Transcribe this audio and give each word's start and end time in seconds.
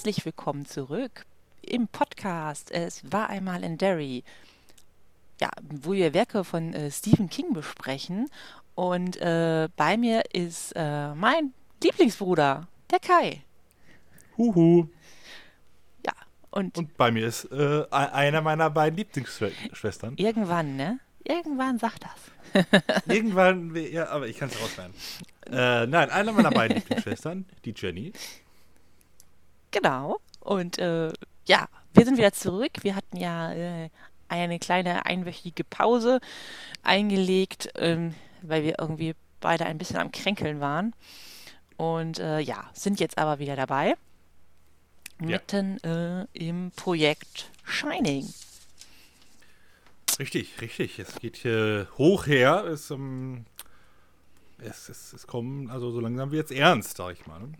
herzlich 0.00 0.24
willkommen 0.24 0.64
zurück 0.64 1.26
im 1.60 1.86
Podcast. 1.86 2.70
Es 2.70 3.12
war 3.12 3.28
einmal 3.28 3.62
in 3.62 3.76
Derry, 3.76 4.24
ja, 5.42 5.50
wo 5.62 5.92
wir 5.92 6.14
Werke 6.14 6.42
von 6.42 6.72
äh, 6.72 6.90
Stephen 6.90 7.28
King 7.28 7.52
besprechen. 7.52 8.30
Und 8.74 9.18
äh, 9.18 9.68
bei 9.76 9.98
mir 9.98 10.22
ist 10.32 10.72
äh, 10.74 11.14
mein 11.14 11.52
Lieblingsbruder, 11.84 12.66
der 12.90 12.98
Kai. 12.98 13.42
Huhu. 14.38 14.88
Ja, 16.06 16.14
und, 16.50 16.78
Und 16.78 16.96
bei 16.96 17.10
mir 17.10 17.26
ist 17.26 17.44
äh, 17.52 17.84
einer 17.90 18.40
meiner 18.40 18.70
beiden 18.70 18.96
Lieblingsschwestern. 18.96 20.14
irgendwann, 20.16 20.76
ne? 20.76 20.98
Irgendwann 21.24 21.78
sagt 21.78 22.04
das. 22.04 22.64
Irgendwann, 23.06 23.76
ja, 23.76 24.08
aber 24.08 24.28
ich 24.28 24.38
kann 24.38 24.48
es 24.48 24.58
rausschneiden. 24.62 24.94
Äh, 25.50 25.86
nein, 25.86 26.08
einer 26.08 26.32
meiner 26.32 26.52
beiden 26.52 26.76
Lieblingsschwestern, 26.78 27.44
die 27.66 27.74
Jenny. 27.76 28.14
Genau. 29.70 30.18
Und 30.40 30.78
äh, 30.78 31.12
ja, 31.46 31.68
wir 31.92 32.04
sind 32.04 32.18
wieder 32.18 32.32
zurück. 32.32 32.72
Wir 32.82 32.94
hatten 32.94 33.16
ja 33.16 33.52
äh, 33.52 33.90
eine 34.28 34.58
kleine 34.58 35.06
einwöchige 35.06 35.64
Pause 35.64 36.20
eingelegt, 36.82 37.70
ähm, 37.76 38.14
weil 38.42 38.62
wir 38.62 38.76
irgendwie 38.78 39.14
beide 39.40 39.66
ein 39.66 39.78
bisschen 39.78 39.98
am 39.98 40.12
Kränkeln 40.12 40.60
waren. 40.60 40.94
Und 41.76 42.18
äh, 42.18 42.40
ja, 42.40 42.70
sind 42.74 43.00
jetzt 43.00 43.18
aber 43.18 43.38
wieder 43.38 43.56
dabei. 43.56 43.94
Ja. 45.20 45.26
Mitten 45.26 45.82
äh, 45.82 46.26
im 46.32 46.70
Projekt 46.76 47.50
Shining. 47.64 48.32
Richtig, 50.18 50.60
richtig. 50.60 50.98
Es 50.98 51.18
geht 51.18 51.36
hier 51.36 51.88
hoch 51.98 52.26
her. 52.26 52.64
Es, 52.64 52.90
ähm, 52.90 53.46
es, 54.58 54.88
es, 54.88 55.12
es 55.12 55.26
kommen, 55.26 55.70
also 55.70 55.90
so 55.90 56.00
langsam 56.00 56.30
wird 56.30 56.50
es 56.50 56.56
ernst, 56.56 56.96
sag 56.96 57.14
ich 57.14 57.26
mal. 57.26 57.40
Ne? 57.40 57.52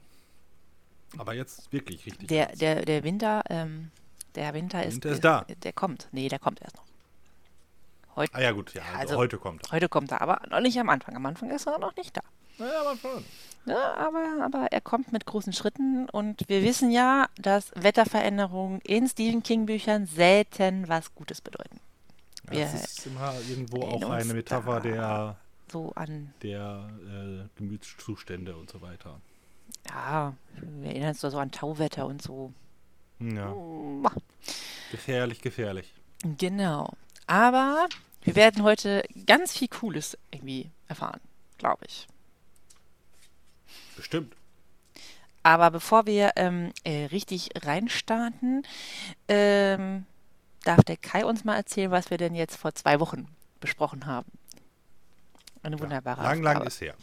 Aber 1.18 1.34
jetzt 1.34 1.72
wirklich 1.72 2.06
richtig. 2.06 2.28
Der, 2.28 2.46
der, 2.56 2.84
der 2.84 3.04
Winter, 3.04 3.42
ähm, 3.50 3.90
der 4.34 4.54
Winter 4.54 4.84
ist, 4.84 4.94
Winter 4.94 5.10
ist 5.10 5.24
da. 5.24 5.46
Der 5.62 5.72
kommt. 5.72 6.08
Nee, 6.12 6.28
der 6.28 6.38
kommt 6.38 6.60
erst 6.62 6.76
noch. 6.76 6.84
Heute, 8.16 8.34
ah 8.34 8.40
ja, 8.40 8.50
gut, 8.52 8.74
ja, 8.74 8.82
also, 8.82 8.98
also- 8.98 9.16
heute 9.16 9.38
kommt 9.38 9.64
er. 9.66 9.72
heute 9.72 9.88
kommt 9.88 10.10
er, 10.12 10.20
aber 10.20 10.42
noch 10.50 10.60
nicht 10.60 10.78
am 10.78 10.88
Anfang. 10.88 11.16
Am 11.16 11.26
Anfang 11.26 11.50
ist 11.50 11.66
er 11.66 11.78
noch 11.78 11.94
nicht 11.96 12.16
da. 12.16 12.20
Naja, 12.58 12.80
aber 12.82 12.96
schon. 12.96 13.24
Ja, 13.66 13.94
aber, 13.94 14.44
aber 14.44 14.66
er 14.70 14.80
kommt 14.80 15.12
mit 15.12 15.26
großen 15.26 15.52
Schritten 15.52 16.08
und 16.10 16.48
wir 16.48 16.62
wissen 16.62 16.90
ja, 16.90 17.28
dass 17.36 17.70
Wetterveränderungen 17.74 18.80
in 18.82 19.06
Stephen 19.06 19.42
King 19.42 19.66
Büchern 19.66 20.06
selten 20.06 20.88
was 20.88 21.14
Gutes 21.14 21.40
bedeuten. 21.40 21.78
Wir 22.48 22.64
das 22.64 22.74
ist 22.74 23.06
immer 23.06 23.34
irgendwo 23.48 23.82
auch 23.82 24.10
eine 24.10 24.32
Metapher 24.34 24.80
der, 24.80 25.36
So 25.70 25.92
an, 25.94 26.32
der 26.42 26.90
äh, 27.06 27.58
Gemütszustände 27.58 28.56
und 28.56 28.70
so 28.70 28.80
weiter. 28.80 29.20
Ja, 29.88 30.34
wir 30.60 30.90
erinnern 30.90 31.10
uns 31.10 31.20
da 31.20 31.30
so 31.30 31.38
an 31.38 31.50
Tauwetter 31.50 32.06
und 32.06 32.22
so. 32.22 32.52
Ja, 33.20 33.50
Mm, 33.52 34.06
gefährlich, 34.90 35.40
gefährlich. 35.42 35.92
Genau. 36.38 36.92
Aber 37.26 37.86
wir 38.22 38.34
werden 38.34 38.62
heute 38.62 39.04
ganz 39.26 39.56
viel 39.56 39.68
Cooles 39.68 40.16
irgendwie 40.30 40.70
erfahren, 40.88 41.20
glaube 41.58 41.84
ich. 41.86 42.06
Bestimmt. 43.96 44.34
Aber 45.42 45.70
bevor 45.70 46.06
wir 46.06 46.32
ähm, 46.36 46.72
äh, 46.84 47.06
richtig 47.06 47.50
reinstarten, 47.62 48.66
ähm, 49.28 50.04
darf 50.64 50.82
der 50.84 50.96
Kai 50.98 51.24
uns 51.24 51.44
mal 51.44 51.56
erzählen, 51.56 51.90
was 51.90 52.10
wir 52.10 52.18
denn 52.18 52.34
jetzt 52.34 52.56
vor 52.56 52.74
zwei 52.74 53.00
Wochen 53.00 53.26
besprochen 53.60 54.06
haben. 54.06 54.30
Eine 55.62 55.78
wunderbare 55.78 56.22
Lang, 56.22 56.42
lang 56.42 56.56
Aufgabe. 56.56 56.68
ist 56.68 56.80
her. 56.80 56.94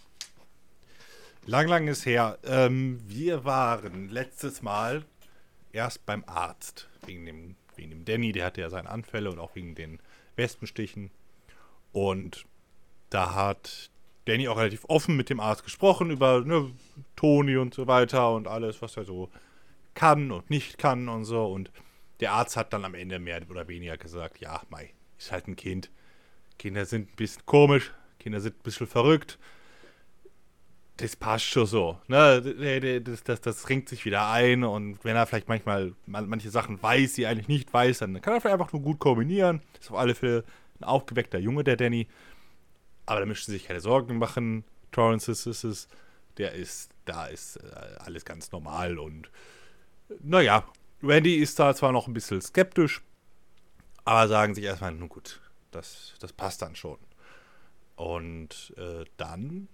Lang, 1.49 1.69
lang 1.69 1.87
ist 1.87 2.05
her. 2.05 2.37
Ähm, 2.43 2.99
wir 3.07 3.45
waren 3.45 4.09
letztes 4.09 4.61
Mal 4.61 5.05
erst 5.71 6.05
beim 6.05 6.25
Arzt. 6.27 6.89
Wegen 7.05 7.25
dem, 7.25 7.55
wegen 7.77 7.89
dem 7.89 8.03
Danny, 8.03 8.33
der 8.33 8.47
hatte 8.47 8.59
ja 8.59 8.69
seine 8.69 8.89
Anfälle 8.89 9.31
und 9.31 9.39
auch 9.39 9.55
wegen 9.55 9.73
den 9.73 9.99
Wespenstichen. 10.35 11.09
Und 11.93 12.45
da 13.09 13.33
hat 13.33 13.91
Danny 14.25 14.49
auch 14.49 14.57
relativ 14.57 14.83
offen 14.89 15.15
mit 15.15 15.29
dem 15.29 15.39
Arzt 15.39 15.63
gesprochen 15.63 16.11
über 16.11 16.41
ne, 16.41 16.69
Toni 17.15 17.55
und 17.55 17.73
so 17.73 17.87
weiter 17.87 18.33
und 18.33 18.49
alles, 18.49 18.81
was 18.81 18.97
er 18.97 19.05
so 19.05 19.31
kann 19.93 20.33
und 20.33 20.49
nicht 20.49 20.77
kann 20.77 21.07
und 21.07 21.23
so. 21.23 21.45
Und 21.45 21.71
der 22.19 22.33
Arzt 22.33 22.57
hat 22.57 22.73
dann 22.73 22.83
am 22.83 22.93
Ende 22.93 23.19
mehr 23.19 23.41
oder 23.49 23.69
weniger 23.69 23.95
gesagt, 23.95 24.41
ja, 24.41 24.63
Mai, 24.67 24.91
ist 25.17 25.31
halt 25.31 25.47
ein 25.47 25.55
Kind. 25.55 25.91
Kinder 26.59 26.83
sind 26.85 27.13
ein 27.13 27.15
bisschen 27.15 27.45
komisch, 27.45 27.93
Kinder 28.19 28.41
sind 28.41 28.57
ein 28.57 28.63
bisschen 28.63 28.87
verrückt. 28.87 29.39
Das 30.97 31.15
passt 31.15 31.45
schon 31.45 31.67
so. 31.67 31.99
Ne? 32.07 33.01
Das, 33.01 33.23
das, 33.23 33.41
das 33.41 33.69
ringt 33.69 33.87
sich 33.87 34.03
wieder 34.05 34.29
ein 34.29 34.63
und 34.63 35.03
wenn 35.03 35.15
er 35.15 35.27
vielleicht 35.27 35.47
manchmal 35.47 35.93
man- 36.07 36.27
manche 36.27 36.49
Sachen 36.49 36.81
weiß, 36.81 37.13
die 37.13 37.23
er 37.23 37.29
eigentlich 37.31 37.47
nicht 37.47 37.71
weiß, 37.73 37.99
dann 37.99 38.19
kann 38.21 38.33
er 38.33 38.41
vielleicht 38.41 38.59
einfach 38.59 38.73
nur 38.73 38.81
gut 38.81 38.99
kombinieren. 38.99 39.61
Ist 39.79 39.91
auf 39.91 39.97
alle 39.97 40.15
Fälle 40.15 40.43
ein 40.79 40.85
aufgeweckter 40.85 41.37
Junge, 41.37 41.63
der 41.63 41.77
Danny. 41.77 42.07
Aber 43.05 43.19
da 43.19 43.25
müssen 43.25 43.45
Sie 43.45 43.57
sich 43.57 43.67
keine 43.67 43.79
Sorgen 43.79 44.17
machen. 44.17 44.63
Torrance 44.91 45.31
ist, 45.31 45.45
ist, 45.45 45.63
ist 45.63 45.89
der 46.37 46.53
ist, 46.53 46.91
da 47.05 47.27
ist 47.27 47.57
äh, 47.57 47.97
alles 47.99 48.25
ganz 48.25 48.51
normal 48.51 48.97
und 48.99 49.29
naja, 50.21 50.63
Randy 51.03 51.35
ist 51.35 51.59
da 51.59 51.75
zwar 51.75 51.91
noch 51.91 52.07
ein 52.07 52.13
bisschen 52.13 52.41
skeptisch, 52.41 53.01
aber 54.05 54.27
sagen 54.27 54.55
sich 54.55 54.63
erstmal, 54.63 54.93
nun 54.93 55.09
gut, 55.09 55.41
das, 55.71 56.15
das 56.19 56.33
passt 56.33 56.61
dann 56.61 56.75
schon. 56.75 56.97
Und 57.95 58.73
äh, 58.77 59.03
dann, 59.17 59.67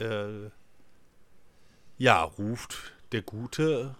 äh, 0.00 0.50
ja, 1.98 2.22
ruft 2.22 2.92
der 3.12 3.22
Gute, 3.22 3.94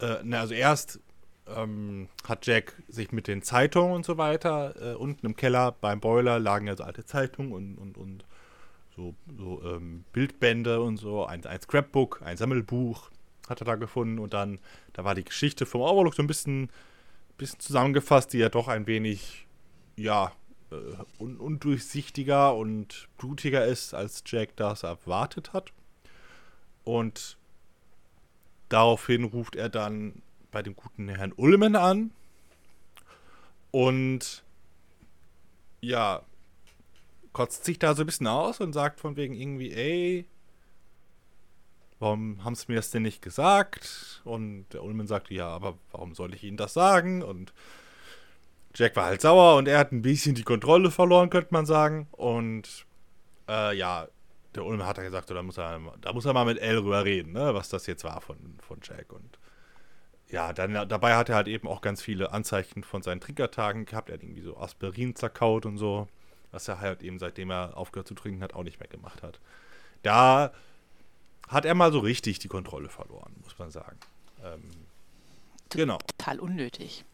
äh, 0.00 0.16
na, 0.22 0.40
also 0.40 0.54
erst 0.54 1.00
ähm, 1.46 2.08
hat 2.26 2.46
Jack 2.46 2.74
sich 2.88 3.12
mit 3.12 3.28
den 3.28 3.42
Zeitungen 3.42 3.94
und 3.94 4.04
so 4.04 4.18
weiter, 4.18 4.74
äh, 4.80 4.94
unten 4.94 5.26
im 5.26 5.36
Keller 5.36 5.72
beim 5.72 6.00
Boiler 6.00 6.38
lagen 6.38 6.66
ja 6.66 6.76
so 6.76 6.84
alte 6.84 7.04
Zeitungen 7.04 7.52
und, 7.52 7.76
und, 7.76 7.98
und 7.98 8.24
so, 8.96 9.14
so 9.36 9.62
ähm, 9.64 10.04
Bildbände 10.12 10.80
und 10.80 10.96
so, 10.96 11.26
ein, 11.26 11.44
ein 11.44 11.60
Scrapbook, 11.60 12.22
ein 12.22 12.36
Sammelbuch 12.36 13.10
hat 13.48 13.60
er 13.60 13.66
da 13.66 13.74
gefunden 13.74 14.18
und 14.18 14.32
dann, 14.32 14.58
da 14.92 15.04
war 15.04 15.14
die 15.14 15.24
Geschichte 15.24 15.66
vom 15.66 15.82
Overlook 15.82 16.14
so 16.14 16.22
ein 16.22 16.26
bisschen, 16.26 16.70
bisschen 17.36 17.60
zusammengefasst, 17.60 18.32
die 18.32 18.38
ja 18.38 18.48
doch 18.48 18.68
ein 18.68 18.86
wenig, 18.86 19.46
ja, 19.96 20.32
un 21.18 21.36
undurchsichtiger 21.36 22.54
und 22.54 23.08
blutiger 23.18 23.64
ist, 23.64 23.94
als 23.94 24.22
Jack 24.26 24.56
das 24.56 24.82
erwartet 24.82 25.52
hat. 25.52 25.72
Und 26.84 27.36
daraufhin 28.68 29.24
ruft 29.24 29.56
er 29.56 29.68
dann 29.68 30.22
bei 30.50 30.62
dem 30.62 30.76
guten 30.76 31.08
Herrn 31.08 31.32
Ullman 31.32 31.76
an 31.76 32.12
und 33.70 34.44
ja, 35.80 36.22
kotzt 37.32 37.64
sich 37.64 37.78
da 37.78 37.94
so 37.94 38.02
ein 38.02 38.06
bisschen 38.06 38.28
aus 38.28 38.60
und 38.60 38.72
sagt 38.72 39.00
von 39.00 39.16
wegen 39.16 39.34
irgendwie, 39.34 39.72
ey, 39.72 40.26
warum 41.98 42.44
haben 42.44 42.54
sie 42.54 42.66
mir 42.68 42.76
das 42.76 42.90
denn 42.90 43.02
nicht 43.02 43.22
gesagt? 43.22 44.22
Und 44.24 44.66
der 44.72 44.84
Ullman 44.84 45.06
sagte, 45.06 45.34
ja, 45.34 45.48
aber 45.48 45.76
warum 45.90 46.14
soll 46.14 46.34
ich 46.34 46.44
Ihnen 46.44 46.56
das 46.56 46.72
sagen? 46.72 47.22
Und 47.22 47.52
Jack 48.74 48.96
war 48.96 49.06
halt 49.06 49.20
sauer 49.20 49.56
und 49.56 49.68
er 49.68 49.78
hat 49.78 49.92
ein 49.92 50.02
bisschen 50.02 50.34
die 50.34 50.42
Kontrolle 50.42 50.90
verloren, 50.90 51.30
könnte 51.30 51.52
man 51.52 51.66
sagen. 51.66 52.08
Und 52.10 52.86
äh, 53.48 53.76
ja, 53.76 54.08
der 54.54 54.64
Ullman 54.64 54.86
hat 54.86 54.98
dann 54.98 55.04
gesagt, 55.04 55.30
da, 55.30 55.42
muss 55.42 55.58
er, 55.58 55.80
da 56.00 56.12
muss 56.12 56.24
er 56.24 56.32
mal 56.32 56.44
mit 56.44 56.58
L 56.58 56.78
rüber 56.78 57.04
reden, 57.04 57.32
ne, 57.32 57.54
was 57.54 57.68
das 57.68 57.86
jetzt 57.86 58.04
war 58.04 58.20
von, 58.20 58.36
von 58.60 58.80
Jack. 58.82 59.12
Und 59.12 59.38
ja, 60.28 60.52
dann 60.52 60.88
dabei 60.88 61.14
hat 61.16 61.28
er 61.28 61.36
halt 61.36 61.48
eben 61.48 61.68
auch 61.68 61.80
ganz 61.80 62.02
viele 62.02 62.32
Anzeichen 62.32 62.82
von 62.82 63.02
seinen 63.02 63.20
Trinkertagen 63.20 63.84
gehabt. 63.84 64.08
Er 64.08 64.14
hat 64.14 64.22
irgendwie 64.22 64.42
so 64.42 64.56
Aspirin 64.56 65.14
zerkaut 65.14 65.66
und 65.66 65.76
so, 65.76 66.08
was 66.50 66.66
er 66.68 66.80
halt 66.80 67.02
eben 67.02 67.18
seitdem 67.18 67.50
er 67.50 67.76
aufgehört 67.76 68.08
zu 68.08 68.14
trinken 68.14 68.42
hat, 68.42 68.54
auch 68.54 68.64
nicht 68.64 68.80
mehr 68.80 68.88
gemacht 68.88 69.22
hat. 69.22 69.40
Da 70.02 70.52
hat 71.48 71.64
er 71.64 71.74
mal 71.74 71.92
so 71.92 72.00
richtig 72.00 72.38
die 72.38 72.48
Kontrolle 72.48 72.88
verloren, 72.88 73.34
muss 73.42 73.58
man 73.58 73.70
sagen. 73.70 73.98
Ähm, 74.42 74.70
genau. 75.70 75.98
Total 75.98 76.40
unnötig. 76.40 77.04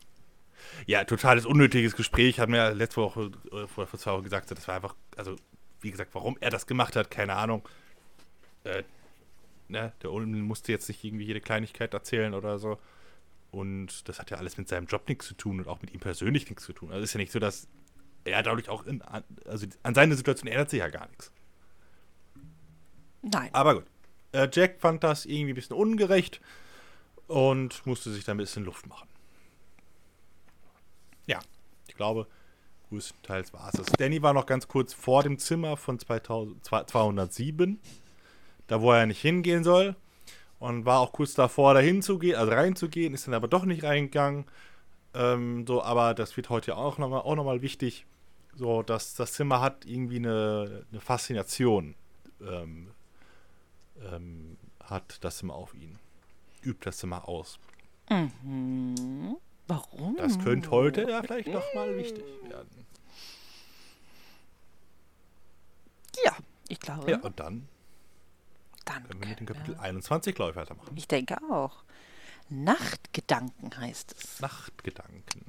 Ja, 0.87 1.05
totales 1.05 1.47
unnötiges 1.47 1.97
Gespräch. 1.97 2.41
Hat 2.41 2.49
mir 2.49 2.73
letzte 2.75 3.01
Woche 3.01 3.31
äh, 3.53 3.67
vor, 3.67 3.87
vor 3.87 3.99
zwei 3.99 4.13
Wochen 4.13 4.25
gesagt, 4.25 4.51
das 4.51 4.67
war 4.69 4.77
einfach, 4.77 4.95
also 5.17 5.37
wie 5.81 5.91
gesagt, 5.91 6.15
warum 6.15 6.37
er 6.41 6.51
das 6.51 6.67
gemacht 6.67 6.97
hat, 6.97 7.11
keine 7.11 7.35
Ahnung. 7.35 7.69
Äh, 8.65 8.83
ne, 9.69 9.93
der 10.03 10.13
Ulm 10.13 10.41
musste 10.43 10.73
jetzt 10.73 10.89
nicht 10.89 11.03
irgendwie 11.05 11.25
jede 11.25 11.41
Kleinigkeit 11.41 11.95
erzählen 11.95 12.35
oder 12.35 12.59
so. 12.59 12.79
Und 13.51 14.09
das 14.09 14.19
hat 14.19 14.31
ja 14.31 14.37
alles 14.37 14.59
mit 14.59 14.69
seinem 14.69 14.87
Job 14.87 15.09
nichts 15.09 15.27
zu 15.27 15.35
tun 15.35 15.59
und 15.59 15.69
auch 15.69 15.81
mit 15.81 15.93
ihm 15.93 16.01
persönlich 16.01 16.49
nichts 16.49 16.65
zu 16.65 16.73
tun. 16.73 16.91
Also 16.93 17.03
ist 17.03 17.15
ja 17.15 17.19
nicht 17.19 17.33
so, 17.33 17.39
dass 17.39 17.69
er 18.25 18.43
dadurch 18.43 18.69
auch 18.69 18.87
in, 18.87 19.03
an, 19.03 19.25
also 19.47 19.67
an 19.83 19.95
seine 19.95 20.15
Situation 20.15 20.49
ändert 20.49 20.71
sich 20.71 20.81
ja 20.81 20.89
gar 20.89 21.09
nichts. 21.09 21.33
Nein. 23.23 23.51
Aber 23.53 23.75
gut. 23.75 23.87
Äh, 24.33 24.49
Jack 24.53 24.81
fand 24.81 25.03
das 25.03 25.27
irgendwie 25.27 25.53
ein 25.53 25.55
bisschen 25.57 25.77
ungerecht 25.77 26.41
und 27.27 27.85
musste 27.87 28.13
sich 28.13 28.25
da 28.25 28.33
ein 28.33 28.39
bisschen 28.39 28.65
Luft 28.65 28.87
machen. 28.87 29.09
Ja, 31.31 31.39
ich 31.87 31.95
glaube, 31.95 32.27
größtenteils 32.89 33.53
war 33.53 33.71
es. 33.73 33.81
Danny 33.99 34.21
war 34.21 34.33
noch 34.33 34.47
ganz 34.47 34.67
kurz 34.67 34.93
vor 34.93 35.23
dem 35.23 35.39
Zimmer 35.39 35.77
von 35.77 35.97
2000, 35.97 36.65
207, 36.65 37.79
da 38.67 38.81
wo 38.81 38.91
er 38.91 39.07
nicht 39.07 39.21
hingehen 39.21 39.63
soll. 39.63 39.95
und 40.59 40.85
war 40.87 40.99
auch 40.99 41.13
kurz 41.13 41.35
davor, 41.35 41.73
dahin 41.75 42.03
zu 42.03 42.19
gehen, 42.19 42.35
also 42.35 42.51
reinzugehen, 42.53 43.15
ist 43.15 43.29
dann 43.29 43.35
aber 43.35 43.47
doch 43.47 43.65
nicht 43.65 43.85
reingegangen. 43.85 44.45
Ähm, 45.15 45.65
so, 45.69 45.83
aber 45.83 46.15
das 46.15 46.37
wird 46.37 46.51
heute 46.51 46.77
auch 46.77 46.99
nochmal 46.99 47.21
auch 47.21 47.37
noch 47.37 47.45
mal 47.45 47.63
wichtig. 47.63 48.07
So, 48.57 48.83
dass 48.83 49.15
das 49.15 49.35
Zimmer 49.35 49.61
hat 49.61 49.87
irgendwie 49.87 50.17
eine, 50.17 50.85
eine 50.91 51.01
Faszination. 51.01 51.95
Ähm, 52.43 52.91
ähm, 54.13 54.57
hat 54.83 55.19
das 55.25 55.39
Zimmer 55.39 55.55
auf 55.55 55.75
ihn. 55.75 55.97
Übt 56.65 56.85
das 56.85 56.99
Zimmer 56.99 57.29
aus. 57.29 57.61
Mhm. 58.11 59.37
Warum? 59.71 60.17
Das 60.17 60.39
könnte 60.39 60.71
heute 60.71 61.09
ja 61.09 61.23
vielleicht 61.23 61.49
nochmal 61.49 61.97
wichtig 61.97 62.25
werden. 62.49 62.87
Ja, 66.25 66.37
ich 66.69 66.81
glaube. 66.81 67.11
Ja, 67.11 67.19
und 67.21 67.39
dann 67.41 67.69
dann 68.85 69.07
können 69.09 69.21
wir 69.21 69.29
mit 69.29 69.41
dem 69.41 69.47
Kapitel 69.47 69.77
21, 69.79 70.35
glaube 70.35 70.51
ich, 70.51 70.57
weitermachen. 70.57 70.97
Ich 70.97 71.07
denke 71.07 71.37
auch. 71.51 71.85
Nachtgedanken 72.49 73.77
heißt 73.77 74.15
es. 74.19 74.41
Nachtgedanken. 74.41 75.45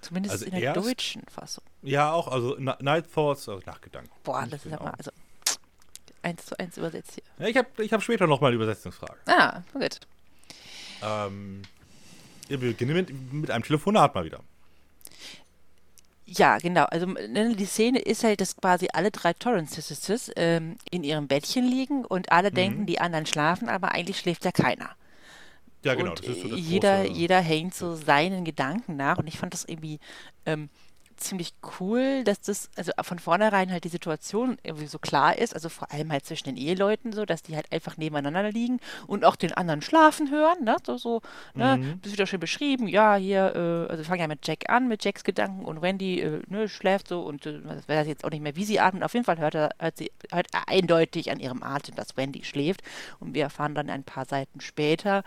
Zumindest 0.00 0.32
Also 0.32 0.46
in 0.46 0.52
der 0.52 0.62
erst- 0.62 0.86
deutschen 0.86 1.22
Fassung. 1.28 1.62
Ja, 1.82 2.12
auch, 2.12 2.28
also 2.28 2.56
Night 2.58 3.12
Thoughts, 3.12 3.48
also 3.48 3.62
Nachgedanken. 3.66 4.10
Boah, 4.24 4.42
das 4.46 4.60
ist 4.60 4.64
Genau. 4.64 4.78
ja 4.78 4.82
mal, 4.84 4.94
also 4.96 5.10
eins 6.22 6.46
zu 6.46 6.58
eins 6.58 6.76
übersetzt 6.78 7.12
hier. 7.14 7.22
Ja, 7.38 7.46
ich 7.48 7.56
habe 7.58 7.84
ich 7.84 7.92
hab 7.92 8.02
später 8.02 8.26
nochmal 8.26 8.48
eine 8.52 8.56
Übersetzungsfrage. 8.56 9.18
Ah, 9.26 9.62
gut. 9.74 10.00
Ähm, 11.02 11.62
wir 12.48 12.58
beginnen 12.58 12.94
mit, 12.94 13.32
mit 13.32 13.50
einem 13.50 13.64
Telefonat 13.64 14.14
mal 14.14 14.24
wieder. 14.24 14.40
Ja, 16.24 16.58
genau. 16.58 16.84
Also 16.84 17.06
ne, 17.06 17.54
die 17.56 17.64
Szene 17.66 17.98
ist 18.00 18.22
halt, 18.24 18.40
dass 18.40 18.56
quasi 18.56 18.88
alle 18.92 19.10
drei 19.10 19.32
Torrance 19.32 19.80
Sisters 19.82 20.30
ähm, 20.36 20.76
in 20.90 21.02
ihrem 21.04 21.26
Bettchen 21.28 21.64
liegen 21.66 22.04
und 22.04 22.30
alle 22.32 22.50
Mhm. 22.50 22.54
denken, 22.54 22.86
die 22.86 23.00
anderen 23.00 23.26
schlafen, 23.26 23.68
aber 23.68 23.92
eigentlich 23.92 24.18
schläft 24.18 24.44
ja 24.44 24.52
keiner. 24.52 24.90
Ja, 25.84 25.94
genau. 25.94 26.14
und 26.14 26.18
das 26.18 26.28
ist 26.28 26.40
so 26.40 26.48
äh, 26.48 26.50
das 26.50 26.60
jeder, 26.60 27.02
große- 27.02 27.06
jeder 27.08 27.40
hängt 27.40 27.74
so 27.74 27.94
seinen 27.96 28.44
Gedanken 28.44 28.96
nach 28.96 29.18
und 29.18 29.26
ich 29.26 29.38
fand 29.38 29.52
das 29.54 29.64
irgendwie 29.64 29.98
ähm, 30.46 30.68
ziemlich 31.22 31.54
cool, 31.80 32.24
dass 32.24 32.40
das, 32.40 32.70
also 32.76 32.92
von 33.02 33.18
vornherein 33.18 33.70
halt 33.72 33.84
die 33.84 33.88
Situation 33.88 34.58
irgendwie 34.62 34.86
so 34.86 34.98
klar 34.98 35.38
ist, 35.38 35.54
also 35.54 35.68
vor 35.68 35.90
allem 35.92 36.12
halt 36.12 36.24
zwischen 36.26 36.44
den 36.44 36.56
Eheleuten 36.56 37.12
so, 37.12 37.24
dass 37.24 37.42
die 37.42 37.56
halt 37.56 37.70
einfach 37.72 37.96
nebeneinander 37.96 38.50
liegen 38.50 38.80
und 39.06 39.24
auch 39.24 39.36
den 39.36 39.52
anderen 39.52 39.82
schlafen 39.82 40.30
hören, 40.30 40.64
ne, 40.64 40.76
so, 40.86 40.96
so, 40.98 41.20
ne, 41.56 41.78
Mhm. 41.78 41.98
das 42.02 42.12
wird 42.12 42.20
ja 42.20 42.26
schön 42.26 42.40
beschrieben, 42.40 42.88
ja, 42.88 43.16
hier, 43.16 43.54
äh, 43.54 43.90
also 43.90 43.98
wir 43.98 44.04
fangen 44.04 44.20
ja 44.20 44.28
mit 44.28 44.46
Jack 44.46 44.68
an, 44.68 44.88
mit 44.88 45.04
Jacks 45.04 45.24
Gedanken 45.24 45.64
und 45.64 45.82
Wendy, 45.82 46.20
äh, 46.20 46.42
ne, 46.48 46.68
schläft 46.68 47.08
so 47.08 47.22
und 47.22 47.46
äh, 47.46 47.60
das 47.62 47.88
weiß 47.88 48.06
jetzt 48.06 48.24
auch 48.24 48.30
nicht 48.30 48.42
mehr, 48.42 48.56
wie 48.56 48.64
sie 48.64 48.80
atmet, 48.80 49.02
auf 49.02 49.14
jeden 49.14 49.24
Fall 49.24 49.38
hört 49.38 49.54
er, 49.54 49.70
hört 49.78 49.96
sie, 49.96 50.10
hört 50.30 50.48
er 50.52 50.68
eindeutig 50.68 51.30
an 51.30 51.40
ihrem 51.40 51.62
Atem, 51.62 51.94
dass 51.94 52.16
Wendy 52.16 52.44
schläft 52.44 52.82
und 53.20 53.34
wir 53.34 53.42
erfahren 53.44 53.74
dann 53.74 53.90
ein 53.90 54.04
paar 54.04 54.24
Seiten 54.24 54.60
später, 54.60 55.22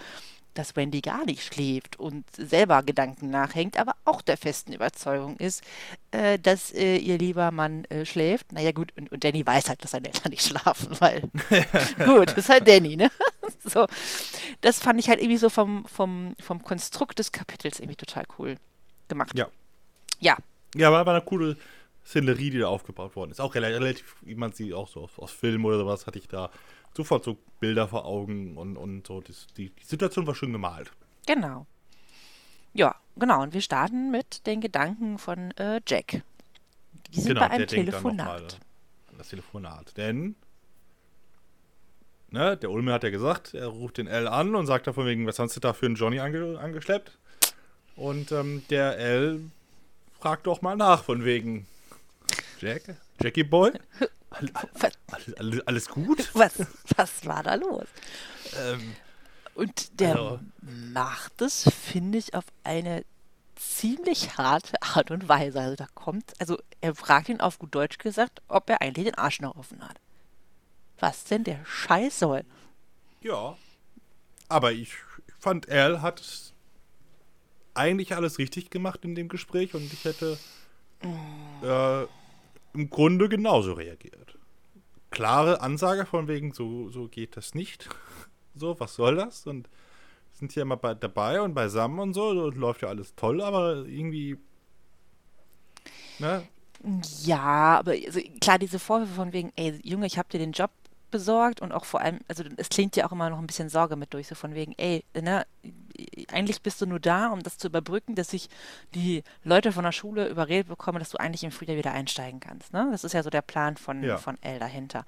dass 0.57 0.75
Wendy 0.75 1.01
gar 1.01 1.25
nicht 1.25 1.43
schläft 1.43 1.99
und 1.99 2.25
selber 2.35 2.81
Gedanken 2.83 3.29
nachhängt, 3.29 3.77
aber 3.77 3.95
auch 4.05 4.21
der 4.21 4.37
festen 4.37 4.73
Überzeugung 4.73 5.37
ist, 5.37 5.63
äh, 6.11 6.39
dass 6.39 6.73
äh, 6.73 6.97
ihr 6.97 7.17
lieber 7.17 7.51
Mann 7.51 7.85
äh, 7.85 8.05
schläft. 8.05 8.51
Naja 8.53 8.71
gut, 8.71 8.91
und, 8.97 9.11
und 9.11 9.23
Danny 9.23 9.45
weiß 9.45 9.69
halt, 9.69 9.83
dass 9.83 9.91
seine 9.91 10.07
Eltern 10.07 10.31
nicht 10.31 10.45
schlafen, 10.45 10.95
weil 10.99 11.21
gut, 12.05 12.29
das 12.29 12.37
ist 12.37 12.49
halt 12.49 12.67
Danny, 12.67 12.95
ne? 12.95 13.11
so, 13.63 13.85
das 14.61 14.79
fand 14.79 14.99
ich 14.99 15.09
halt 15.09 15.19
irgendwie 15.19 15.37
so 15.37 15.49
vom, 15.49 15.85
vom, 15.85 16.35
vom 16.39 16.63
Konstrukt 16.63 17.19
des 17.19 17.31
Kapitels 17.31 17.79
irgendwie 17.79 17.95
total 17.97 18.25
cool 18.39 18.55
gemacht. 19.07 19.37
Ja. 19.37 19.47
Ja, 20.19 20.37
Ja, 20.75 20.87
aber 20.87 21.05
war 21.05 21.13
eine 21.15 21.23
coole 21.25 21.57
Szenerie, 22.05 22.51
die 22.51 22.59
da 22.59 22.67
aufgebaut 22.67 23.15
worden 23.15 23.31
ist. 23.31 23.41
Auch 23.41 23.55
rela- 23.55 23.73
relativ, 23.73 24.15
wie 24.21 24.35
man 24.35 24.53
sie 24.53 24.73
auch 24.73 24.87
so 24.87 25.01
aus, 25.01 25.11
aus 25.17 25.31
Filmen 25.31 25.65
oder 25.65 25.79
sowas, 25.79 26.07
hatte 26.07 26.19
ich 26.19 26.27
da 26.27 26.49
sofort 26.95 27.23
so 27.23 27.37
Bilder 27.59 27.87
vor 27.87 28.05
Augen 28.05 28.57
und, 28.57 28.77
und 28.77 29.07
so. 29.07 29.21
Das, 29.21 29.47
die, 29.57 29.69
die 29.69 29.83
Situation 29.85 30.25
war 30.27 30.35
schön 30.35 30.51
gemalt. 30.51 30.91
genau. 31.25 31.65
Ja, 32.73 32.93
genau. 33.15 33.41
Und 33.43 33.53
wir 33.53 33.61
starten 33.61 34.11
mit 34.11 34.45
den 34.47 34.59
Gedanken 34.59 35.17
von 35.17 35.51
äh, 35.51 35.79
Jack. 35.87 36.23
Die 37.13 37.21
sind 37.21 37.39
bei 37.39 37.49
einem 37.49 37.65
Genau, 37.67 37.85
noch 37.91 38.03
mal 38.03 38.27
Telefonat. 38.27 38.59
an 39.11 39.17
das 39.17 39.29
Telefonat. 39.29 39.95
Denn, 39.95 40.35
ne, 42.31 42.57
der 42.57 42.69
Ulme 42.69 42.91
hat 42.91 43.03
ja 43.03 43.11
gesagt, 43.11 43.53
er 43.53 43.67
ruft 43.67 43.97
den 43.97 44.07
L 44.07 44.27
an 44.27 44.55
und 44.55 44.65
sagt 44.65 44.87
da 44.87 44.93
von 44.93 45.05
wegen, 45.05 45.25
was 45.25 45.39
hast 45.39 45.55
du 45.55 45.61
da 45.61 45.71
für 45.71 45.85
einen 45.85 45.95
Johnny 45.95 46.19
ange, 46.19 46.59
angeschleppt? 46.59 47.17
Und 47.95 48.33
ähm, 48.33 48.63
der 48.69 48.97
L 48.97 49.39
fragt 50.19 50.45
doch 50.47 50.61
mal 50.61 50.75
nach 50.75 51.03
von 51.05 51.23
wegen, 51.23 51.67
Jack, 52.59 52.95
Jackie 53.21 53.43
Boy, 53.45 53.71
all, 54.39 54.49
all, 54.53 54.91
all, 55.11 55.35
all, 55.39 55.61
alles 55.65 55.87
gut? 55.87 56.29
Was, 56.33 56.53
was 56.97 57.25
war 57.25 57.43
da 57.43 57.55
los? 57.55 57.85
Ähm, 58.57 58.95
Und 59.55 59.99
der 59.99 60.15
Also- 60.15 60.39
macht 60.93 61.41
es, 61.41 61.63
finde 61.69 62.17
ich, 62.17 62.33
auf 62.33 62.43
eine 62.63 63.05
ziemlich 63.55 64.37
harte 64.37 64.81
Art 64.81 65.11
und 65.11 65.29
Weise. 65.29 65.61
Also 65.61 65.75
da 65.77 65.87
kommt, 65.95 66.33
also 66.39 66.57
er 66.81 66.93
fragt 66.93 67.29
ihn 67.29 67.39
auf 67.39 67.57
gut 67.57 67.73
Deutsch 67.73 67.97
gesagt, 67.97 68.41
ob 68.49 68.69
er 68.69 68.81
eigentlich 68.81 69.05
den 69.05 69.15
Arsch 69.15 69.39
noch 69.39 69.55
offen 69.55 69.81
hat. 69.87 69.95
Was 70.99 71.23
denn 71.25 71.43
der 71.45 71.63
Scheiß 71.65 72.19
soll? 72.19 72.43
ja, 73.21 73.57
aber 74.49 74.71
ich 74.73 74.93
fand, 75.39 75.69
Al 75.69 76.01
hat 76.03 76.21
eigentlich 77.73 78.15
alles 78.15 78.37
richtig 78.37 78.69
gemacht 78.69 78.99
in 79.03 79.15
dem 79.15 79.27
Gespräch 79.29 79.73
und 79.73 79.91
ich 79.91 80.03
hätte 80.05 80.37
äh, 81.63 82.05
im 82.75 82.89
Grunde 82.89 83.29
genauso 83.29 83.73
reagiert. 83.73 84.37
Klare 85.09 85.61
Ansage 85.61 86.05
von 86.05 86.27
wegen, 86.27 86.53
so, 86.53 86.89
so 86.89 87.07
geht 87.07 87.37
das 87.37 87.55
nicht. 87.55 87.89
So, 88.57 88.79
was 88.79 88.95
soll 88.95 89.17
das? 89.17 89.45
Und 89.47 89.67
sind 90.31 90.53
hier 90.53 90.61
immer 90.61 90.77
bei, 90.77 90.93
dabei 90.93 91.41
und 91.41 91.53
beisammen 91.53 91.99
und 91.99 92.13
so, 92.13 92.29
und 92.29 92.55
läuft 92.55 92.83
ja 92.83 92.87
alles 92.87 93.13
toll, 93.15 93.41
aber 93.41 93.85
irgendwie. 93.85 94.37
Ne? 96.19 96.47
Ja, 97.23 97.79
aber 97.79 97.91
also, 97.91 98.21
klar, 98.39 98.57
diese 98.57 98.79
Vorwürfe 98.79 99.13
von 99.13 99.33
wegen, 99.33 99.51
ey, 99.57 99.77
Junge, 99.83 100.05
ich 100.05 100.17
habe 100.17 100.29
dir 100.29 100.37
den 100.37 100.53
Job 100.53 100.71
besorgt 101.11 101.61
und 101.61 101.71
auch 101.71 101.85
vor 101.85 102.01
allem, 102.01 102.19
also 102.27 102.43
es 102.57 102.69
klingt 102.69 102.95
ja 102.95 103.05
auch 103.07 103.11
immer 103.11 103.29
noch 103.29 103.39
ein 103.39 103.47
bisschen 103.47 103.69
Sorge 103.69 103.95
mit 103.95 104.13
durch, 104.13 104.27
so 104.27 104.35
von 104.35 104.53
wegen, 104.53 104.73
ey, 104.77 105.03
ne, 105.13 105.45
eigentlich 106.31 106.61
bist 106.61 106.81
du 106.81 106.85
nur 106.85 106.99
da, 106.99 107.27
um 107.27 107.41
das 107.41 107.57
zu 107.57 107.67
überbrücken, 107.67 108.15
dass 108.15 108.33
ich 108.33 108.49
die 108.93 109.23
Leute 109.43 109.71
von 109.71 109.83
der 109.83 109.91
Schule 109.91 110.27
überredet 110.27 110.67
bekomme, 110.67 110.99
dass 110.99 111.09
du 111.09 111.17
eigentlich 111.17 111.43
im 111.43 111.51
Frühjahr 111.51 111.77
wieder 111.77 111.91
einsteigen 111.91 112.39
kannst, 112.39 112.73
ne? 112.73 112.87
Das 112.91 113.03
ist 113.03 113.13
ja 113.13 113.23
so 113.23 113.29
der 113.29 113.41
Plan 113.41 113.77
von, 113.77 114.03
Ja. 114.03 114.17
von 114.17 114.37
L 114.41 114.59
dahinter. 114.59 115.05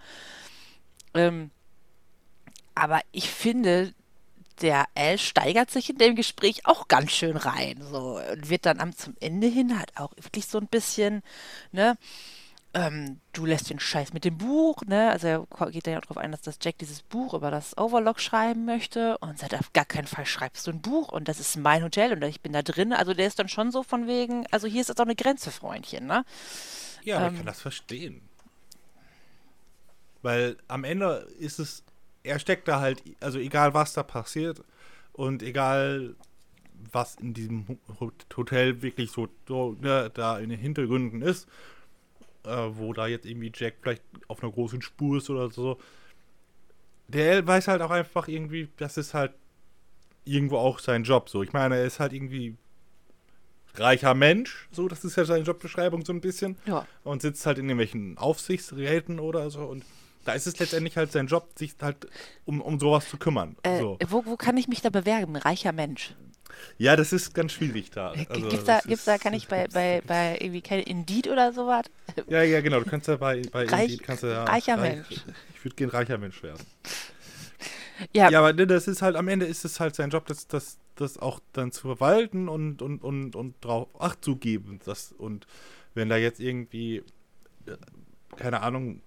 Ähm, 1.13 1.51
aber 2.75 3.01
ich 3.11 3.29
finde, 3.29 3.93
der 4.61 4.85
L 4.95 5.17
steigert 5.17 5.71
sich 5.71 5.89
in 5.89 5.97
dem 5.97 6.15
Gespräch 6.15 6.65
auch 6.65 6.87
ganz 6.87 7.11
schön 7.11 7.37
rein, 7.37 7.79
so, 7.81 8.19
und 8.19 8.49
wird 8.49 8.65
dann 8.65 8.79
am 8.79 8.95
zum 8.95 9.15
Ende 9.19 9.47
hin 9.47 9.77
halt 9.77 9.95
auch 9.97 10.11
wirklich 10.15 10.47
so 10.47 10.57
ein 10.57 10.67
bisschen, 10.67 11.21
ne, 11.71 11.97
ähm, 12.77 13.19
du 13.33 13.45
lässt 13.45 13.69
den 13.69 13.79
Scheiß 13.79 14.13
mit 14.13 14.25
dem 14.25 14.37
Buch, 14.37 14.83
ne? 14.85 15.09
Also 15.11 15.27
er 15.27 15.71
geht 15.71 15.87
ja 15.87 15.99
darauf 15.99 16.17
ein, 16.17 16.31
dass 16.31 16.41
das 16.41 16.59
Jack 16.61 16.77
dieses 16.77 17.01
Buch 17.01 17.33
über 17.33 17.49
das 17.49 17.77
Overlock 17.77 18.19
schreiben 18.19 18.65
möchte 18.65 19.17
und 19.19 19.39
sagt, 19.39 19.55
auf 19.55 19.73
gar 19.73 19.85
keinen 19.85 20.07
Fall 20.07 20.25
schreibst 20.25 20.67
du 20.67 20.71
ein 20.71 20.81
Buch 20.81 21.11
und 21.11 21.27
das 21.27 21.39
ist 21.39 21.57
mein 21.57 21.83
Hotel 21.83 22.13
und 22.13 22.21
ich 22.23 22.41
bin 22.41 22.53
da 22.53 22.61
drin. 22.61 22.93
Also 22.93 23.13
der 23.13 23.27
ist 23.27 23.39
dann 23.39 23.49
schon 23.49 23.71
so 23.71 23.83
von 23.83 24.07
wegen, 24.07 24.45
also 24.51 24.67
hier 24.67 24.81
ist 24.81 24.89
jetzt 24.89 24.99
auch 24.99 25.05
eine 25.05 25.15
Grenze, 25.15 25.51
Freundchen, 25.51 26.05
ne? 26.07 26.25
Ja, 27.01 27.17
aber 27.17 27.25
ich 27.27 27.33
Ähm. 27.33 27.37
kann 27.37 27.45
das 27.47 27.61
verstehen. 27.61 28.29
Weil 30.21 30.57
am 30.67 30.83
Ende 30.83 31.27
ist 31.39 31.59
es, 31.59 31.83
er 32.23 32.39
steckt 32.39 32.67
da 32.67 32.79
halt, 32.79 33.03
also 33.19 33.39
egal 33.39 33.73
was 33.73 33.93
da 33.93 34.03
passiert 34.03 34.63
und 35.13 35.43
egal 35.43 36.15
was 36.91 37.15
in 37.17 37.33
diesem 37.33 37.67
Ho- 37.99 38.11
Hotel 38.37 38.81
wirklich 38.81 39.11
so, 39.11 39.29
so 39.47 39.77
ne, 39.81 40.11
da 40.13 40.39
in 40.39 40.49
den 40.49 40.59
Hintergründen 40.59 41.21
ist, 41.21 41.47
äh, 42.47 42.77
wo 42.77 42.93
da 42.93 43.07
jetzt 43.07 43.25
irgendwie 43.25 43.51
Jack 43.53 43.75
vielleicht 43.81 44.03
auf 44.27 44.41
einer 44.41 44.51
großen 44.51 44.81
Spur 44.81 45.17
ist 45.17 45.29
oder 45.29 45.49
so, 45.51 45.77
der 47.07 47.45
weiß 47.45 47.67
halt 47.67 47.81
auch 47.81 47.91
einfach 47.91 48.27
irgendwie, 48.27 48.69
das 48.77 48.97
ist 48.97 49.13
halt 49.13 49.33
irgendwo 50.25 50.57
auch 50.57 50.79
sein 50.79 51.03
Job 51.03 51.29
so. 51.29 51.43
Ich 51.43 51.53
meine, 51.53 51.77
er 51.77 51.85
ist 51.85 51.99
halt 51.99 52.13
irgendwie 52.13 52.57
reicher 53.75 54.13
Mensch, 54.13 54.67
so, 54.71 54.87
das 54.87 55.05
ist 55.05 55.15
ja 55.17 55.25
seine 55.25 55.43
Jobbeschreibung 55.43 56.03
so 56.03 56.11
ein 56.11 56.21
bisschen 56.21 56.57
Ja. 56.65 56.87
und 57.03 57.21
sitzt 57.21 57.45
halt 57.45 57.59
in 57.59 57.65
irgendwelchen 57.65 58.17
Aufsichtsräten 58.17 59.19
oder 59.19 59.49
so 59.51 59.61
und 59.65 59.85
da 60.25 60.33
ist 60.33 60.45
es 60.47 60.59
letztendlich 60.59 60.97
halt 60.97 61.11
sein 61.11 61.27
Job, 61.27 61.51
sich 61.55 61.75
halt 61.81 62.07
um, 62.43 62.59
um 62.59 62.79
sowas 62.79 63.07
zu 63.07 63.17
kümmern. 63.17 63.55
Äh, 63.63 63.79
so. 63.79 63.97
wo, 64.09 64.25
wo 64.25 64.35
kann 64.35 64.57
ich 64.57 64.67
mich 64.67 64.81
da 64.81 64.89
bewerben? 64.89 65.37
Reicher 65.37 65.71
Mensch. 65.71 66.15
Ja, 66.77 66.95
das 66.95 67.13
ist 67.13 67.33
ganz 67.33 67.53
schwierig 67.53 67.89
da. 67.91 68.13
G- 68.13 68.25
Also, 68.29 68.49
gibt's 68.49 68.65
da, 68.65 68.79
gibt's 68.85 69.05
da, 69.05 69.17
kann 69.17 69.33
ich 69.33 69.47
bei, 69.47 69.67
bei, 69.67 70.01
bei 70.05 70.37
irgendwie 70.39 70.61
Indeed 70.81 71.27
oder 71.27 71.51
sowas? 71.53 71.85
Ja, 72.29 72.41
ja, 72.43 72.61
genau. 72.61 72.79
Du 72.79 72.89
kannst 72.89 73.07
ja 73.07 73.15
bei, 73.17 73.41
bei 73.51 73.65
Reich- 73.65 73.83
Indeed 73.91 74.03
kannst 74.03 74.23
du 74.23 74.27
ja, 74.27 74.43
reicher 74.45 74.77
reich- 74.77 74.95
Mensch. 75.09 75.21
Ich 75.55 75.63
würde 75.65 75.75
gern 75.75 75.89
reicher 75.89 76.17
Mensch 76.17 76.41
werden. 76.43 76.63
Ja, 78.13 78.29
Ja, 78.29 78.39
aber 78.39 78.53
ne, 78.53 78.67
das 78.67 78.87
ist 78.87 79.01
halt, 79.01 79.15
am 79.15 79.27
Ende 79.27 79.47
ist 79.47 79.65
es 79.65 79.79
halt 79.79 79.95
sein 79.95 80.11
Job, 80.11 80.27
das, 80.27 80.47
das, 80.47 80.77
das 80.95 81.17
auch 81.17 81.39
dann 81.53 81.71
zu 81.71 81.81
verwalten 81.81 82.47
und, 82.47 82.81
und, 82.83 83.03
und, 83.03 83.35
und 83.35 83.55
drauf 83.61 83.87
Acht 83.99 84.23
zu 84.23 84.35
geben. 84.35 84.79
Das, 84.85 85.13
und 85.17 85.47
wenn 85.95 86.07
da 86.07 86.15
jetzt 86.17 86.39
irgendwie, 86.39 86.97
äh, 87.65 87.75
keine 88.35 88.61
Ahnung, 88.61 89.01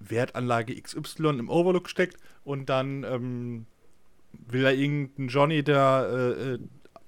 Wertanlage 0.00 0.74
XY 0.80 1.28
im 1.38 1.48
Overlook 1.48 1.88
steckt 1.88 2.16
und 2.44 2.68
dann 2.68 3.04
ähm, 3.04 3.66
will 4.48 4.64
er 4.64 4.74
irgendeinen 4.74 5.28
Johnny, 5.28 5.62
der, 5.62 6.08
äh, 6.10 6.54
äh, 6.54 6.58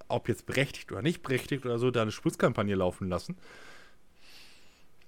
ob 0.09 0.29
jetzt 0.29 0.47
berechtigt 0.47 0.93
oder 0.93 1.03
nicht 1.03 1.23
berechtigt 1.23 1.65
oder 1.65 1.79
so, 1.79 1.91
da 1.91 2.03
eine 2.03 2.13
Spritzkampagne 2.13 2.75
laufen 2.75 3.09
lassen, 3.09 3.37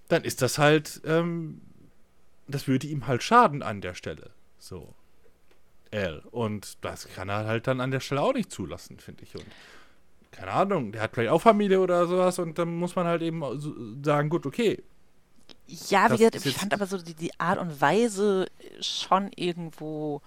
dann 0.09 0.25
ist 0.25 0.43
das 0.43 0.59
halt, 0.59 1.01
ähm, 1.05 1.61
das 2.47 2.67
würde 2.67 2.87
ihm 2.87 3.07
halt 3.07 3.23
schaden 3.23 3.63
an 3.63 3.81
der 3.81 3.95
Stelle. 3.95 4.31
So. 4.59 4.95
L. 5.91 6.23
Und 6.31 6.79
das 6.83 7.09
kann 7.09 7.29
er 7.29 7.47
halt 7.47 7.67
dann 7.67 7.81
an 7.81 7.91
der 7.91 8.01
Stelle 8.01 8.23
auch 8.23 8.35
nicht 8.35 8.51
zulassen, 8.51 8.99
finde 8.99 9.23
ich. 9.23 9.35
Und 9.35 9.47
keine 10.31 10.53
Ahnung, 10.53 10.93
der 10.93 11.03
hat 11.03 11.13
vielleicht 11.15 11.31
auch 11.31 11.41
Familie 11.41 11.81
oder 11.81 12.07
sowas 12.07 12.39
und 12.39 12.59
dann 12.59 12.77
muss 12.77 12.97
man 12.97 13.07
halt 13.07 13.23
eben 13.23 13.43
sagen, 14.05 14.29
gut, 14.29 14.47
okay. 14.47 14.83
Ja, 15.67 16.11
wie 16.11 16.19
gesagt, 16.19 16.47
ich 16.47 16.57
fand 16.57 16.75
aber 16.75 16.87
so 16.87 16.99
die, 16.99 17.15
die, 17.15 17.39
Art 17.41 17.59
und 17.59 17.81
Weise 17.81 18.47
schon 18.81 19.31
irgendwo. 19.35 20.23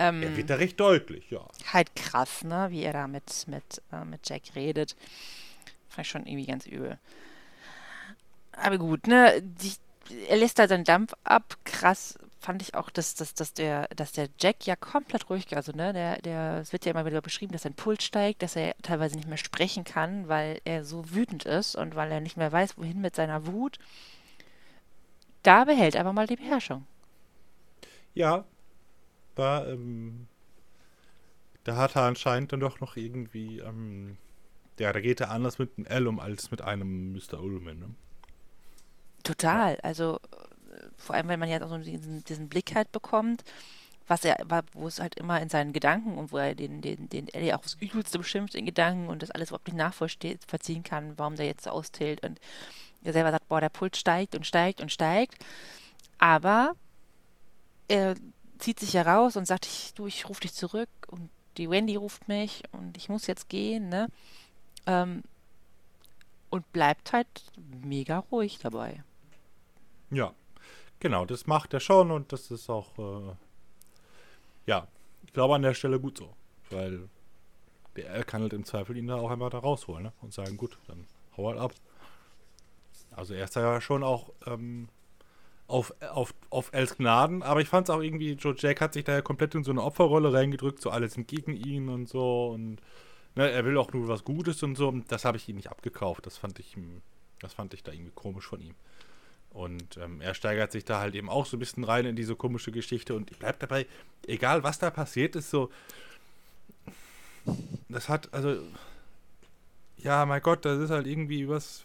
Ähm, 0.00 0.22
er 0.22 0.36
wird 0.36 0.50
da 0.50 0.54
recht 0.56 0.80
deutlich, 0.80 1.30
ja. 1.30 1.46
Halt 1.72 1.94
krass, 1.94 2.42
ne, 2.42 2.68
wie 2.70 2.82
er 2.82 2.92
da 2.92 3.06
mit, 3.06 3.46
mit, 3.46 3.82
äh, 3.92 4.04
mit 4.04 4.28
Jack 4.28 4.42
redet. 4.54 4.96
Fand 5.88 6.06
ich 6.06 6.10
schon 6.10 6.26
irgendwie 6.26 6.46
ganz 6.46 6.66
übel. 6.66 6.98
Aber 8.52 8.78
gut, 8.78 9.06
ne, 9.06 9.42
die, 9.42 9.72
er 10.28 10.38
lässt 10.38 10.58
da 10.58 10.66
seinen 10.68 10.84
Dampf 10.84 11.12
ab, 11.24 11.56
krass 11.64 12.18
fand 12.40 12.62
ich 12.62 12.74
auch, 12.74 12.90
dass, 12.90 13.14
dass, 13.14 13.34
dass, 13.34 13.52
der, 13.52 13.86
dass 13.94 14.12
der 14.12 14.28
Jack 14.38 14.66
ja 14.66 14.74
komplett 14.74 15.28
ruhig, 15.28 15.54
also 15.54 15.72
ne, 15.72 15.92
der, 15.92 16.20
der, 16.22 16.58
es 16.62 16.72
wird 16.72 16.86
ja 16.86 16.92
immer 16.92 17.04
wieder 17.04 17.20
beschrieben, 17.20 17.52
dass 17.52 17.62
sein 17.62 17.74
Puls 17.74 18.02
steigt, 18.02 18.42
dass 18.42 18.56
er 18.56 18.74
teilweise 18.82 19.16
nicht 19.16 19.28
mehr 19.28 19.36
sprechen 19.36 19.84
kann, 19.84 20.26
weil 20.28 20.60
er 20.64 20.84
so 20.84 21.10
wütend 21.10 21.44
ist 21.44 21.76
und 21.76 21.94
weil 21.94 22.10
er 22.10 22.20
nicht 22.20 22.38
mehr 22.38 22.50
weiß, 22.50 22.78
wohin 22.78 23.00
mit 23.00 23.14
seiner 23.14 23.46
Wut. 23.46 23.78
Da 25.42 25.64
behält 25.64 25.94
er 25.94 26.00
aber 26.00 26.12
mal 26.14 26.26
die 26.26 26.36
Beherrschung. 26.36 26.86
Ja, 28.14 28.44
da, 29.40 29.66
ähm, 29.66 30.28
da 31.64 31.76
hat 31.76 31.96
er 31.96 32.02
anscheinend 32.02 32.52
dann 32.52 32.60
doch 32.60 32.80
noch 32.80 32.96
irgendwie, 32.96 33.58
ähm, 33.58 34.16
ja, 34.78 34.92
da 34.92 35.00
geht 35.00 35.20
er 35.20 35.30
anders 35.30 35.58
mit 35.58 35.70
einem 35.76 35.86
L 35.86 36.06
um 36.06 36.20
als 36.20 36.50
mit 36.50 36.62
einem 36.62 37.12
Mr. 37.12 37.40
Ullman, 37.40 37.78
ne? 37.78 37.94
Total, 39.22 39.78
also 39.82 40.18
vor 40.96 41.14
allem, 41.14 41.28
wenn 41.28 41.40
man 41.40 41.48
ja 41.48 41.66
so 41.66 41.76
diesen, 41.78 42.24
diesen 42.24 42.48
Blick 42.48 42.74
halt 42.74 42.90
bekommt, 42.92 43.44
was 44.06 44.24
er, 44.24 44.36
wo 44.72 44.86
es 44.88 44.98
halt 44.98 45.14
immer 45.16 45.40
in 45.40 45.48
seinen 45.48 45.72
Gedanken 45.72 46.18
und 46.18 46.32
wo 46.32 46.38
er 46.38 46.54
den, 46.54 46.80
den, 46.80 47.08
den 47.08 47.28
Ellie 47.28 47.54
auch 47.54 47.62
das 47.62 47.74
Übelste 47.74 48.18
beschimpft 48.18 48.54
in 48.54 48.66
Gedanken 48.66 49.08
und 49.08 49.22
das 49.22 49.30
alles 49.30 49.50
überhaupt 49.50 49.68
nicht 49.68 49.76
nachvollziehen 49.76 50.82
kann, 50.82 51.16
warum 51.16 51.36
der 51.36 51.46
jetzt 51.46 51.64
so 51.64 51.70
austilt 51.70 52.24
und 52.24 52.40
er 53.02 53.12
selber 53.12 53.30
sagt, 53.30 53.48
boah, 53.48 53.60
der 53.60 53.68
Puls 53.68 53.98
steigt 53.98 54.34
und 54.34 54.46
steigt 54.46 54.80
und 54.80 54.92
steigt. 54.92 55.36
Aber 56.18 56.74
er 57.88 58.14
zieht 58.60 58.80
sich 58.80 58.94
heraus 58.94 59.36
und 59.36 59.46
sagt, 59.46 59.66
ich, 59.66 59.94
du, 59.94 60.06
ich 60.06 60.28
rufe 60.28 60.42
dich 60.42 60.54
zurück 60.54 60.88
und 61.08 61.30
die 61.56 61.68
Wendy 61.68 61.96
ruft 61.96 62.28
mich 62.28 62.62
und 62.72 62.96
ich 62.96 63.08
muss 63.08 63.26
jetzt 63.26 63.48
gehen, 63.48 63.88
ne? 63.88 64.08
Ähm, 64.86 65.22
und 66.50 66.70
bleibt 66.72 67.12
halt 67.12 67.28
mega 67.82 68.18
ruhig 68.30 68.58
dabei. 68.58 69.02
Ja. 70.10 70.34
Genau, 71.00 71.24
das 71.24 71.46
macht 71.46 71.72
er 71.72 71.80
schon 71.80 72.10
und 72.10 72.30
das 72.32 72.50
ist 72.50 72.68
auch, 72.68 72.98
äh, 72.98 73.34
ja, 74.66 74.86
ich 75.24 75.32
glaube 75.32 75.54
an 75.54 75.62
der 75.62 75.72
Stelle 75.72 75.98
gut 75.98 76.18
so, 76.18 76.34
weil 76.68 77.08
der 77.96 78.22
kann 78.24 78.42
halt 78.42 78.52
im 78.52 78.66
Zweifel 78.66 78.96
ihn 78.96 79.06
da 79.06 79.16
auch 79.16 79.30
einmal 79.30 79.48
da 79.48 79.58
rausholen 79.58 80.04
ne? 80.04 80.12
und 80.20 80.34
sagen, 80.34 80.58
gut, 80.58 80.78
dann 80.86 81.06
hau 81.36 81.48
halt 81.48 81.58
ab. 81.58 81.72
Also 83.12 83.32
er 83.32 83.44
ist 83.44 83.56
ja 83.56 83.80
schon 83.80 84.02
auch 84.04 84.30
ähm, 84.46 84.88
auf, 85.70 85.94
auf, 86.00 86.34
auf 86.50 86.70
Els 86.72 86.96
Gnaden, 86.96 87.42
aber 87.42 87.60
ich 87.60 87.68
fand 87.68 87.88
es 87.88 87.94
auch 87.94 88.00
irgendwie, 88.00 88.32
Joe 88.32 88.54
Jack 88.56 88.80
hat 88.80 88.92
sich 88.92 89.04
da 89.04 89.12
ja 89.12 89.22
komplett 89.22 89.54
in 89.54 89.64
so 89.64 89.70
eine 89.70 89.82
Opferrolle 89.82 90.32
reingedrückt, 90.32 90.82
so 90.82 90.90
alle 90.90 91.08
sind 91.08 91.28
gegen 91.28 91.54
ihn 91.54 91.88
und 91.88 92.08
so 92.08 92.48
und 92.48 92.78
ne, 93.36 93.50
er 93.50 93.64
will 93.64 93.78
auch 93.78 93.92
nur 93.92 94.08
was 94.08 94.24
Gutes 94.24 94.62
und 94.62 94.76
so 94.76 94.88
und 94.88 95.10
das 95.12 95.24
habe 95.24 95.36
ich 95.36 95.48
ihm 95.48 95.56
nicht 95.56 95.70
abgekauft. 95.70 96.26
Das 96.26 96.36
fand 96.36 96.58
ich, 96.58 96.76
das 97.40 97.54
fand 97.54 97.72
ich 97.74 97.82
da 97.82 97.92
irgendwie 97.92 98.12
komisch 98.14 98.46
von 98.46 98.60
ihm. 98.60 98.74
Und 99.50 99.96
ähm, 99.96 100.20
er 100.20 100.34
steigert 100.34 100.70
sich 100.70 100.84
da 100.84 101.00
halt 101.00 101.14
eben 101.14 101.28
auch 101.28 101.44
so 101.46 101.56
ein 101.56 101.60
bisschen 101.60 101.82
rein 101.82 102.06
in 102.06 102.14
diese 102.14 102.36
komische 102.36 102.70
Geschichte 102.70 103.14
und 103.14 103.36
bleibt 103.38 103.62
dabei, 103.62 103.86
egal 104.26 104.62
was 104.62 104.78
da 104.78 104.90
passiert 104.90 105.34
ist, 105.36 105.50
so. 105.50 105.70
Das 107.88 108.08
hat, 108.08 108.32
also. 108.32 108.62
Ja, 109.98 110.24
mein 110.24 110.40
Gott, 110.40 110.64
das 110.64 110.78
ist 110.80 110.90
halt 110.90 111.06
irgendwie 111.06 111.48
was, 111.48 111.84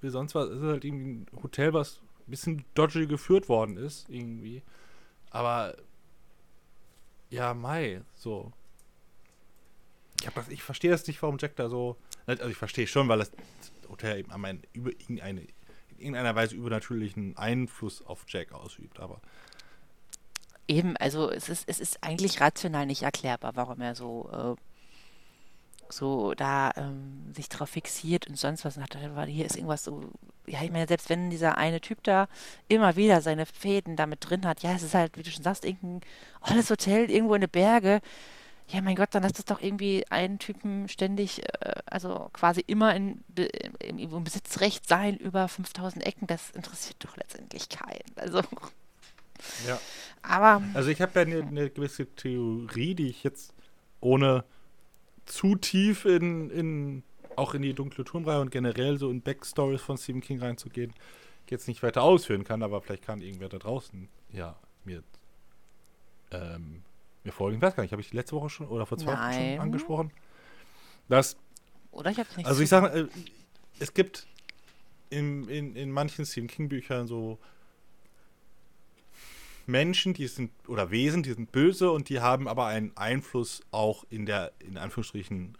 wie 0.00 0.08
sonst 0.08 0.34
was, 0.34 0.48
das 0.48 0.58
ist 0.58 0.64
halt 0.64 0.84
irgendwie 0.84 1.10
ein 1.12 1.26
Hotel, 1.42 1.72
was 1.72 2.00
ein 2.26 2.30
bisschen 2.30 2.64
dodgy 2.74 3.06
geführt 3.06 3.48
worden 3.48 3.76
ist, 3.76 4.08
irgendwie. 4.08 4.62
Aber. 5.30 5.76
Ja, 7.30 7.54
Mai, 7.54 8.02
so. 8.14 8.52
Ich, 10.20 10.28
das, 10.28 10.48
ich 10.48 10.62
verstehe 10.62 10.90
das 10.90 11.06
nicht, 11.06 11.22
warum 11.22 11.38
Jack 11.40 11.56
da 11.56 11.68
so. 11.68 11.96
Also, 12.26 12.46
ich 12.46 12.56
verstehe 12.56 12.86
schon, 12.86 13.08
weil 13.08 13.20
das 13.20 13.32
Hotel 13.88 14.18
eben 14.18 14.30
an 14.30 14.62
über 14.72 14.90
irgendeine 14.90 15.46
irgendeiner 16.02 16.34
Weise 16.34 16.56
übernatürlichen 16.56 17.36
Einfluss 17.36 18.04
auf 18.04 18.24
Jack 18.28 18.52
ausübt, 18.52 19.00
aber. 19.00 19.20
Eben, 20.68 20.96
also 20.96 21.30
es 21.30 21.48
ist, 21.48 21.68
es 21.68 21.80
ist 21.80 22.02
eigentlich 22.02 22.40
rational 22.40 22.86
nicht 22.86 23.02
erklärbar, 23.02 23.56
warum 23.56 23.80
er 23.80 23.94
so, 23.94 24.28
äh, 24.32 24.60
so 25.92 26.34
da 26.34 26.72
ähm, 26.76 27.32
sich 27.34 27.48
drauf 27.48 27.70
fixiert 27.70 28.26
und 28.28 28.38
sonst 28.38 28.64
was. 28.64 28.76
Und 28.76 28.82
hat, 28.82 28.96
hier 29.26 29.46
ist 29.46 29.56
irgendwas 29.56 29.84
so, 29.84 30.10
ja, 30.46 30.62
ich 30.62 30.70
meine, 30.70 30.88
selbst 30.88 31.08
wenn 31.08 31.30
dieser 31.30 31.58
eine 31.58 31.80
Typ 31.80 32.02
da 32.02 32.28
immer 32.68 32.96
wieder 32.96 33.20
seine 33.20 33.46
Fäden 33.46 33.96
damit 33.96 34.28
drin 34.28 34.46
hat, 34.46 34.62
ja, 34.62 34.72
es 34.72 34.82
ist 34.82 34.94
halt, 34.94 35.16
wie 35.16 35.22
du 35.22 35.30
schon 35.30 35.44
sagst, 35.44 35.64
irgendein 35.64 36.00
alles 36.40 36.70
Hotel 36.70 37.10
irgendwo 37.10 37.34
in 37.34 37.42
den 37.42 37.50
Berge 37.50 38.00
ja, 38.68 38.80
mein 38.80 38.96
Gott, 38.96 39.10
dann 39.12 39.22
lass 39.22 39.32
das 39.32 39.44
doch 39.44 39.60
irgendwie 39.60 40.04
einen 40.08 40.38
Typen 40.38 40.88
ständig, 40.88 41.42
äh, 41.42 41.74
also 41.86 42.30
quasi 42.32 42.62
immer 42.66 42.94
in, 42.94 43.22
in, 43.80 43.98
im 43.98 44.24
Besitzrecht 44.24 44.88
sein 44.88 45.16
über 45.16 45.48
5000 45.48 46.06
Ecken. 46.06 46.26
Das 46.26 46.50
interessiert 46.50 46.96
doch 47.00 47.16
letztendlich 47.16 47.68
keinen. 47.68 48.04
Also. 48.16 48.40
Ja. 49.66 49.80
Aber. 50.22 50.62
Also, 50.74 50.90
ich 50.90 51.02
habe 51.02 51.12
ja 51.16 51.26
eine, 51.26 51.42
eine, 51.46 51.70
gewisse 51.70 52.06
Theorie, 52.06 52.94
die 52.94 53.08
ich 53.08 53.24
jetzt 53.24 53.52
ohne 54.00 54.44
zu 55.26 55.56
tief 55.56 56.04
in, 56.04 56.50
in 56.50 57.02
auch 57.36 57.54
in 57.54 57.62
die 57.62 57.74
dunkle 57.74 58.04
Turmreihe 58.04 58.40
und 58.40 58.50
generell 58.50 58.98
so 58.98 59.10
in 59.10 59.22
Backstories 59.22 59.80
von 59.80 59.96
Stephen 59.96 60.20
King 60.20 60.40
reinzugehen, 60.40 60.92
jetzt 61.48 61.68
nicht 61.68 61.82
weiter 61.82 62.02
ausführen 62.02 62.44
kann, 62.44 62.62
aber 62.62 62.80
vielleicht 62.80 63.04
kann 63.04 63.20
irgendwer 63.20 63.48
da 63.48 63.58
draußen 63.58 64.08
ja 64.30 64.56
mir 64.84 65.02
ähm, 66.30 66.82
mir 67.24 67.32
folgen. 67.32 67.56
Ich 67.56 67.62
weiß 67.62 67.76
gar 67.76 67.82
nicht, 67.82 67.92
habe 67.92 68.02
ich 68.02 68.12
letzte 68.12 68.36
Woche 68.36 68.50
schon 68.50 68.68
oder 68.68 68.86
vor 68.86 68.98
zwei 68.98 69.12
Wochen 69.12 69.32
schon 69.32 69.60
angesprochen? 69.60 70.12
Dass, 71.08 71.36
oder 71.90 72.10
ich 72.10 72.18
habe 72.18 72.28
es 72.30 72.36
nicht 72.36 72.46
Also 72.46 72.62
ich 72.62 72.68
sage, 72.68 72.86
äh, 73.00 73.08
es 73.78 73.92
gibt 73.92 74.26
in, 75.10 75.48
in, 75.48 75.76
in 75.76 75.90
manchen 75.90 76.24
Stephen 76.24 76.48
King-Büchern 76.48 77.06
so 77.06 77.38
Menschen, 79.68 80.14
die 80.14 80.26
sind, 80.26 80.50
oder 80.68 80.90
Wesen, 80.90 81.22
die 81.22 81.32
sind 81.32 81.52
böse 81.52 81.90
und 81.90 82.08
die 82.08 82.20
haben 82.20 82.48
aber 82.48 82.66
einen 82.66 82.96
Einfluss 82.96 83.62
auch 83.70 84.04
in 84.10 84.26
der, 84.26 84.52
in 84.60 84.76
Anführungsstrichen, 84.76 85.56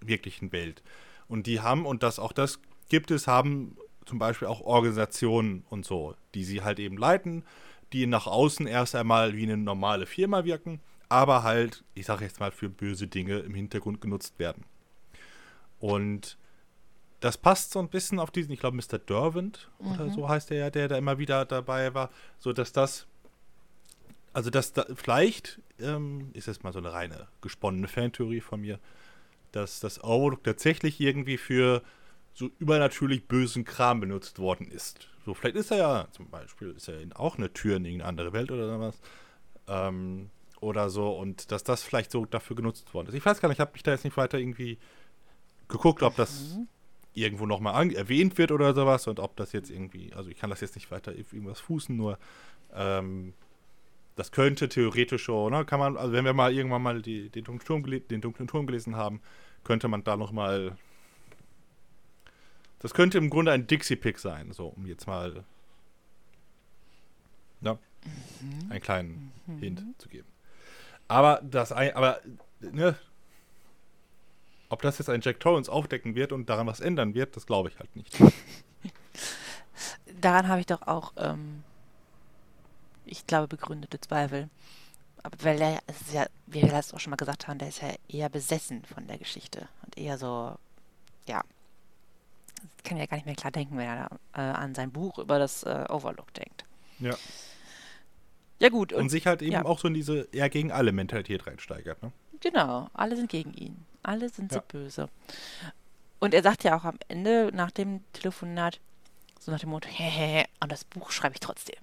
wirklichen 0.00 0.52
Welt. 0.52 0.82
Und 1.28 1.46
die 1.46 1.60
haben, 1.60 1.86
und 1.86 2.02
das 2.02 2.18
auch 2.18 2.32
das 2.32 2.60
gibt 2.88 3.10
es, 3.10 3.26
haben 3.26 3.76
zum 4.04 4.18
Beispiel 4.18 4.48
auch 4.48 4.60
Organisationen 4.60 5.64
und 5.70 5.86
so, 5.86 6.14
die 6.34 6.44
sie 6.44 6.62
halt 6.62 6.78
eben 6.78 6.98
leiten, 6.98 7.44
die 7.92 8.06
nach 8.06 8.26
außen 8.26 8.66
erst 8.66 8.94
einmal 8.94 9.34
wie 9.34 9.44
eine 9.44 9.56
normale 9.56 10.06
Firma 10.06 10.44
wirken 10.44 10.80
aber 11.08 11.44
halt, 11.44 11.84
ich 11.94 12.06
sage 12.06 12.24
jetzt 12.24 12.40
mal, 12.40 12.50
für 12.50 12.68
böse 12.68 13.06
Dinge 13.06 13.38
im 13.38 13.54
Hintergrund 13.54 14.00
genutzt 14.00 14.38
werden. 14.38 14.64
Und 15.78 16.36
das 17.20 17.38
passt 17.38 17.70
so 17.70 17.78
ein 17.78 17.88
bisschen 17.88 18.18
auf 18.18 18.32
diesen, 18.32 18.52
ich 18.52 18.58
glaube, 18.58 18.76
Mr. 18.76 18.98
Derwent 18.98 19.70
mhm. 19.78 19.92
oder 19.92 20.10
so 20.10 20.28
heißt 20.28 20.50
der 20.50 20.58
ja, 20.58 20.70
der 20.70 20.88
da 20.88 20.98
immer 20.98 21.18
wieder 21.18 21.44
dabei 21.44 21.94
war, 21.94 22.10
so 22.40 22.52
dass 22.52 22.72
das, 22.72 23.06
also 24.34 24.50
dass 24.50 24.72
da, 24.72 24.84
vielleicht 24.94 25.60
ähm, 25.80 26.30
ist 26.34 26.46
jetzt 26.46 26.64
mal 26.64 26.72
so 26.72 26.80
eine 26.80 26.92
reine 26.92 27.28
gesponnene 27.40 27.88
Fantheorie 27.88 28.40
von 28.40 28.60
mir, 28.60 28.78
dass 29.52 29.80
das 29.80 30.02
Overlook 30.02 30.44
tatsächlich 30.44 31.00
irgendwie 31.00 31.38
für 31.38 31.82
so 32.34 32.50
übernatürlich 32.58 33.26
bösen 33.26 33.64
Kram 33.64 34.00
benutzt 34.00 34.38
worden 34.38 34.66
ist. 34.66 35.08
So, 35.24 35.32
vielleicht 35.34 35.56
ist 35.56 35.70
er 35.70 35.76
ja, 35.78 36.08
zum 36.10 36.28
Beispiel, 36.28 36.74
ist 36.76 36.88
er 36.88 36.98
auch 37.14 37.38
eine 37.38 37.52
Tür 37.52 37.76
in 37.76 37.84
irgendeine 37.84 38.08
andere 38.08 38.32
Welt 38.32 38.50
oder 38.50 38.68
sowas. 38.68 39.00
Ähm, 39.68 40.30
oder 40.60 40.90
so 40.90 41.10
und 41.10 41.52
dass 41.52 41.62
das 41.62 41.82
vielleicht 41.82 42.10
so 42.10 42.24
dafür 42.24 42.56
genutzt 42.56 42.92
worden 42.94 43.08
ist. 43.08 43.14
Ich 43.14 43.24
weiß 43.24 43.40
gar 43.40 43.48
nicht, 43.48 43.56
ich 43.56 43.60
habe 43.60 43.72
mich 43.72 43.82
da 43.82 43.92
jetzt 43.92 44.04
nicht 44.04 44.16
weiter 44.16 44.38
irgendwie 44.38 44.78
geguckt, 45.68 46.02
ob 46.02 46.16
das 46.16 46.56
mhm. 46.56 46.68
irgendwo 47.12 47.46
nochmal 47.46 47.92
erwähnt 47.92 48.38
wird 48.38 48.50
oder 48.50 48.74
sowas 48.74 49.06
und 49.06 49.20
ob 49.20 49.36
das 49.36 49.52
jetzt 49.52 49.70
irgendwie, 49.70 50.12
also 50.14 50.30
ich 50.30 50.38
kann 50.38 50.50
das 50.50 50.60
jetzt 50.60 50.74
nicht 50.74 50.90
weiter 50.90 51.14
irgendwas 51.14 51.60
fußen, 51.60 51.94
nur 51.94 52.18
ähm, 52.74 53.34
das 54.16 54.32
könnte 54.32 54.68
theoretisch 54.68 55.24
schon, 55.24 55.52
ne, 55.52 55.64
kann 55.64 55.80
man, 55.80 55.96
also 55.96 56.12
wenn 56.12 56.24
wir 56.24 56.34
mal 56.34 56.52
irgendwann 56.52 56.82
mal 56.82 57.02
die, 57.02 57.30
den, 57.30 57.44
dunklen 57.44 57.66
Turm, 57.66 58.08
den 58.08 58.20
dunklen 58.20 58.48
Turm 58.48 58.66
gelesen 58.66 58.96
haben, 58.96 59.20
könnte 59.64 59.88
man 59.88 60.04
da 60.04 60.16
nochmal 60.16 60.76
das 62.84 62.92
könnte 62.92 63.16
im 63.16 63.30
Grunde 63.30 63.50
ein 63.50 63.66
Dixie-Pick 63.66 64.18
sein, 64.18 64.52
so 64.52 64.66
um 64.66 64.84
jetzt 64.84 65.06
mal 65.06 65.42
ja, 67.62 67.78
einen 68.68 68.82
kleinen 68.82 69.32
Hint 69.58 69.82
zu 69.96 70.10
geben. 70.10 70.28
Aber 71.08 71.40
das 71.42 71.72
ein, 71.72 71.96
aber 71.96 72.20
ne, 72.60 72.94
ob 74.68 74.82
das 74.82 74.98
jetzt 74.98 75.08
ein 75.08 75.22
Jack 75.22 75.40
Torrance 75.40 75.72
aufdecken 75.72 76.14
wird 76.14 76.30
und 76.32 76.50
daran 76.50 76.66
was 76.66 76.80
ändern 76.80 77.14
wird, 77.14 77.36
das 77.36 77.46
glaube 77.46 77.70
ich 77.70 77.78
halt 77.78 77.96
nicht. 77.96 78.18
Daran 80.20 80.48
habe 80.48 80.60
ich 80.60 80.66
doch 80.66 80.82
auch, 80.82 81.14
ähm, 81.16 81.62
ich 83.04 83.26
glaube, 83.26 83.48
begründete 83.48 84.00
Zweifel. 84.00 84.48
Aber 85.22 85.36
weil 85.42 85.60
er, 85.60 85.78
es 85.86 86.00
ist 86.02 86.12
ja, 86.12 86.26
wie 86.46 86.62
wir 86.62 86.70
das 86.70 86.92
auch 86.92 87.00
schon 87.00 87.10
mal 87.10 87.16
gesagt 87.16 87.48
haben, 87.48 87.58
der 87.58 87.68
ist 87.68 87.80
ja 87.80 87.88
eher 88.08 88.28
besessen 88.28 88.84
von 88.84 89.06
der 89.06 89.18
Geschichte 89.18 89.68
und 89.84 89.96
eher 89.96 90.18
so, 90.18 90.56
ja, 91.26 91.42
kann 92.84 92.98
ja 92.98 93.06
gar 93.06 93.16
nicht 93.16 93.26
mehr 93.26 93.34
klar 93.34 93.50
denken, 93.50 93.76
wenn 93.78 93.86
er 93.86 94.08
äh, 94.34 94.40
an 94.40 94.74
sein 94.74 94.90
Buch 94.92 95.18
über 95.18 95.38
das 95.38 95.62
äh, 95.62 95.86
Overlook 95.88 96.32
denkt. 96.34 96.64
Ja. 96.98 97.16
Ja 98.60 98.68
gut, 98.68 98.92
Und, 98.92 99.02
und, 99.02 99.08
sich 99.08 99.26
halt 99.26 99.42
eben 99.42 99.52
ja. 99.52 99.64
auch 99.64 99.78
so 99.78 99.88
in 99.88 99.94
diese 99.94 100.28
eher 100.32 100.48
gegen 100.48 100.70
alle 100.72 100.92
Mentalität 100.92 101.46
reinsteigert. 101.46 102.02
Ne? 102.02 102.12
genau, 102.40 102.88
alle 102.92 103.16
sind 103.16 103.30
gegen 103.30 103.54
ihn. 103.54 103.84
Alle 104.02 104.28
sind 104.28 104.52
so 104.52 104.58
Ja. 104.58 104.64
böse. 104.68 105.08
Und 106.20 106.34
er 106.34 106.42
sagt 106.42 106.62
ja 106.64 106.76
auch 106.76 106.84
am 106.84 106.98
Ende 107.08 107.50
nach 107.54 107.70
dem 107.70 108.00
Telefonat, 108.12 108.80
so 109.40 109.50
nach 109.50 109.60
dem 109.60 109.70
Motto, 109.70 109.88
hehehe, 109.88 110.44
und 110.60 110.70
das 110.70 110.84
Buch 110.84 111.10
schreibe 111.10 111.34
ich 111.34 111.40
trotzdem. 111.40 111.76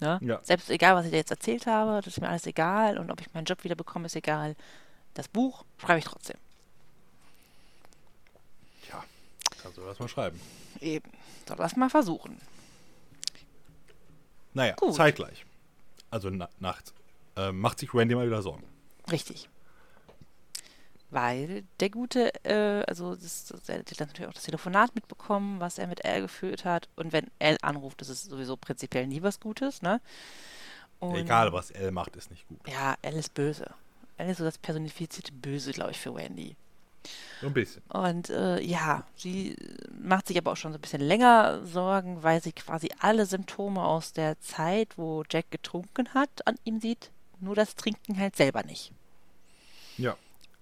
Ne? 0.00 0.18
Ja. 0.22 0.40
Selbst 0.42 0.70
egal, 0.70 0.94
was 0.94 1.04
ich 1.04 1.10
dir 1.10 1.18
jetzt 1.18 1.30
erzählt 1.30 1.66
habe, 1.66 1.96
das 1.96 2.06
ist 2.06 2.20
mir 2.20 2.28
alles 2.28 2.46
egal 2.46 2.98
und 2.98 3.10
ob 3.10 3.20
ich 3.20 3.32
meinen 3.34 3.44
Job 3.44 3.64
wieder 3.64 3.74
bekomme, 3.74 4.06
ist 4.06 4.16
egal. 4.16 4.56
Das 5.14 5.28
Buch 5.28 5.64
schreibe 5.78 5.98
ich 5.98 6.04
trotzdem. 6.04 6.36
Tja, 8.84 9.04
kannst 9.62 9.78
du 9.78 9.82
das 9.82 9.98
mal 9.98 10.08
schreiben. 10.08 10.40
Eben. 10.80 11.10
Soll 11.46 11.56
das 11.56 11.76
mal 11.76 11.90
versuchen. 11.90 12.40
Naja, 14.54 14.74
Gut. 14.76 14.94
zeitgleich. 14.94 15.44
Also 16.10 16.30
na, 16.30 16.48
nachts. 16.58 16.92
Äh, 17.36 17.52
macht 17.52 17.78
sich 17.78 17.92
Randy 17.94 18.14
mal 18.14 18.26
wieder 18.26 18.42
Sorgen. 18.42 18.64
Richtig. 19.10 19.48
Weil 21.10 21.64
der 21.80 21.88
Gute, 21.88 22.32
äh, 22.44 22.84
also 22.86 23.14
das, 23.14 23.50
er 23.66 23.78
hat 23.78 24.00
natürlich 24.00 24.28
auch 24.28 24.34
das 24.34 24.42
Telefonat 24.42 24.94
mitbekommen, 24.94 25.58
was 25.58 25.78
er 25.78 25.86
mit 25.86 26.04
Al 26.04 26.20
geführt 26.20 26.64
hat. 26.64 26.88
Und 26.96 27.12
wenn 27.12 27.28
Al 27.38 27.56
anruft, 27.62 28.00
das 28.00 28.10
ist 28.10 28.24
sowieso 28.24 28.56
prinzipiell 28.56 29.06
nie 29.06 29.22
was 29.22 29.40
Gutes, 29.40 29.80
ne? 29.80 30.00
Und, 31.00 31.16
Egal, 31.16 31.52
was 31.52 31.70
Elle 31.70 31.92
macht, 31.92 32.16
ist 32.16 32.30
nicht 32.30 32.46
gut. 32.48 32.60
Ja, 32.68 32.96
Al 33.02 33.14
ist 33.14 33.32
böse. 33.32 33.70
Al 34.18 34.28
ist 34.28 34.38
so 34.38 34.44
das 34.44 34.58
personifizierte 34.58 35.32
Böse, 35.32 35.72
glaube 35.72 35.92
ich, 35.92 35.98
für 35.98 36.14
Wendy. 36.14 36.56
So 37.40 37.46
ein 37.46 37.54
bisschen. 37.54 37.82
Und 37.88 38.30
äh, 38.30 38.60
ja, 38.60 39.04
sie 39.14 39.56
macht 40.02 40.26
sich 40.26 40.36
aber 40.36 40.52
auch 40.52 40.56
schon 40.56 40.72
so 40.72 40.78
ein 40.78 40.80
bisschen 40.80 41.00
länger 41.00 41.64
Sorgen, 41.64 42.22
weil 42.22 42.42
sie 42.42 42.52
quasi 42.52 42.90
alle 42.98 43.26
Symptome 43.26 43.82
aus 43.82 44.12
der 44.12 44.38
Zeit, 44.40 44.98
wo 44.98 45.22
Jack 45.30 45.50
getrunken 45.50 46.12
hat, 46.14 46.46
an 46.46 46.56
ihm 46.64 46.80
sieht. 46.80 47.10
Nur 47.40 47.54
das 47.54 47.76
Trinken 47.76 48.18
halt 48.18 48.34
selber 48.36 48.64
nicht. 48.64 48.92
Ja. 49.96 50.16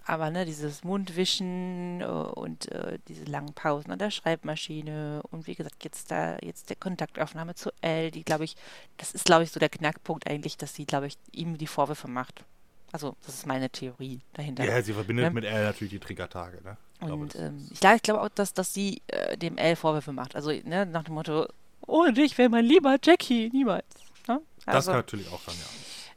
Aber 0.09 0.31
ne, 0.31 0.45
dieses 0.47 0.85
Mundwischen 0.85 2.01
äh, 2.01 2.05
und 2.05 2.71
äh, 2.71 2.99
diese 3.09 3.25
langen 3.25 3.53
Pausen 3.55 3.91
an 3.91 3.99
der 3.99 4.11
Schreibmaschine 4.13 5.21
und 5.31 5.47
wie 5.49 5.55
gesagt, 5.57 5.83
jetzt 5.83 6.11
da, 6.13 6.37
jetzt 6.43 6.71
der 6.71 6.77
Kontaktaufnahme 6.77 7.55
zu 7.57 7.71
Elle, 7.81 8.11
die 8.13 8.23
glaube 8.23 8.45
ich, 8.45 8.57
das 8.99 9.13
ist 9.13 9.25
glaube 9.25 9.43
ich 9.43 9.51
so 9.51 9.59
der 9.59 9.69
Knackpunkt 9.69 10.29
eigentlich, 10.29 10.57
dass 10.57 10.75
sie, 10.75 10.87
glaube 10.87 11.09
ich, 11.09 11.19
ihm 11.33 11.59
die 11.59 11.67
Vorwürfe 11.67 12.07
macht. 12.09 12.45
Also, 12.93 13.17
das 13.27 13.35
ist 13.35 13.47
meine 13.47 13.69
Theorie 13.69 14.21
dahinter. 14.35 14.65
Ja, 14.65 14.81
sie 14.81 14.93
verbindet 14.93 15.25
Ja. 15.25 15.31
mit 15.31 15.45
Elle 15.45 15.65
natürlich 15.65 15.91
die 15.91 15.99
Triggertage. 15.99 16.63
Ne? 16.63 16.77
Ich 17.03 17.09
Und 17.09 17.35
das 17.35 17.43
ähm, 17.43 17.69
ich, 17.73 17.81
glaube- 17.81 17.97
ich 17.97 18.03
glaube 18.03 18.23
auch, 18.23 18.29
dass, 18.29 18.55
dass 18.55 18.73
sie 18.73 19.03
äh, 19.09 19.37
dem 19.37 19.59
L 19.59 19.75
Vorwürfe 19.75 20.13
macht. 20.13 20.37
Also 20.37 20.51
ne, 20.65 20.87
nach 20.87 21.03
dem 21.03 21.15
Motto, 21.15 21.47
ohne 21.87 22.13
dich 22.13 22.39
wäre 22.39 22.49
mein 22.49 22.65
lieber 22.65 22.97
Jackie 23.03 23.51
niemals. 23.53 23.85
Ne? 24.29 24.41
das 24.67 24.75
Also, 24.77 24.91
kann 24.93 25.01
natürlich 25.01 25.29
auch 25.33 25.41
sein, 25.43 25.57
ja. 25.59 25.67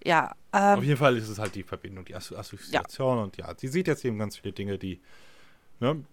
Ja, 0.04 0.36
Auf 0.72 0.82
ähm, 0.82 0.84
jeden 0.84 0.98
Fall 0.98 1.18
ist 1.18 1.30
es 1.30 1.40
halt 1.40 1.56
die 1.56 1.64
Verbindung, 1.64 2.06
die 2.06 2.16
Assozi- 2.16 2.36
Assoziation 2.38 3.20
und 3.20 3.38
ja, 3.38 3.54
sie 3.58 3.68
sieht 3.68 3.88
jetzt 3.88 4.06
eben 4.06 4.18
ganz 4.20 4.38
viele 4.38 4.54
Dinge, 4.54 4.78
die 4.78 5.02
ne, 5.80 6.04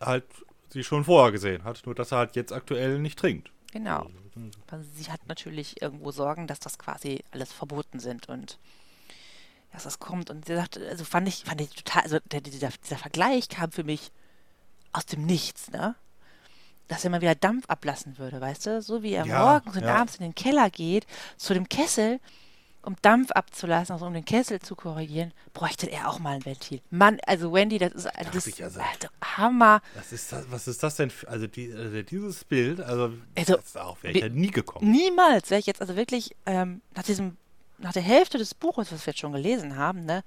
halt 0.00 0.24
sie 0.70 0.84
schon 0.84 1.04
vorher 1.04 1.32
gesehen 1.32 1.64
hat, 1.64 1.82
nur 1.86 1.94
dass 1.94 2.12
er 2.12 2.18
halt 2.18 2.36
jetzt 2.36 2.52
aktuell 2.52 2.98
nicht 2.98 3.18
trinkt. 3.18 3.52
genau. 3.72 4.08
Also 4.70 4.88
sie 4.94 5.10
hat 5.10 5.26
natürlich 5.28 5.80
irgendwo 5.80 6.10
Sorgen, 6.10 6.46
dass 6.46 6.60
das 6.60 6.78
quasi 6.78 7.24
alles 7.30 7.52
verboten 7.52 8.00
sind 8.00 8.28
und 8.28 8.58
dass 9.72 9.84
das 9.84 9.98
kommt. 9.98 10.30
Und 10.30 10.44
sie 10.46 10.54
sagt, 10.54 10.78
also 10.78 11.04
fand 11.04 11.28
ich, 11.28 11.44
fand 11.44 11.60
ich 11.60 11.70
total, 11.70 12.02
also 12.02 12.18
der, 12.30 12.40
dieser, 12.42 12.70
dieser 12.84 12.98
Vergleich 12.98 13.48
kam 13.48 13.72
für 13.72 13.84
mich 13.84 14.12
aus 14.92 15.06
dem 15.06 15.24
Nichts, 15.26 15.70
ne? 15.70 15.94
Dass 16.88 17.04
er 17.04 17.10
mal 17.10 17.20
wieder 17.20 17.34
Dampf 17.34 17.64
ablassen 17.68 18.18
würde, 18.18 18.40
weißt 18.40 18.66
du? 18.66 18.82
So 18.82 19.02
wie 19.02 19.12
er 19.12 19.26
Ja, 19.26 19.38
morgens 19.40 19.76
und 19.76 19.82
ja. 19.82 19.96
abends 19.96 20.16
in 20.16 20.22
den 20.22 20.34
Keller 20.34 20.70
geht, 20.70 21.06
zu 21.36 21.54
dem 21.54 21.68
Kessel, 21.68 22.20
um 22.86 22.96
Dampf 23.02 23.30
abzulassen, 23.32 23.92
also 23.92 24.06
um 24.06 24.14
den 24.14 24.24
Kessel 24.24 24.60
zu 24.60 24.74
korrigieren, 24.76 25.32
bräuchte 25.52 25.86
er 25.90 26.08
auch 26.08 26.18
mal 26.18 26.36
ein 26.36 26.44
Ventil. 26.44 26.80
Mann, 26.90 27.18
also 27.26 27.52
Wendy, 27.52 27.78
das 27.78 27.92
ist 27.92 28.08
das, 28.32 28.46
ich, 28.46 28.62
also- 28.64 28.80
also 28.80 29.08
Hammer. 29.22 29.82
Was 29.94 30.12
ist 30.12 30.32
das, 30.32 30.50
was 30.50 30.68
ist 30.68 30.82
das 30.82 30.96
denn? 30.96 31.10
Für, 31.10 31.28
also, 31.28 31.46
die, 31.46 31.72
also 31.72 32.02
dieses 32.02 32.44
Bild, 32.44 32.80
also, 32.80 33.12
Also, 33.36 33.56
das, 33.56 33.74
wäre 34.02 34.12
ich 34.14 34.20
ja 34.22 34.28
nie 34.28 34.50
gekommen. 34.50 34.90
Niemals 34.90 35.50
wäre 35.50 35.58
ich 35.60 35.66
jetzt 35.66 35.80
also 35.80 35.96
wirklich 35.96 36.30
ähm, 36.46 36.80
nach 36.94 37.02
diesem, 37.02 37.36
nach 37.78 37.92
der 37.92 38.02
Hälfte 38.02 38.38
des 38.38 38.54
Buches, 38.54 38.90
was 38.92 39.04
wir 39.04 39.10
jetzt 39.12 39.20
schon 39.20 39.32
gelesen 39.32 39.76
haben, 39.76 40.04
ne? 40.06 40.22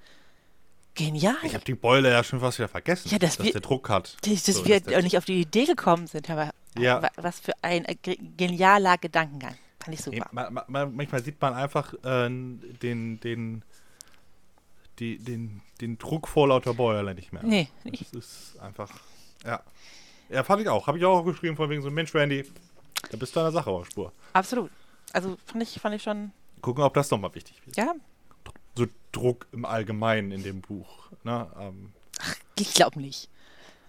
Genial. 0.94 1.36
Ich 1.44 1.54
habe 1.54 1.64
die 1.64 1.74
Beule 1.74 2.10
ja 2.10 2.22
schon 2.24 2.40
fast 2.40 2.58
wieder 2.58 2.68
vergessen, 2.68 3.08
Ja, 3.10 3.18
das 3.18 3.36
dass 3.36 3.46
wir- 3.46 3.52
der 3.52 3.60
Druck 3.60 3.88
hat. 3.88 4.16
dass, 4.22 4.42
dass 4.42 4.56
So, 4.56 4.64
wir 4.66 4.80
dass 4.80 5.02
nicht 5.02 5.16
auf 5.16 5.24
die 5.24 5.40
Idee 5.40 5.64
gekommen 5.64 6.06
sind, 6.08 6.28
aber 6.28 6.50
Ja. 6.78 7.00
wa- 7.00 7.10
was 7.16 7.40
für 7.40 7.52
ein 7.62 7.84
äh, 7.86 7.94
ge- 7.94 8.18
genialer 8.36 8.98
Gedankengang. 8.98 9.54
Fand 9.82 9.94
ich 9.98 10.06
Nee, 10.06 10.18
super. 10.18 10.28
ma, 10.32 10.50
ma, 10.50 10.64
ma, 10.68 10.86
manchmal 10.86 11.22
sieht 11.22 11.40
man 11.40 11.54
einfach 11.54 11.94
äh, 12.04 12.28
den, 12.28 13.18
den, 13.22 13.62
die, 14.98 15.18
den, 15.18 15.62
den 15.80 15.98
Druck 15.98 16.28
vor 16.28 16.48
lauter 16.48 16.74
Bäuerle 16.74 17.14
nicht 17.14 17.32
mehr. 17.32 17.42
Nee, 17.42 17.68
Das 17.84 18.10
ist 18.12 18.58
einfach, 18.60 18.90
ja. 19.44 19.60
Ja, 20.28 20.44
fand 20.44 20.62
ich 20.62 20.68
auch. 20.68 20.86
Habe 20.86 20.98
ich 20.98 21.04
auch 21.04 21.22
geschrieben 21.24 21.56
von 21.56 21.68
wegen 21.70 21.82
so, 21.82 21.90
Mensch, 21.90 22.14
Randy, 22.14 22.44
da 23.10 23.16
bist 23.16 23.34
du 23.34 23.40
an 23.40 23.46
der 23.46 23.52
Sache 23.52 23.70
auf 23.70 23.86
Spur. 23.86 24.12
absolut. 24.32 24.70
Also 25.12 25.36
fand 25.44 25.62
ich, 25.62 25.80
fand 25.80 25.96
ich 25.96 26.02
schon, 26.02 26.30
Gucken, 26.60 26.84
ob 26.84 26.94
das 26.94 27.10
nochmal 27.10 27.34
wichtig 27.34 27.60
wird. 27.64 27.76
ja, 27.76 27.94
So 28.76 28.86
Druck 29.10 29.46
im 29.50 29.64
Allgemeinen 29.64 30.30
in 30.30 30.42
dem 30.44 30.60
Buch. 30.60 31.08
Ne? 31.24 31.50
Ähm, 31.58 31.92
ich 32.56 32.74
glaube 32.74 33.00
nicht. 33.00 33.28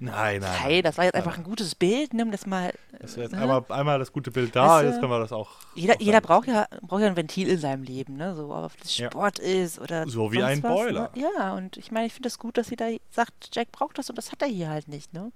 Nein, 0.02 0.42
nein. 0.42 0.60
Hey, 0.60 0.82
das 0.82 0.98
war 0.98 1.06
jetzt 1.06 1.14
nein, 1.14 1.24
einfach 1.24 1.38
ein 1.38 1.44
gutes 1.44 1.76
Bild. 1.76 2.14
Nimm 2.14 2.32
das 2.32 2.46
mal. 2.46 2.74
Das 3.00 3.12
ist 3.12 3.18
jetzt 3.18 3.32
ne? 3.32 3.40
einmal, 3.40 3.64
einmal 3.70 4.00
das 4.00 4.12
gute 4.12 4.32
Bild 4.32 4.56
da, 4.56 4.68
Weißt 4.68 4.84
du, 4.84 4.88
jetzt 4.90 5.00
können 5.00 5.12
wir 5.12 5.20
das 5.20 5.32
auch. 5.32 5.50
Jeder, 5.76 5.96
auch 5.96 6.00
jeder 6.00 6.22
braucht 6.22 6.48
ja, 6.48 6.68
braucht 6.82 7.02
ja 7.02 7.08
ein 7.08 7.16
Ventil 7.16 7.48
in 7.48 7.58
seinem 7.58 7.84
Leben, 7.84 8.18
ne? 8.18 8.36
So, 8.36 8.54
ob 8.54 8.78
das 8.80 8.98
Ja. 8.98 9.10
Sport 9.10 9.40
ist 9.40 9.80
oder. 9.80 10.08
So 10.08 10.32
wie 10.32 10.44
ein 10.44 10.62
was, 10.62 10.72
Boiler. 10.72 11.12
Ne? 11.16 11.22
Ja, 11.38 11.54
und 11.54 11.78
ich 11.78 11.92
meine, 11.92 12.08
ich 12.08 12.14
finde 12.14 12.28
es 12.28 12.34
das 12.34 12.40
gut, 12.40 12.58
dass 12.58 12.68
sie 12.68 12.76
da 12.76 12.90
sagt, 13.12 13.50
Jack 13.54 13.72
braucht 13.72 13.98
das 13.98 14.10
und 14.10 14.18
das 14.18 14.32
hat 14.32 14.42
er 14.42 14.48
hier 14.48 14.70
halt 14.70 14.88
nicht, 14.88 15.14
ne? 15.14 15.32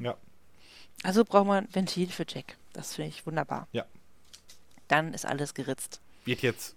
Ja. 0.00 0.16
Also 1.02 1.24
braucht 1.24 1.46
man 1.46 1.64
ein 1.64 1.74
Ventil 1.74 2.08
für 2.08 2.24
Jack. 2.28 2.56
Das 2.72 2.94
finde 2.94 3.10
ich 3.10 3.26
wunderbar. 3.26 3.68
Ja. 3.72 3.84
Dann 4.88 5.14
ist 5.14 5.24
alles 5.24 5.54
geritzt. 5.54 6.00
Wird 6.24 6.42
jetzt 6.42 6.76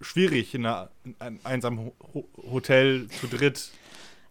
schwierig 0.00 0.54
in, 0.54 0.64
einer, 0.64 0.90
in 1.04 1.14
einem 1.18 1.40
einsamen 1.44 1.92
Ho 2.14 2.24
Hotel 2.50 3.08
zu 3.08 3.26
dritt, 3.26 3.70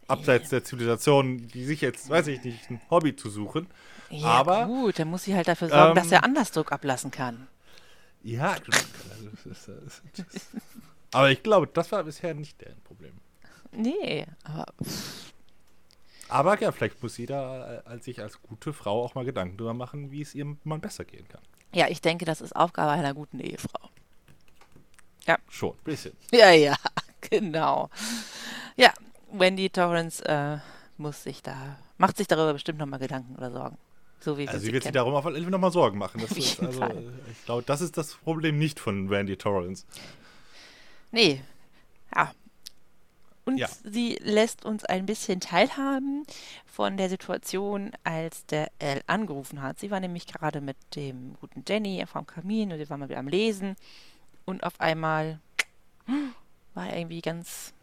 abseits 0.10 0.50
der 0.50 0.64
Zivilisation, 0.64 1.48
die 1.48 1.66
sich 1.66 1.82
jetzt, 1.82 2.10
weiß 2.10 2.28
ich 2.28 2.44
nicht, 2.44 2.70
ein 2.70 2.82
Hobby 2.90 3.16
zu 3.16 3.30
suchen. 3.30 3.68
Ja, 4.10 4.26
Aber, 4.26 4.66
gut, 4.66 5.00
dann 5.00 5.10
muss 5.10 5.24
sie 5.24 5.36
halt 5.36 5.48
dafür 5.48 5.70
sorgen, 5.70 5.96
dass 5.96 6.08
ähm, 6.08 6.14
er 6.14 6.24
anders 6.24 6.52
Druck 6.52 6.72
ablassen 6.72 7.12
kann. 7.12 7.48
Ja, 8.22 8.56
aber 11.12 11.32
ich 11.32 11.42
glaube, 11.42 11.68
das 11.68 11.92
war 11.92 12.04
bisher 12.04 12.34
nicht 12.34 12.60
deren 12.62 12.82
Problem. 12.82 13.14
Nee, 13.72 14.26
aber 14.44 14.66
Aber 16.28 16.60
ja, 16.60 16.72
vielleicht 16.72 17.02
muss 17.02 17.18
jeder 17.18 17.84
äh, 17.86 17.90
als 17.90 18.06
sich 18.06 18.22
als 18.22 18.42
gute 18.42 18.74
Frau 18.74 19.04
auch 19.04 19.16
mal 19.16 19.26
Gedanken 19.26 19.58
darüber 19.58 19.74
machen, 19.74 20.12
wie 20.12 20.22
es 20.22 20.36
ihrem 20.36 20.58
Mann 20.64 20.82
besser 20.82 21.06
gehen 21.06 21.28
kann. 21.28 21.42
ja, 21.74 21.88
ich 21.88 22.02
denke, 22.02 22.26
das 22.26 22.42
ist 22.42 22.56
Aufgabe 22.56 22.92
einer 22.92 23.14
guten 23.14 23.40
Ehefrau. 23.40 23.90
Schon, 25.48 25.74
ein 25.74 25.84
bisschen. 25.84 26.14
Ja, 26.32 26.50
ja, 26.52 26.76
genau. 27.22 27.90
Ja, 28.76 28.92
Wendy 29.32 29.70
Torrance 29.70 30.24
äh, 30.26 30.58
muss 30.98 31.24
sich 31.24 31.42
da, 31.42 31.78
macht 31.98 32.18
sich 32.18 32.28
darüber 32.28 32.54
bestimmt 32.54 32.80
nochmal 32.80 33.00
Gedanken 33.00 33.36
oder 33.36 33.52
Sorgen. 33.52 33.78
So 34.20 34.38
wie 34.38 34.48
Also 34.48 34.60
sie 34.60 34.68
sie 34.68 34.74
wird 34.74 34.84
sich 34.84 34.92
darum 34.92 35.14
auf 35.14 35.26
jeden 35.26 35.42
Fall 35.44 35.52
nochmal 35.52 35.72
Sorgen 35.72 35.98
machen. 35.98 36.20
Das 36.22 36.32
ist, 36.32 36.60
also, 36.62 36.82
äh, 36.84 37.04
ich 37.32 37.46
glaube, 37.46 37.64
das 37.66 37.80
ist 37.82 37.98
das 37.98 38.16
Problem 38.16 38.58
nicht 38.60 38.80
von 38.80 39.08
Randy 39.08 39.38
Torrance. 39.38 39.86
Nee. 41.12 41.42
Ja. 42.14 42.34
Und 43.46 43.58
Ja. 43.58 43.70
sie 43.84 44.20
lässt 44.22 44.66
uns 44.66 44.84
ein 44.86 45.06
bisschen 45.06 45.40
teilhaben 45.40 46.24
von 46.66 46.98
der 46.98 47.10
Situation, 47.10 47.92
als 48.04 48.46
der 48.46 48.70
L 48.80 49.02
angerufen 49.08 49.62
hat. 49.62 49.80
Sie 49.80 49.90
war 49.90 50.00
nämlich 50.00 50.28
gerade 50.28 50.62
mit 50.62 50.78
dem 50.96 51.36
guten 51.40 51.64
Danny 51.66 52.04
vom 52.06 52.28
Kamin 52.28 52.72
und 52.74 52.78
wir 52.78 52.90
waren 52.90 53.00
mal 53.00 53.10
wieder 53.10 53.20
am 53.20 53.28
Lesen. 53.28 53.76
Und 54.46 54.64
auf 54.64 54.80
einmal 54.82 55.40
war 56.74 56.90
er 56.90 56.98
irgendwie 57.00 57.22
ganz, 57.22 57.74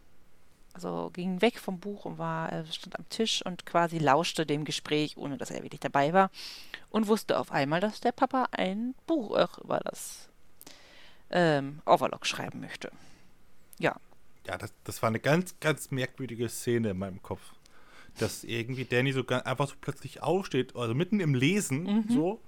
also 0.77 1.11
ging 1.13 1.41
weg 1.41 1.59
vom 1.59 1.81
Buch 1.81 2.05
und 2.05 2.19
war, 2.19 2.51
er 2.53 2.65
stand 2.67 2.99
am 2.99 3.09
Tisch 3.09 3.45
und 3.45 3.65
quasi 3.67 3.99
lauschte 3.99 4.45
dem 4.47 4.65
Gespräch, 4.65 5.17
ohne 5.17 5.39
dass 5.39 5.51
er 5.51 5.63
wirklich 5.63 5.81
dabei 5.81 6.13
war. 6.13 6.31
Und 6.91 7.09
wusste 7.09 7.39
auf 7.39 7.51
einmal, 7.51 7.81
dass 7.81 8.01
der 8.01 8.13
Papa 8.13 8.49
ein 8.53 8.95
Buch 9.07 9.37
auch 9.37 9.59
über 9.59 9.81
das 9.81 10.29
ähm, 11.31 11.81
Overlock 11.87 12.27
schreiben 12.27 12.61
möchte. 12.61 12.93
Ja. 13.79 13.97
Ja, 14.47 14.59
das, 14.59 14.73
das 14.85 15.03
war 15.03 15.09
eine 15.09 15.19
ganz, 15.19 15.55
ganz 15.61 15.91
merkwürdige 15.91 16.49
Szene 16.49 16.91
in 16.91 16.99
meinem 16.99 17.23
Kopf. 17.23 17.41
Dass 18.19 18.45
irgendwie 18.45 18.85
Danny 18.85 19.13
so 19.13 19.25
ganz, 19.25 19.45
einfach 19.45 19.69
so 19.69 19.75
plötzlich 19.81 20.23
aufsteht, 20.23 20.77
also 20.77 20.95
mitten 20.95 21.21
im 21.21 21.35
Lesen, 21.35 21.83
Mhm. 21.83 22.05
so, 22.09 22.41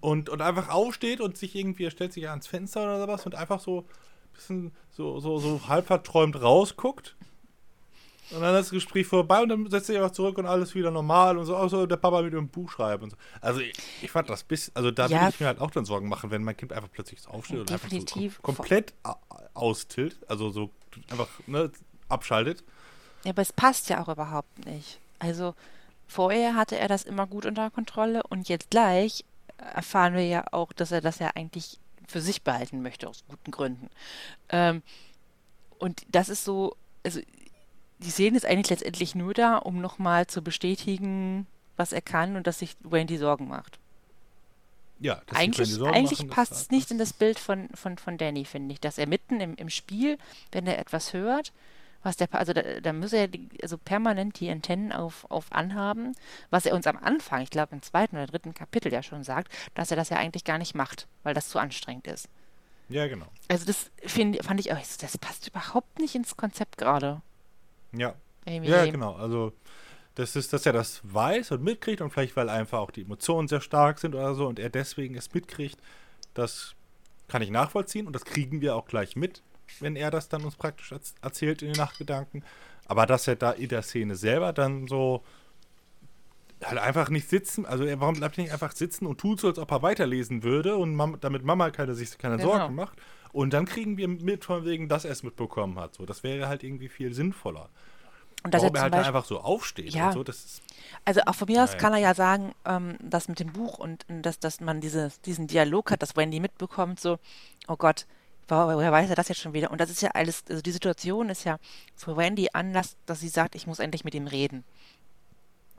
und, 0.00 0.30
und 0.30 0.40
einfach 0.40 0.70
aufsteht 0.70 1.20
und 1.20 1.36
sich 1.36 1.54
irgendwie, 1.54 1.84
er 1.84 1.90
stellt 1.90 2.14
sich 2.14 2.28
ans 2.28 2.46
Fenster 2.46 2.82
oder 2.82 3.00
sowas 3.00 3.26
und 3.26 3.34
einfach 3.34 3.60
so 3.60 3.80
ein 3.80 4.32
bisschen 4.32 4.72
so, 4.90 5.20
so, 5.20 5.38
so 5.38 5.68
halb 5.68 5.86
verträumt 5.86 6.40
rausguckt. 6.40 7.16
Und 8.30 8.40
dann 8.42 8.54
ist 8.54 8.66
das 8.66 8.70
Gespräch 8.70 9.06
vorbei 9.06 9.42
und 9.42 9.48
dann 9.48 9.70
setzt 9.70 9.86
sich 9.86 9.96
einfach 9.96 10.12
zurück 10.12 10.38
und 10.38 10.46
alles 10.46 10.74
wieder 10.74 10.90
normal 10.90 11.36
und 11.36 11.46
so, 11.46 11.56
auch 11.56 11.68
so 11.68 11.86
der 11.86 11.96
Papa 11.96 12.22
mit 12.22 12.32
dem 12.32 12.48
Buch 12.48 12.70
schreibt 12.70 13.02
und 13.02 13.10
so. 13.10 13.16
Also 13.40 13.60
ich, 13.60 13.74
ich 14.02 14.10
fand 14.10 14.30
das 14.30 14.44
bisschen, 14.44 14.74
also 14.76 14.90
da 14.90 15.06
Ja. 15.08 15.20
würde 15.22 15.30
ich 15.34 15.40
mir 15.40 15.46
halt 15.46 15.60
auch 15.60 15.70
dann 15.70 15.84
Sorgen 15.84 16.08
machen, 16.08 16.30
wenn 16.30 16.44
mein 16.44 16.56
Kind 16.56 16.72
einfach 16.72 16.90
plötzlich 16.92 17.20
so 17.20 17.30
aufsteht 17.30 17.60
und 17.60 17.70
einfach 17.72 17.88
Definitiv. 17.88 18.36
so 18.36 18.42
kom 18.42 18.54
komplett 18.56 18.94
austilt, 19.54 20.18
also 20.28 20.50
so 20.50 20.70
einfach 21.10 21.28
ne, 21.46 21.70
abschaltet. 22.08 22.62
Ja, 23.24 23.30
aber 23.32 23.42
es 23.42 23.52
passt 23.52 23.88
ja 23.88 24.02
auch 24.02 24.08
überhaupt 24.08 24.64
nicht. 24.64 25.00
Also 25.18 25.54
vorher 26.06 26.54
hatte 26.54 26.78
er 26.78 26.88
das 26.88 27.02
immer 27.04 27.26
gut 27.26 27.46
unter 27.46 27.70
Kontrolle 27.70 28.22
und 28.28 28.48
jetzt 28.48 28.70
gleich 28.70 29.24
erfahren 29.58 30.14
wir 30.14 30.26
ja 30.26 30.44
auch, 30.52 30.72
dass 30.72 30.90
er 30.90 31.00
das 31.00 31.18
ja 31.18 31.30
eigentlich 31.34 31.78
für 32.08 32.20
sich 32.20 32.42
behalten 32.42 32.82
möchte, 32.82 33.08
aus 33.08 33.24
guten 33.28 33.50
Gründen. 33.50 33.88
Ähm, 34.48 34.82
und 35.78 36.02
das 36.08 36.28
ist 36.28 36.44
so, 36.44 36.76
also 37.04 37.20
die 38.02 38.10
Szene 38.10 38.36
ist 38.36 38.46
eigentlich 38.46 38.70
letztendlich 38.70 39.14
nur 39.14 39.34
da, 39.34 39.56
um 39.56 39.80
nochmal 39.80 40.26
zu 40.26 40.42
bestätigen, 40.42 41.46
was 41.76 41.92
er 41.92 42.02
kann 42.02 42.36
und 42.36 42.46
dass 42.46 42.58
sich 42.58 42.76
Wendy 42.80 43.16
Sorgen 43.16 43.48
macht. 43.48 43.78
Ja, 44.98 45.22
Granny 45.26 45.44
Eigentlich, 45.44 45.74
Sorgen 45.74 45.94
eigentlich 45.94 46.18
machen, 46.18 46.28
das- 46.28 46.36
passt 46.36 46.52
es 46.52 46.70
nicht 46.70 46.90
in 46.90 46.98
das 46.98 47.12
Bild 47.12 47.38
von, 47.38 47.68
von, 47.74 47.96
von 47.96 48.18
Danny, 48.18 48.44
finde 48.44 48.72
ich, 48.74 48.80
dass 48.80 48.98
er 48.98 49.06
mitten 49.06 49.40
im, 49.40 49.54
im 49.54 49.70
Spiel, 49.70 50.18
wenn 50.52 50.66
er 50.66 50.78
etwas 50.78 51.12
hört, 51.14 51.52
was 52.02 52.16
der, 52.16 52.28
also 52.32 52.52
da, 52.52 52.62
da 52.80 52.92
muss 52.92 53.12
er 53.12 53.28
die, 53.28 53.48
also 53.62 53.76
permanent 53.78 54.40
die 54.40 54.50
Antennen 54.50 54.92
auf, 54.92 55.30
auf 55.30 55.52
anhaben, 55.52 56.14
was 56.50 56.66
er 56.66 56.74
uns 56.74 56.86
am 56.86 56.96
Anfang, 56.96 57.42
ich 57.42 57.50
glaube 57.50 57.74
im 57.74 57.82
zweiten 57.82 58.16
oder 58.16 58.26
dritten 58.26 58.54
Kapitel 58.54 58.92
ja 58.92 59.02
schon 59.02 59.24
sagt, 59.24 59.52
dass 59.74 59.90
er 59.90 59.96
das 59.96 60.08
ja 60.08 60.16
eigentlich 60.16 60.44
gar 60.44 60.58
nicht 60.58 60.74
macht, 60.74 61.06
weil 61.22 61.34
das 61.34 61.48
zu 61.48 61.58
anstrengend 61.58 62.06
ist. 62.06 62.28
Ja, 62.88 63.06
genau. 63.06 63.26
Also 63.48 63.66
das 63.66 63.90
find, 64.04 64.42
fand 64.44 64.60
ich, 64.60 64.72
auch, 64.72 64.78
das 64.78 65.18
passt 65.18 65.48
überhaupt 65.48 65.98
nicht 65.98 66.14
ins 66.14 66.36
Konzept 66.36 66.76
gerade. 66.76 67.22
Ja, 67.92 68.14
Irgendwie. 68.44 68.70
ja, 68.70 68.86
genau. 68.86 69.14
Also 69.14 69.52
das 70.14 70.36
ist, 70.36 70.52
dass 70.52 70.66
er 70.66 70.72
das 70.72 71.00
weiß 71.04 71.52
und 71.52 71.62
mitkriegt 71.62 72.00
und 72.00 72.10
vielleicht, 72.10 72.36
weil 72.36 72.48
einfach 72.48 72.78
auch 72.78 72.90
die 72.90 73.02
Emotionen 73.02 73.48
sehr 73.48 73.60
stark 73.60 73.98
sind 73.98 74.14
oder 74.14 74.34
so 74.34 74.46
und 74.46 74.58
er 74.58 74.70
deswegen 74.70 75.14
es 75.16 75.32
mitkriegt, 75.32 75.78
das 76.34 76.74
kann 77.28 77.42
ich 77.42 77.50
nachvollziehen 77.50 78.06
und 78.06 78.12
das 78.12 78.24
kriegen 78.24 78.60
wir 78.60 78.74
auch 78.76 78.86
gleich 78.86 79.16
mit, 79.16 79.42
wenn 79.78 79.96
er 79.96 80.10
das 80.10 80.28
dann 80.28 80.42
uns 80.44 80.56
praktisch 80.56 80.92
erz- 80.92 81.14
erzählt 81.22 81.62
in 81.62 81.72
den 81.72 81.76
Nachtgedanken. 81.76 82.44
Aber 82.86 83.06
dass 83.06 83.28
er 83.28 83.36
da 83.36 83.52
in 83.52 83.68
der 83.68 83.82
Szene 83.82 84.16
selber 84.16 84.52
dann 84.52 84.88
so 84.88 85.22
halt 86.62 86.78
einfach 86.78 87.08
nicht 87.08 87.28
sitzen, 87.28 87.64
also 87.64 87.84
er, 87.84 88.00
warum 88.00 88.16
bleibt 88.16 88.36
er 88.36 88.42
nicht 88.44 88.52
einfach 88.52 88.72
sitzen 88.72 89.06
und 89.06 89.18
tut 89.18 89.40
so, 89.40 89.48
als 89.48 89.58
ob 89.58 89.70
er 89.70 89.82
weiterlesen 89.82 90.42
würde 90.42 90.76
und 90.76 90.94
Mam 90.94 91.18
damit 91.20 91.44
Mama 91.44 91.70
keine, 91.70 91.94
sich 91.94 92.18
keine 92.18 92.36
Genau. 92.36 92.50
Sorgen 92.50 92.74
macht. 92.74 92.98
Und 93.32 93.52
dann 93.52 93.64
kriegen 93.64 93.96
wir 93.96 94.08
mit 94.08 94.44
von 94.44 94.64
wegen, 94.64 94.88
dass 94.88 95.04
er 95.04 95.12
es 95.12 95.22
mitbekommen 95.22 95.78
hat. 95.78 95.94
So, 95.94 96.06
das 96.06 96.22
wäre 96.22 96.48
halt 96.48 96.62
irgendwie 96.62 96.88
viel 96.88 97.14
sinnvoller. 97.14 97.68
Und 98.42 98.54
dass 98.54 98.62
Warum 98.62 98.74
er 98.74 98.78
er 98.78 98.82
halt 98.84 98.92
Beispiel, 98.92 99.06
einfach 99.08 99.24
so 99.26 99.40
aufsteht 99.40 99.92
Ja. 99.94 100.06
und 100.08 100.12
so, 100.14 100.24
das 100.24 100.62
Also 101.04 101.20
auch 101.26 101.34
von 101.34 101.46
mir 101.46 101.62
aus 101.62 101.76
kann 101.76 101.92
er 101.92 101.98
ja 101.98 102.14
sagen, 102.14 102.52
ähm, 102.64 102.96
dass 103.00 103.28
mit 103.28 103.38
dem 103.38 103.52
Buch 103.52 103.78
und 103.78 104.06
und 104.08 104.22
dass, 104.22 104.38
dass 104.38 104.60
man 104.60 104.80
diese, 104.80 105.12
diesen 105.26 105.46
Dialog 105.46 105.90
hat, 105.90 106.00
dass 106.02 106.16
Wendy 106.16 106.40
mitbekommt, 106.40 106.98
so, 107.00 107.18
oh 107.68 107.76
Gott, 107.76 108.06
wo- 108.48 108.54
woher 108.56 108.90
weiß 108.92 109.10
er 109.10 109.16
das 109.16 109.28
jetzt 109.28 109.42
schon 109.42 109.52
wieder? 109.52 109.70
Und 109.70 109.78
das 109.78 109.90
ist 109.90 110.00
ja 110.00 110.10
alles, 110.14 110.42
also 110.48 110.62
die 110.62 110.72
Situation 110.72 111.28
ist 111.28 111.44
ja 111.44 111.58
für 111.94 112.16
Wendy 112.16 112.48
Anlass, 112.54 112.96
dass 113.04 113.20
sie 113.20 113.28
sagt, 113.28 113.54
ich 113.54 113.66
muss 113.66 113.78
endlich 113.78 114.04
mit 114.04 114.14
ihm 114.14 114.26
reden. 114.26 114.64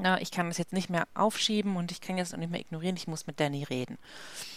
Na, 0.01 0.19
ich 0.19 0.31
kann 0.31 0.47
das 0.47 0.57
jetzt 0.57 0.73
nicht 0.73 0.89
mehr 0.89 1.07
aufschieben 1.13 1.75
und 1.75 1.91
ich 1.91 2.01
kann 2.01 2.17
jetzt 2.17 2.33
auch 2.33 2.37
nicht 2.39 2.51
mehr 2.51 2.59
ignorieren, 2.59 2.97
ich 2.97 3.07
muss 3.07 3.27
mit 3.27 3.39
Danny 3.39 3.63
reden. 3.63 3.97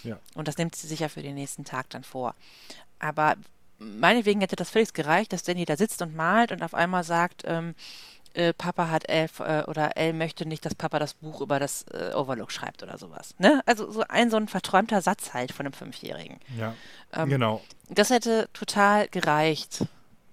ja. 0.03 0.19
Und 0.35 0.49
das 0.49 0.57
nimmt 0.57 0.75
sie 0.75 0.87
sich 0.87 1.01
ja 1.01 1.09
für 1.09 1.23
den 1.23 1.35
nächsten 1.35 1.65
Tag 1.65 1.91
dann 1.91 2.03
vor. 2.03 2.35
Aber 2.99 3.37
meinetwegen 3.79 4.41
hätte 4.41 4.57
das 4.57 4.71
völlig 4.71 4.93
gereicht, 4.95 5.33
dass 5.33 5.43
Danny 5.43 5.65
da 5.65 5.77
sitzt 5.77 6.01
und 6.01 6.17
malt 6.17 6.51
und 6.53 6.63
auf 6.63 6.75
einmal 6.75 7.05
sagt, 7.05 7.43
ähm, 7.45 7.75
äh, 8.33 8.53
Papa 8.53 8.89
hat 8.89 9.09
elf 9.09 9.41
äh, 9.41 9.63
oder 9.67 9.97
Elle 9.97 10.13
möchte 10.13 10.47
nicht, 10.47 10.65
dass 10.65 10.75
Papa 10.75 10.99
das 10.99 11.15
Buch 11.15 11.41
über 11.41 11.61
das 11.61 11.85
äh, 11.93 12.13
Overlook 12.15 12.51
schreibt 12.51 12.83
oder 12.83 12.99
sowas. 12.99 13.35
Ne? 13.39 13.63
Also 13.67 13.91
so 13.91 14.03
ein 14.09 14.31
so 14.31 14.37
ein 14.37 14.49
verträumter 14.49 15.03
Satz 15.03 15.35
halt 15.35 15.53
von 15.53 15.67
einem 15.67 15.73
Fünfjährigen. 15.73 16.41
Ja, 16.59 16.75
Ähm, 17.13 17.29
genau. 17.29 17.63
Das 17.89 18.11
hätte 18.11 18.49
total 18.53 19.09
gereicht 19.09 19.85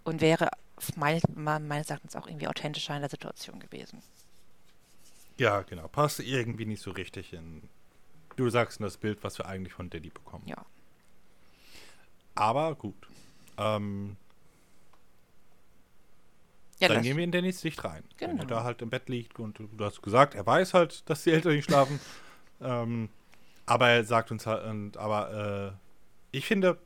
und 0.03 0.21
wäre 0.21 0.49
meines 0.95 1.89
Erachtens 1.89 2.15
auch 2.15 2.27
irgendwie 2.27 2.47
authentischer 2.47 2.95
in 2.95 3.01
der 3.01 3.09
Situation 3.09 3.59
gewesen. 3.59 4.01
Ja, 5.37 5.61
genau. 5.61 5.87
Passt 5.87 6.19
irgendwie 6.19 6.65
nicht 6.65 6.81
so 6.81 6.91
richtig 6.91 7.33
in. 7.33 7.63
Du 8.35 8.49
sagst 8.49 8.79
in 8.79 8.83
das 8.83 8.97
Bild, 8.97 9.23
was 9.23 9.37
wir 9.37 9.45
eigentlich 9.47 9.73
von 9.73 9.89
Daddy 9.89 10.09
bekommen. 10.09 10.43
Ja. 10.47 10.65
Aber 12.35 12.75
gut. 12.75 13.07
Ähm, 13.57 14.15
Ja, 16.79 16.87
dann 16.87 17.03
gehen 17.03 17.15
wir 17.17 17.23
in 17.23 17.31
Dannys 17.31 17.61
Sicht 17.61 17.83
rein. 17.83 18.03
Wenn 18.17 18.31
er 18.31 18.35
Genau. 18.37 18.47
da 18.47 18.63
halt 18.63 18.81
im 18.81 18.89
Bett 18.89 19.07
liegt 19.07 19.39
und 19.39 19.59
du 19.59 19.69
hast 19.85 20.01
gesagt, 20.01 20.33
er 20.33 20.45
weiß 20.45 20.73
halt, 20.73 21.07
dass 21.09 21.23
die 21.23 21.31
Eltern 21.31 21.53
nicht 21.53 21.65
schlafen. 21.65 21.99
ähm, 22.61 23.09
aber 23.67 23.89
er 23.89 24.03
sagt 24.03 24.31
uns 24.31 24.47
halt, 24.47 24.65
und, 24.65 24.97
aber 24.97 25.75
äh, 26.31 26.37
ich 26.37 26.45
finde, 26.47 26.79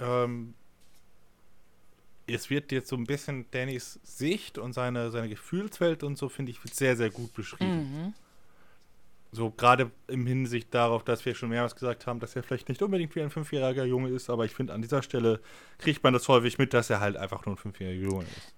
ähm, 0.00 0.54
es 2.26 2.50
wird 2.50 2.72
jetzt 2.72 2.88
so 2.88 2.96
ein 2.96 3.04
bisschen 3.04 3.50
Dannys 3.50 4.00
Sicht 4.02 4.58
und 4.58 4.72
seine, 4.72 5.10
seine 5.10 5.28
Gefühlswelt 5.28 6.02
und 6.02 6.16
so, 6.16 6.28
finde 6.28 6.52
ich, 6.52 6.62
wird 6.64 6.74
sehr, 6.74 6.96
sehr 6.96 7.10
gut 7.10 7.32
beschrieben. 7.34 7.76
mhm. 7.76 8.14
So 9.32 9.50
gerade 9.50 9.90
im 10.06 10.26
Hinsicht 10.26 10.72
darauf, 10.72 11.02
dass 11.02 11.24
wir 11.24 11.34
schon 11.34 11.48
mehrmals 11.48 11.74
gesagt 11.74 12.06
haben, 12.06 12.20
dass 12.20 12.36
er 12.36 12.44
vielleicht 12.44 12.68
nicht 12.68 12.80
unbedingt 12.82 13.16
wie 13.16 13.20
ein 13.20 13.30
fünfjähriger 13.30 13.84
Junge 13.84 14.10
ist, 14.10 14.30
aber 14.30 14.44
ich 14.44 14.54
finde, 14.54 14.72
an 14.72 14.80
dieser 14.80 15.02
Stelle 15.02 15.40
kriegt 15.78 16.04
man 16.04 16.12
das 16.12 16.28
häufig 16.28 16.56
mit, 16.56 16.72
dass 16.72 16.88
er 16.88 17.00
halt 17.00 17.16
einfach 17.16 17.44
nur 17.44 17.56
ein 17.56 17.58
fünfjähriger 17.58 18.10
Junge 18.10 18.24
ist. 18.24 18.54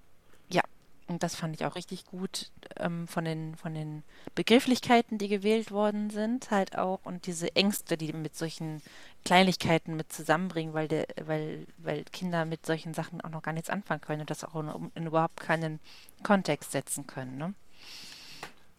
Ja, 0.51 0.61
und 1.09 1.23
das 1.23 1.35
fand 1.35 1.57
ich 1.57 1.65
auch 1.65 1.77
richtig 1.77 2.05
gut 2.05 2.51
ähm, 2.77 3.09
von 3.09 3.25
den, 3.25 3.57
von 3.57 3.73
den 3.73 4.03
Begrifflichkeiten, 4.35 5.17
die 5.17 5.29
gewählt 5.29 5.71
worden 5.71 6.11
sind, 6.11 6.51
halt 6.51 6.77
auch 6.77 7.01
und 7.05 7.27
diese 7.27 7.57
Ängste, 7.57 7.97
die 7.97 8.13
mit 8.13 8.37
solchen 8.37 8.83
Kleinigkeiten 9.27 9.97
mit 9.97 10.13
zusammenbringen, 10.13 10.73
weil, 10.73 10.87
der, 10.87 11.07
weil, 11.25 11.67
weil 11.79 12.05
Kinder 12.05 12.45
mit 12.45 12.65
solchen 12.65 12.95
Sachen 12.95 13.21
auch 13.21 13.31
noch 13.31 13.43
gar 13.43 13.53
nichts 13.53 13.69
anfangen 13.69 14.01
können 14.01 14.21
und 14.21 14.31
das 14.31 14.45
auch 14.45 14.55
in, 14.55 14.93
in 14.95 15.07
überhaupt 15.07 15.41
keinen 15.41 15.81
Kontext 16.23 16.71
setzen 16.71 17.09
können. 17.09 17.37
Ne? 17.37 17.55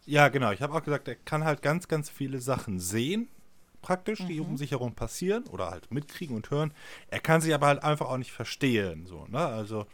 Ja, 0.06 0.28
genau. 0.28 0.50
Ich 0.52 0.62
habe 0.62 0.72
auch 0.72 0.82
gesagt, 0.82 1.06
er 1.06 1.16
kann 1.16 1.44
halt 1.44 1.60
ganz, 1.60 1.86
ganz 1.86 2.08
viele 2.08 2.40
Sachen 2.40 2.80
sehen, 2.80 3.28
praktisch, 3.82 4.24
die 4.26 4.40
um 4.40 4.56
sich 4.56 4.70
herum 4.70 4.94
passieren 4.94 5.44
oder 5.48 5.70
halt 5.70 5.92
mitkriegen 5.92 6.34
und 6.34 6.50
hören. 6.50 6.72
Er 7.08 7.20
kann 7.20 7.42
sie 7.42 7.52
aber 7.52 7.66
halt 7.66 7.84
einfach 7.84 8.08
auch 8.08 8.16
nicht 8.16 8.32
verstehen, 8.32 9.04
so, 9.04 9.26
ne? 9.26 9.44
Also, 9.44 9.86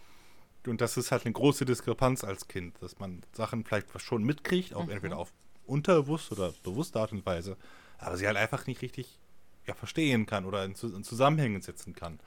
und 0.68 0.80
das 0.80 0.96
ist 0.96 1.10
halt 1.10 1.24
eine 1.24 1.32
große 1.32 1.64
Diskrepanz 1.64 2.22
als 2.22 2.46
Kind, 2.46 2.80
dass 2.80 3.00
man 3.00 3.22
Sachen 3.32 3.64
vielleicht 3.64 3.88
schon 4.00 4.22
mitkriegt, 4.22 4.72
auch 4.72 4.88
entweder 4.88 5.18
auf 5.18 5.32
unterbewusst 5.66 6.30
oder 6.30 6.54
bewusste 6.62 7.00
Art 7.00 7.10
und 7.10 7.26
Weise, 7.26 7.56
aber 7.98 8.16
sie 8.16 8.26
halt 8.28 8.36
einfach 8.36 8.66
nicht 8.68 8.82
richtig 8.82 9.18
ja, 9.66 9.74
verstehen 9.74 10.26
kann 10.26 10.44
oder 10.44 10.64
in, 10.64 10.74
in 10.74 11.04
Zusammenhängen 11.04 11.62
setzen 11.62 11.94
kann. 11.94 12.20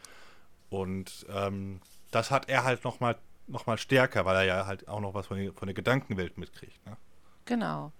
Und 0.69 1.25
ähm, 1.29 1.79
das 2.11 2.31
hat 2.31 2.49
er 2.49 2.63
halt 2.63 2.83
nochmal 2.83 3.17
noch 3.47 3.65
mal 3.65 3.77
stärker, 3.77 4.25
weil 4.25 4.35
er 4.35 4.43
ja 4.43 4.65
halt 4.65 4.87
auch 4.87 4.99
noch 4.99 5.13
was 5.13 5.27
von 5.27 5.37
der, 5.37 5.53
von 5.53 5.67
der 5.67 5.73
Gedankenwelt 5.73 6.37
mitkriegt. 6.37 6.85
Ne? 6.85 6.97
Genau. 7.45 7.93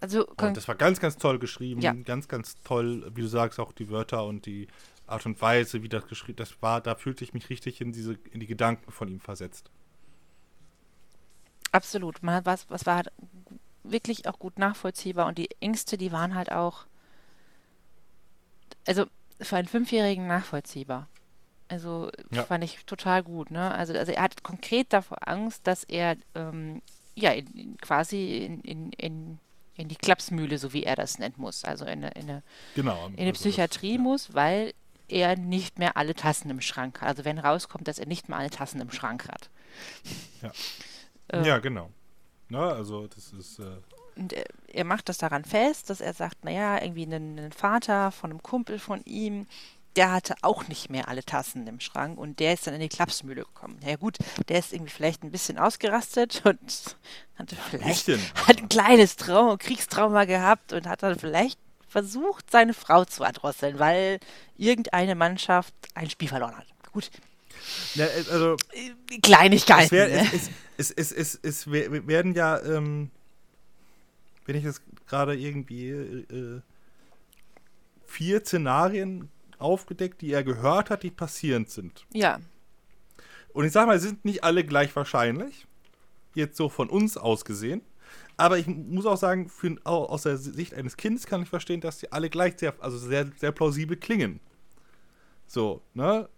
Also 0.00 0.26
Und 0.26 0.56
das 0.56 0.66
war 0.66 0.74
ganz, 0.74 0.98
ganz 0.98 1.16
toll 1.16 1.38
geschrieben. 1.38 1.80
Ja. 1.80 1.92
Ganz, 1.92 2.26
ganz 2.26 2.56
toll, 2.64 3.08
wie 3.14 3.20
du 3.20 3.28
sagst, 3.28 3.60
auch 3.60 3.72
die 3.72 3.88
Wörter 3.88 4.24
und 4.26 4.46
die 4.46 4.66
Art 5.06 5.24
und 5.26 5.40
Weise, 5.40 5.82
wie 5.82 5.88
das 5.88 6.06
geschrieben 6.08 6.36
das 6.36 6.60
war, 6.60 6.80
da 6.80 6.96
fühlte 6.96 7.22
ich 7.22 7.32
mich 7.34 7.50
richtig 7.50 7.80
in 7.80 7.92
diese, 7.92 8.14
in 8.32 8.40
die 8.40 8.46
Gedanken 8.46 8.90
von 8.90 9.08
ihm 9.08 9.20
versetzt. 9.20 9.70
Absolut. 11.70 12.22
Man 12.22 12.34
hat 12.34 12.46
was, 12.46 12.68
was 12.68 12.84
war 12.86 12.96
halt 12.96 13.12
wirklich 13.84 14.28
auch 14.28 14.38
gut 14.38 14.58
nachvollziehbar 14.58 15.26
und 15.26 15.38
die 15.38 15.50
Ängste, 15.60 15.96
die 15.96 16.12
waren 16.12 16.34
halt 16.34 16.50
auch, 16.50 16.86
also 18.86 19.06
für 19.40 19.56
einen 19.56 19.68
Fünfjährigen 19.68 20.26
nachvollziehbar. 20.26 21.08
Also 21.68 22.10
Ja. 22.30 22.44
fand 22.44 22.64
ich 22.64 22.84
total 22.84 23.22
gut, 23.22 23.50
ne? 23.50 23.72
Also, 23.72 23.94
also 23.94 24.12
er 24.12 24.22
hat 24.22 24.42
konkret 24.42 24.92
davor 24.92 25.26
Angst, 25.26 25.66
dass 25.66 25.84
er 25.84 26.16
ähm, 26.34 26.82
ja 27.14 27.30
in, 27.32 27.46
in, 27.48 27.76
quasi 27.78 28.38
in, 28.38 28.60
in, 28.60 28.92
in, 28.92 29.38
in 29.76 29.88
die 29.88 29.96
Klapsmühle, 29.96 30.58
so 30.58 30.72
wie 30.74 30.84
er 30.84 30.96
das 30.96 31.18
nennt, 31.18 31.38
muss. 31.38 31.64
Also 31.64 31.84
in 31.86 32.04
eine, 32.04 32.10
in 32.10 32.22
eine, 32.28 32.42
Genau. 32.74 33.06
in 33.06 33.18
eine 33.18 33.30
also 33.30 33.40
Psychiatrie 33.40 33.94
das, 33.96 34.02
muss, 34.02 34.34
weil 34.34 34.74
er 35.08 35.36
nicht 35.36 35.78
mehr 35.78 35.96
alle 35.96 36.14
Tassen 36.14 36.50
im 36.50 36.60
Schrank 36.60 37.00
hat. 37.00 37.08
Also 37.08 37.24
wenn 37.24 37.38
rauskommt, 37.38 37.88
dass 37.88 37.98
er 37.98 38.06
nicht 38.06 38.28
mehr 38.28 38.38
alle 38.38 38.50
Tassen 38.50 38.80
im 38.80 38.90
Schrank 38.90 39.28
hat. 39.28 39.48
Ja, 40.42 40.52
Äh, 41.28 41.46
ja 41.46 41.58
genau. 41.60 41.90
Na, 42.48 42.72
also 42.72 43.06
das 43.06 43.32
ist, 43.32 43.58
äh, 43.60 43.76
Und 44.16 44.32
er, 44.32 44.44
er 44.68 44.84
macht 44.84 45.08
das 45.08 45.18
daran 45.18 45.44
fest, 45.44 45.90
dass 45.90 46.00
er 46.00 46.14
sagt, 46.14 46.44
naja, 46.44 46.82
irgendwie 46.82 47.04
einen, 47.04 47.38
einen 47.38 47.52
Vater 47.52 48.10
von 48.10 48.30
einem 48.30 48.42
Kumpel 48.42 48.78
von 48.78 49.02
ihm, 49.04 49.46
der 49.96 50.12
hatte 50.12 50.34
auch 50.42 50.68
nicht 50.68 50.90
mehr 50.90 51.08
alle 51.08 51.24
Tassen 51.24 51.66
im 51.66 51.80
Schrank 51.80 52.18
und 52.18 52.40
der 52.40 52.54
ist 52.54 52.66
dann 52.66 52.74
in 52.74 52.80
die 52.80 52.88
Klapsmühle 52.88 53.42
gekommen. 53.42 53.78
Ja 53.86 53.96
gut, 53.96 54.16
der 54.48 54.58
ist 54.58 54.72
irgendwie 54.72 54.92
vielleicht 54.92 55.22
ein 55.22 55.30
bisschen 55.30 55.58
ausgerastet 55.58 56.42
und 56.44 56.96
hatte 57.36 57.56
vielleicht 57.70 58.08
hat 58.08 58.58
ein 58.58 58.68
kleines 58.68 59.16
Traum, 59.16 59.58
Kriegstrauma 59.58 60.24
gehabt 60.24 60.72
und 60.72 60.86
hat 60.86 61.02
dann 61.02 61.18
vielleicht 61.18 61.58
versucht, 61.88 62.50
seine 62.50 62.72
Frau 62.72 63.04
zu 63.04 63.22
erdrosseln, 63.22 63.78
weil 63.78 64.18
irgendeine 64.56 65.14
Mannschaft 65.14 65.74
ein 65.94 66.08
Spiel 66.08 66.28
verloren 66.28 66.56
hat. 66.56 66.66
Gut. 66.92 67.10
Ja, 67.94 68.06
äh, 68.06 68.24
also, 68.30 68.56
Kleinigkeiten. 69.22 69.84
Es, 69.84 69.92
wär, 69.92 70.08
ne? 70.08 70.30
es, 70.78 70.90
es, 70.90 71.38
es, 71.42 71.70
werden 71.70 72.34
ja, 72.34 72.60
ähm, 72.62 73.10
wenn 74.44 74.56
ich 74.56 74.64
das 74.64 74.82
gerade 75.06 75.36
irgendwie 75.36 75.88
äh, 75.90 76.60
vier 78.06 78.40
Szenarien 78.40 79.28
aufgedeckt, 79.58 80.20
die 80.20 80.32
er 80.32 80.44
gehört 80.44 80.90
hat, 80.90 81.02
die 81.02 81.10
passierend 81.10 81.70
sind. 81.70 82.06
Ja. 82.12 82.40
Und 83.52 83.64
ich 83.64 83.72
sag 83.72 83.86
mal, 83.86 84.00
sind 84.00 84.24
nicht 84.24 84.44
alle 84.44 84.64
gleich 84.64 84.94
wahrscheinlich. 84.96 85.66
Jetzt 86.34 86.56
so 86.56 86.68
von 86.68 86.88
uns 86.88 87.16
aus 87.16 87.44
gesehen. 87.44 87.82
Aber 88.36 88.58
ich 88.58 88.66
muss 88.66 89.06
auch 89.06 89.16
sagen, 89.16 89.48
für, 89.48 89.76
aus 89.84 90.22
der 90.22 90.36
Sicht 90.36 90.74
eines 90.74 90.96
Kindes 90.96 91.26
kann 91.26 91.42
ich 91.42 91.48
verstehen, 91.48 91.80
dass 91.80 91.98
die 91.98 92.10
alle 92.12 92.30
gleich 92.30 92.54
sehr, 92.58 92.74
also 92.80 92.96
sehr, 92.98 93.30
sehr 93.36 93.52
plausibel 93.52 93.96
klingen. 93.96 94.40
So, 95.46 95.82
ne? 95.94 96.28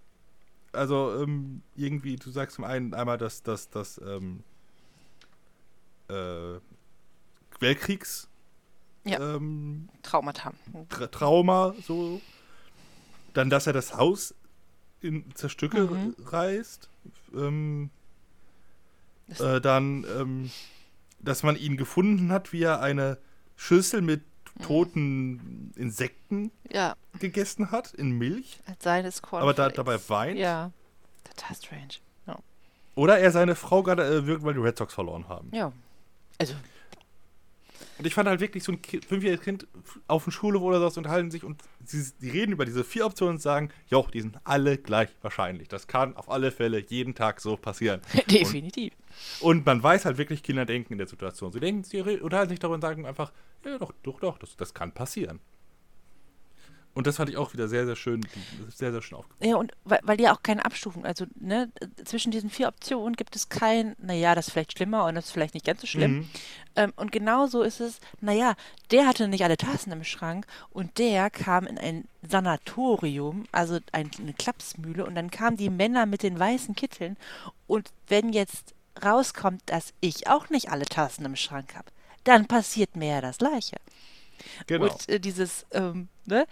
Also, 0.73 1.23
ähm, 1.23 1.62
irgendwie, 1.77 2.17
du 2.17 2.31
sagst 2.31 2.57
zum 2.57 2.64
einen 2.64 2.95
einmal, 2.95 3.17
dass 3.17 3.45
das, 3.45 3.71
das, 3.71 4.01
ähm, 4.05 4.43
äh, 6.09 6.59
Weltkriegs 7.64 8.29
ja. 9.05 9.18
ähm, 9.18 9.88
Traumata. 10.03 10.53
Tra 10.88 11.07
Trauma, 11.09 11.74
so 11.87 12.20
dann, 13.35 13.50
dass 13.50 13.66
er 13.66 13.72
das 13.72 13.96
Haus 13.96 14.35
in 15.00 15.24
Zerstücke 15.35 15.83
mhm. 15.83 16.14
reißt. 16.24 16.88
Ähm, 17.35 17.90
äh, 19.38 19.61
dann, 19.61 20.07
ähm, 20.18 20.50
dass 21.18 21.42
man 21.42 21.57
ihn 21.57 21.77
gefunden 21.77 22.31
hat, 22.33 22.53
wie 22.53 22.62
er 22.62 22.81
eine 22.81 23.18
Schüssel 23.57 24.03
mit 24.03 24.22
mhm. 24.55 24.62
toten 24.62 25.72
Insekten 25.77 26.50
ja. 26.70 26.94
gegessen 27.18 27.70
hat, 27.70 27.92
in 27.92 28.12
Milch. 28.12 28.61
Als 28.66 28.85
seines 28.85 29.22
Aber 29.31 29.53
da, 29.53 29.68
dabei 29.68 29.98
weint. 30.09 30.38
Ja. 30.38 30.70
Total 31.24 31.57
strange. 31.57 31.94
Ja. 32.27 32.38
Oder 32.94 33.18
er 33.18 33.33
seine 33.33 33.57
Frau 33.57 33.83
gerade 33.83 34.05
äh, 34.05 34.27
wirkt, 34.27 34.44
weil 34.44 34.55
die 34.55 34.61
Red 34.61 34.79
Sox 34.79 34.94
verloren 34.94 35.29
haben. 35.29 35.50
Ja. 35.53 35.72
Also, 36.38 36.55
und 37.99 38.07
ich 38.07 38.15
fand 38.15 38.29
halt 38.29 38.41
wirklich 38.41 38.65
so 38.65 38.73
ein 38.73 38.81
fünfjähriges 38.83 39.45
Kind 39.45 39.67
auf 40.09 40.25
dem 40.25 40.33
Schulhof 40.33 40.63
oder 40.63 40.91
so 40.91 40.99
unterhalten 40.99 41.31
sich 41.31 41.45
und 41.45 41.63
sie, 41.85 42.05
die 42.21 42.31
reden 42.31 42.53
über 42.53 42.65
diese 42.65 42.83
vier 42.83 43.07
Optionen 43.07 43.37
und 43.37 43.41
sagen, 43.41 43.71
jo, 43.89 44.07
die 44.13 44.21
sind 44.21 44.39
alle 44.45 44.79
gleich 44.79 45.11
wahrscheinlich. 45.23 45.69
Das 45.69 45.87
kann 45.87 46.17
auf 46.17 46.31
alle 46.31 46.51
Fälle 46.51 46.79
jeden 46.81 47.15
Tag 47.15 47.41
so 47.41 47.57
passieren. 47.57 48.01
Definitiv. 48.31 48.93
Und, 49.41 49.59
und, 49.59 49.67
man 49.67 49.83
weiß 49.83 50.05
halt 50.07 50.19
wirklich, 50.19 50.43
Kinder 50.43 50.65
denken 50.65 50.95
in 50.95 50.99
der 50.99 51.07
Situation. 51.07 51.53
Sie 51.53 51.61
denken, 51.61 51.85
sie 51.85 52.01
unterhalten 52.01 52.51
sich 52.51 52.59
darüber 52.59 52.75
und 52.75 52.81
sagen 52.81 53.07
einfach, 53.07 53.33
ja, 53.65 53.79
doch, 53.79 53.93
doch, 54.03 54.21
doch, 54.21 54.39
das, 54.39 54.57
das 54.57 54.75
kann 54.75 54.93
passieren. 54.93 55.41
Und 56.95 57.09
das 57.09 57.17
fand 57.17 57.29
ich 57.29 57.37
auch 57.37 57.53
wieder 57.53 57.67
sehr, 57.67 57.87
sehr 57.87 57.97
schön, 57.97 58.25
sehr, 58.73 58.93
sehr 58.93 59.03
schön 59.03 59.19
aufgebaut. 59.19 59.47
Ja, 59.47 59.57
und 59.57 59.73
weil, 59.85 59.99
weil 60.05 60.17
die 60.17 60.25
ja 60.25 60.35
auch 60.35 60.43
keine 60.43 60.65
Abstufung, 60.65 61.05
also 61.05 61.27
ne, 61.35 61.71
zwischen 62.05 62.31
diesen 62.31 62.51
vier 62.51 62.69
Optionen 62.69 63.17
gibt 63.17 63.35
es 63.35 63.49
kein, 63.49 63.97
naja, 63.99 64.35
das 64.35 64.47
ist 64.47 64.53
vielleicht 64.53 64.77
schlimmer 64.77 65.05
und 65.07 65.17
das 65.17 65.27
ist 65.27 65.31
vielleicht 65.33 65.55
nicht 65.55 65.67
ganz 65.67 65.81
so 65.81 65.89
schlimm. 65.89 66.19
Mhm. 66.19 66.29
Ähm, 66.77 66.93
und 66.97 67.11
genauso 67.11 67.63
ist 67.63 67.81
es, 67.81 67.99
naja, 68.21 68.55
der 68.93 69.09
hatte 69.09 69.27
nicht 69.27 69.43
alle 69.43 69.57
Tassen 69.57 69.93
im 69.93 70.05
Schrank 70.05 70.47
und 70.71 70.99
der 70.99 71.31
kam 71.31 71.67
in 71.67 71.79
ein 71.79 72.05
Sanatorium, 72.23 73.45
also 73.51 73.79
ein, 73.93 74.11
eine 74.21 74.33
Klapsmühle, 74.33 75.05
und 75.05 75.17
dann 75.17 75.31
kamen 75.31 75.57
die 75.57 75.71
Männer 75.71 76.07
mit 76.07 76.23
den 76.23 76.39
weißen 76.39 76.77
Kitteln. 76.77 77.17
Und 77.67 77.91
wenn 78.07 78.33
jetzt 78.33 78.75
rauskommt, 79.05 79.63
dass 79.67 79.93
ich 80.01 80.29
auch 80.29 80.49
nicht 80.49 80.71
alle 80.71 80.85
Tassen 80.85 81.25
im 81.25 81.35
Schrank 81.35 81.75
habe, 81.75 81.91
dann 82.23 82.47
passiert 82.47 82.97
mir 82.97 83.09
ja 83.15 83.21
das 83.21 83.39
Gleiche. 83.39 83.77
Genau. 84.67 84.85
Und 84.85 85.09
äh, 85.09 85.21
dieses, 85.21 85.67
ähm, 85.73 86.09
ne, 86.27 86.47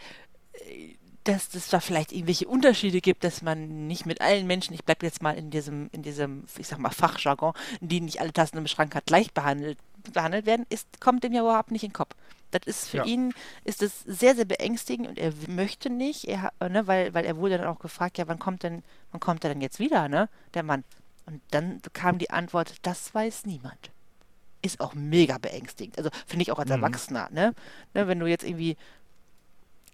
dass 1.25 1.55
es 1.55 1.69
da 1.69 1.81
vielleicht 1.81 2.13
irgendwelche 2.13 2.49
Unterschiede 2.49 3.01
gibt, 3.01 3.23
dass 3.23 3.43
man 3.43 3.87
nicht 3.87 4.07
mit 4.07 4.21
allen 4.21 4.47
Menschen, 4.47 4.75
ich 4.75 4.85
bleibe 4.85 5.07
jetzt 5.07 5.23
mal 5.23 5.37
in 5.37 5.51
diesem, 5.51 5.89
in 5.93 6.03
diesem, 6.03 6.45
ich 6.59 6.67
sag 6.67 6.79
mal, 6.79 6.91
Fachjargon, 6.91 7.55
die 7.81 8.01
nicht 8.01 8.21
alle 8.21 8.33
Tassen 8.33 8.59
im 8.59 8.67
Schrank 8.67 8.95
hat, 8.95 9.07
gleich 9.07 9.33
behandelt, 9.33 9.79
behandelt 10.13 10.47
werden, 10.47 10.67
ist, 10.69 11.01
kommt 11.01 11.23
dem 11.23 11.33
ja 11.33 11.43
überhaupt 11.43 11.71
nicht 11.71 11.85
in 11.85 11.91
den 11.91 11.95
Kopf. 11.95 12.17
Das 12.51 12.63
ist 12.67 12.89
für 12.89 12.99
ja. 12.99 13.05
ihn, 13.05 13.33
ist 13.65 13.83
es 13.83 14.01
sehr, 14.01 14.35
sehr 14.35 14.45
beängstigend 14.45 15.09
und 15.09 15.19
er 15.19 15.33
möchte 15.49 15.91
nicht, 15.91 16.25
er, 16.25 16.53
ne, 16.61 16.87
weil, 16.87 17.15
weil 17.15 17.25
er 17.25 17.37
wurde 17.37 17.59
dann 17.59 17.69
auch 17.69 17.79
gefragt, 17.79 18.19
ja, 18.19 18.27
wann 18.27 18.39
kommt 18.39 18.63
denn, 18.65 18.83
wann 19.11 19.21
kommt 19.21 19.45
er 19.45 19.51
denn 19.51 19.63
jetzt 19.63 19.79
wieder, 19.79 20.09
ne, 20.09 20.29
der 20.55 20.65
Mann? 20.65 20.85
Und 21.25 21.41
dann 21.51 21.81
kam 21.93 22.19
die 22.19 22.31
Antwort, 22.31 22.75
das 22.83 23.15
weiß 23.15 23.47
niemand. 23.47 23.91
Ist 24.61 24.81
auch 24.81 24.95
mega 24.95 25.39
beängstigend. 25.39 25.99
Also 25.99 26.11
finde 26.27 26.43
ich 26.43 26.53
auch 26.53 26.59
als 26.59 26.69
mhm. 26.69 26.77
Erwachsener, 26.77 27.29
ne? 27.33 27.55
ne? 27.95 28.07
Wenn 28.07 28.21
du 28.21 28.27
jetzt 28.27 28.45
irgendwie 28.45 28.77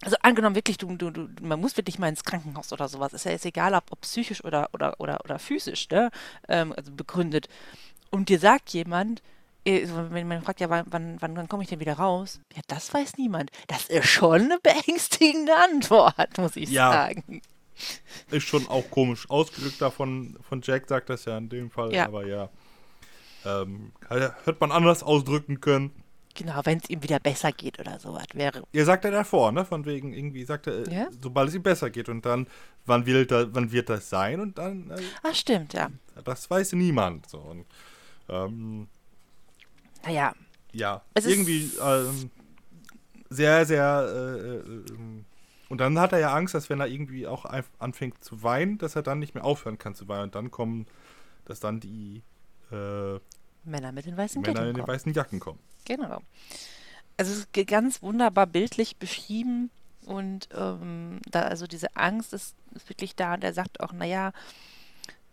also 0.02 0.16
angenommen 0.22 0.54
wirklich, 0.54 0.78
du, 0.78 0.94
du, 0.96 1.10
du, 1.10 1.28
man 1.42 1.60
muss 1.60 1.76
wirklich 1.76 1.98
mal 1.98 2.08
ins 2.08 2.24
Krankenhaus 2.24 2.72
oder 2.72 2.88
sowas. 2.88 3.12
Ist 3.12 3.24
ja 3.24 3.32
jetzt 3.32 3.46
egal, 3.46 3.74
ob, 3.74 3.84
ob 3.90 4.00
psychisch 4.02 4.44
oder, 4.44 4.68
oder, 4.72 4.94
oder, 5.00 5.20
oder 5.24 5.38
physisch, 5.38 5.88
ne? 5.88 6.10
Ähm, 6.48 6.72
also 6.76 6.92
begründet. 6.92 7.48
Und 8.10 8.28
dir 8.28 8.38
sagt 8.38 8.70
jemand, 8.70 9.22
äh, 9.64 9.86
wenn 10.10 10.28
man 10.28 10.42
fragt, 10.42 10.60
ja, 10.60 10.70
wann, 10.70 10.86
wann, 10.88 11.18
wann 11.20 11.48
komme 11.48 11.62
ich 11.62 11.68
denn 11.68 11.80
wieder 11.80 11.94
raus? 11.94 12.40
Ja, 12.54 12.62
das 12.68 12.94
weiß 12.94 13.18
niemand. 13.18 13.50
Das 13.66 13.86
ist 13.86 14.06
schon 14.06 14.42
eine 14.42 14.58
beängstigende 14.62 15.54
Antwort, 15.56 16.38
muss 16.38 16.56
ich 16.56 16.70
ja. 16.70 16.92
sagen. 16.92 17.42
Ist 18.30 18.46
schon 18.46 18.68
auch 18.68 18.90
komisch 18.90 19.28
ausgedrückt 19.30 19.80
davon, 19.80 20.36
von 20.48 20.62
Jack 20.62 20.88
sagt 20.88 21.10
das 21.10 21.24
ja 21.26 21.38
in 21.38 21.48
dem 21.48 21.70
Fall, 21.70 21.92
ja. 21.92 22.06
aber 22.06 22.26
ja. 22.26 22.48
Ähm, 23.44 23.92
hätte 24.08 24.56
man 24.58 24.72
anders 24.72 25.02
ausdrücken 25.02 25.60
können. 25.60 25.92
Genau, 26.38 26.60
wenn 26.62 26.78
es 26.78 26.88
ihm 26.88 27.02
wieder 27.02 27.18
besser 27.18 27.50
geht 27.50 27.80
oder 27.80 27.98
sowas 27.98 28.26
wäre. 28.32 28.62
Ihr 28.70 28.84
sagt 28.84 29.04
er 29.04 29.10
davor, 29.10 29.50
ne? 29.50 29.64
Von 29.64 29.84
wegen, 29.84 30.12
irgendwie 30.12 30.44
sagt 30.44 30.68
er, 30.68 30.88
ja? 30.88 31.08
sobald 31.20 31.48
es 31.48 31.56
ihm 31.56 31.64
besser 31.64 31.90
geht 31.90 32.08
und 32.08 32.24
dann, 32.24 32.46
wann 32.86 33.06
wird, 33.06 33.32
da, 33.32 33.52
wann 33.52 33.72
wird 33.72 33.88
das 33.88 34.08
sein 34.08 34.38
und 34.38 34.56
dann. 34.56 34.88
Äh, 34.88 35.02
Ach, 35.24 35.34
stimmt, 35.34 35.72
ja. 35.72 35.88
Das 36.22 36.48
weiß 36.48 36.74
niemand. 36.74 37.28
So. 37.28 37.38
Und, 37.38 37.66
ähm, 38.28 38.86
naja. 40.04 40.32
Ja, 40.72 41.02
es 41.14 41.26
irgendwie 41.26 41.72
ähm, 41.82 42.30
sehr, 43.30 43.66
sehr. 43.66 44.06
Äh, 44.08 44.58
äh, 44.58 44.94
und 45.68 45.78
dann 45.80 45.98
hat 45.98 46.12
er 46.12 46.20
ja 46.20 46.32
Angst, 46.32 46.54
dass 46.54 46.70
wenn 46.70 46.78
er 46.78 46.86
irgendwie 46.86 47.26
auch 47.26 47.46
anfängt 47.80 48.22
zu 48.22 48.44
weinen, 48.44 48.78
dass 48.78 48.94
er 48.94 49.02
dann 49.02 49.18
nicht 49.18 49.34
mehr 49.34 49.44
aufhören 49.44 49.78
kann 49.78 49.96
zu 49.96 50.06
weinen. 50.06 50.22
Und 50.22 50.36
dann 50.36 50.52
kommen, 50.52 50.86
dass 51.46 51.58
dann 51.58 51.80
die 51.80 52.22
äh, 52.70 53.18
Männer 53.64 53.90
mit 53.90 54.06
den 54.06 54.16
weißen 54.16 54.40
Männer 54.40 54.68
in 54.68 54.76
den 54.76 54.86
weißen 54.86 55.12
Jacken 55.12 55.40
kommen. 55.40 55.58
Genau. 55.88 56.20
Also 57.16 57.32
es 57.32 57.38
ist 57.38 57.66
ganz 57.66 58.02
wunderbar 58.02 58.46
bildlich 58.46 58.96
beschrieben 58.98 59.70
und 60.04 60.48
ähm, 60.54 61.20
da 61.30 61.42
also 61.42 61.66
diese 61.66 61.96
Angst 61.96 62.32
ist, 62.32 62.54
ist, 62.74 62.88
wirklich 62.88 63.16
da 63.16 63.34
und 63.34 63.42
er 63.42 63.54
sagt 63.54 63.80
auch, 63.80 63.92
naja, 63.92 64.32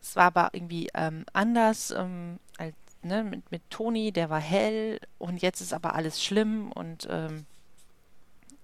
es 0.01 0.15
war 0.15 0.25
aber 0.25 0.49
irgendwie 0.53 0.89
ähm, 0.95 1.25
anders 1.33 1.91
ähm, 1.91 2.39
als 2.57 2.75
ne, 3.03 3.23
mit, 3.23 3.51
mit 3.51 3.69
Toni, 3.69 4.11
der 4.11 4.29
war 4.29 4.39
hell 4.39 4.99
und 5.19 5.41
jetzt 5.41 5.61
ist 5.61 5.73
aber 5.73 5.93
alles 5.93 6.23
schlimm 6.23 6.71
und 6.71 7.07
ähm, 7.09 7.45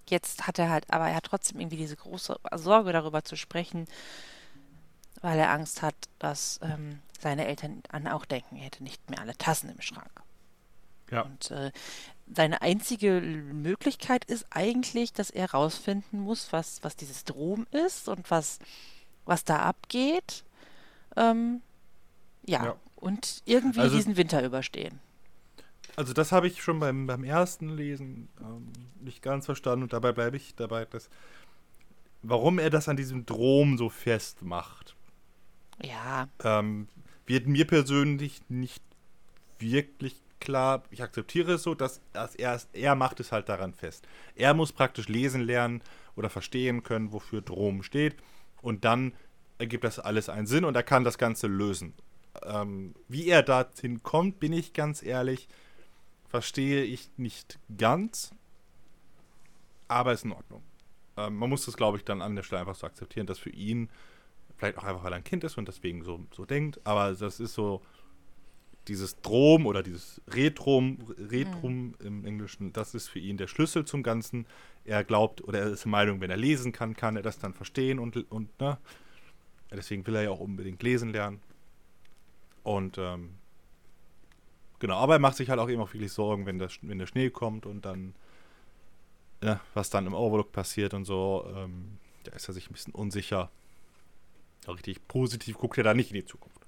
jetzt 0.07 0.47
hat 0.47 0.57
er 0.59 0.69
halt, 0.69 0.85
aber 0.91 1.09
er 1.09 1.15
hat 1.15 1.25
trotzdem 1.25 1.59
irgendwie 1.59 1.77
diese 1.77 1.95
große 1.95 2.39
Sorge 2.55 2.93
darüber 2.93 3.23
zu 3.23 3.35
sprechen, 3.35 3.85
weil 5.21 5.37
er 5.37 5.51
Angst 5.51 5.81
hat, 5.81 5.95
dass 6.19 6.59
ähm, 6.63 6.99
seine 7.19 7.45
Eltern 7.47 7.83
an 7.89 8.07
auch 8.07 8.25
denken, 8.25 8.55
er 8.55 8.65
hätte 8.65 8.83
nicht 8.83 9.09
mehr 9.09 9.19
alle 9.19 9.37
Tassen 9.37 9.69
im 9.69 9.81
Schrank. 9.81 10.21
Ja. 11.11 11.23
Und 11.23 11.51
äh, 11.51 11.71
seine 12.33 12.61
einzige 12.61 13.21
Möglichkeit 13.21 14.25
ist 14.25 14.45
eigentlich, 14.49 15.13
dass 15.13 15.29
er 15.29 15.47
herausfinden 15.47 16.19
muss, 16.19 16.51
was, 16.51 16.83
was 16.83 16.95
dieses 16.95 17.25
Drom 17.25 17.67
ist 17.71 18.07
und 18.07 18.31
was, 18.31 18.59
was 19.25 19.43
da 19.43 19.59
abgeht. 19.59 20.43
Ähm, 21.15 21.61
ja. 22.45 22.65
ja. 22.65 22.75
und 22.95 23.43
irgendwie 23.45 23.81
also, 23.81 23.95
diesen 23.95 24.17
Winter 24.17 24.43
überstehen. 24.43 24.99
Also 25.95 26.13
das 26.13 26.31
habe 26.31 26.47
ich 26.47 26.63
schon 26.63 26.79
beim, 26.79 27.05
beim 27.05 27.23
ersten 27.23 27.69
Lesen 27.69 28.29
ähm, 28.39 28.71
nicht 29.01 29.21
ganz 29.21 29.45
verstanden 29.45 29.83
und 29.83 29.93
dabei 29.93 30.13
bleibe 30.13 30.37
ich 30.37 30.55
dabei, 30.55 30.85
dass 30.85 31.09
warum 32.23 32.59
er 32.59 32.69
das 32.69 32.87
an 32.87 32.97
diesem 32.97 33.25
Drom 33.25 33.77
so 33.77 33.89
festmacht. 33.89 34.95
Ja. 35.83 36.27
Ähm, 36.43 36.87
wird 37.25 37.47
mir 37.47 37.65
persönlich 37.65 38.41
nicht 38.49 38.83
wirklich 39.59 40.15
klar, 40.41 40.83
ich 40.89 41.01
akzeptiere 41.01 41.53
es 41.53 41.63
so, 41.63 41.73
dass 41.73 42.01
er, 42.37 42.59
er 42.73 42.95
macht 42.95 43.21
es 43.21 43.31
halt 43.31 43.47
daran 43.47 43.73
fest. 43.73 44.05
Er 44.35 44.53
muss 44.53 44.73
praktisch 44.73 45.07
lesen 45.07 45.41
lernen 45.41 45.81
oder 46.17 46.29
verstehen 46.29 46.83
können, 46.83 47.13
wofür 47.13 47.41
Drom 47.41 47.83
steht 47.83 48.17
und 48.61 48.83
dann 48.83 49.13
ergibt 49.57 49.83
das 49.85 49.99
alles 49.99 50.27
einen 50.27 50.47
Sinn 50.47 50.65
und 50.65 50.75
er 50.75 50.83
kann 50.83 51.03
das 51.03 51.17
Ganze 51.17 51.47
lösen. 51.47 51.93
Ähm, 52.43 52.95
wie 53.07 53.27
er 53.27 53.43
dorthin 53.43 54.03
kommt, 54.03 54.39
bin 54.39 54.53
ich 54.53 54.73
ganz 54.73 55.03
ehrlich, 55.03 55.47
verstehe 56.27 56.83
ich 56.83 57.09
nicht 57.17 57.59
ganz, 57.77 58.33
aber 59.87 60.13
ist 60.13 60.25
in 60.25 60.31
Ordnung. 60.31 60.63
Ähm, 61.17 61.35
man 61.35 61.49
muss 61.49 61.65
das, 61.65 61.77
glaube 61.77 61.97
ich, 61.97 62.05
dann 62.05 62.21
an 62.21 62.35
der 62.35 62.43
Stelle 62.43 62.61
einfach 62.61 62.75
so 62.75 62.87
akzeptieren, 62.87 63.27
dass 63.27 63.37
für 63.37 63.49
ihn, 63.49 63.89
vielleicht 64.57 64.77
auch 64.77 64.83
einfach, 64.83 65.03
weil 65.03 65.13
er 65.13 65.17
ein 65.17 65.23
Kind 65.23 65.43
ist 65.43 65.57
und 65.57 65.67
deswegen 65.67 66.03
so, 66.03 66.25
so 66.33 66.45
denkt, 66.45 66.79
aber 66.83 67.13
das 67.13 67.39
ist 67.39 67.53
so 67.53 67.81
dieses 68.87 69.21
Drom 69.21 69.65
oder 69.65 69.83
dieses 69.83 70.21
Retrum, 70.27 70.97
Retrum 71.17 71.87
mhm. 71.87 71.95
im 71.99 72.25
Englischen, 72.25 72.73
das 72.73 72.95
ist 72.95 73.09
für 73.09 73.19
ihn 73.19 73.37
der 73.37 73.47
Schlüssel 73.47 73.85
zum 73.85 74.03
Ganzen. 74.03 74.45
Er 74.85 75.03
glaubt 75.03 75.43
oder 75.43 75.59
er 75.59 75.67
ist 75.67 75.85
der 75.85 75.91
Meinung, 75.91 76.21
wenn 76.21 76.31
er 76.31 76.37
lesen 76.37 76.71
kann, 76.71 76.95
kann 76.95 77.15
er 77.15 77.21
das 77.21 77.37
dann 77.37 77.53
verstehen 77.53 77.99
und, 77.99 78.31
und 78.31 78.59
ne? 78.59 78.77
Deswegen 79.71 80.05
will 80.05 80.15
er 80.15 80.23
ja 80.23 80.29
auch 80.31 80.41
unbedingt 80.41 80.83
lesen 80.83 81.11
lernen. 81.11 81.39
Und 82.63 82.97
ähm, 82.97 83.35
genau, 84.79 84.97
aber 84.97 85.13
er 85.13 85.19
macht 85.19 85.37
sich 85.37 85.49
halt 85.49 85.59
auch 85.59 85.69
eben 85.69 85.81
auch 85.81 85.93
wirklich 85.93 86.11
Sorgen, 86.11 86.45
wenn, 86.45 86.59
das, 86.59 86.77
wenn 86.81 86.99
der 86.99 87.07
Schnee 87.07 87.29
kommt 87.29 87.65
und 87.65 87.85
dann, 87.85 88.13
ja, 89.41 89.61
was 89.73 89.89
dann 89.89 90.07
im 90.07 90.13
Overlook 90.13 90.51
passiert 90.51 90.93
und 90.93 91.05
so. 91.05 91.49
Ähm, 91.55 91.97
da 92.23 92.33
ist 92.33 92.49
er 92.49 92.53
sich 92.53 92.69
ein 92.69 92.73
bisschen 92.73 92.93
unsicher. 92.93 93.49
Richtig 94.67 95.07
positiv 95.07 95.57
guckt 95.57 95.77
er 95.77 95.85
da 95.85 95.93
nicht 95.93 96.11
in 96.11 96.17
die 96.17 96.25
Zukunft. 96.25 96.59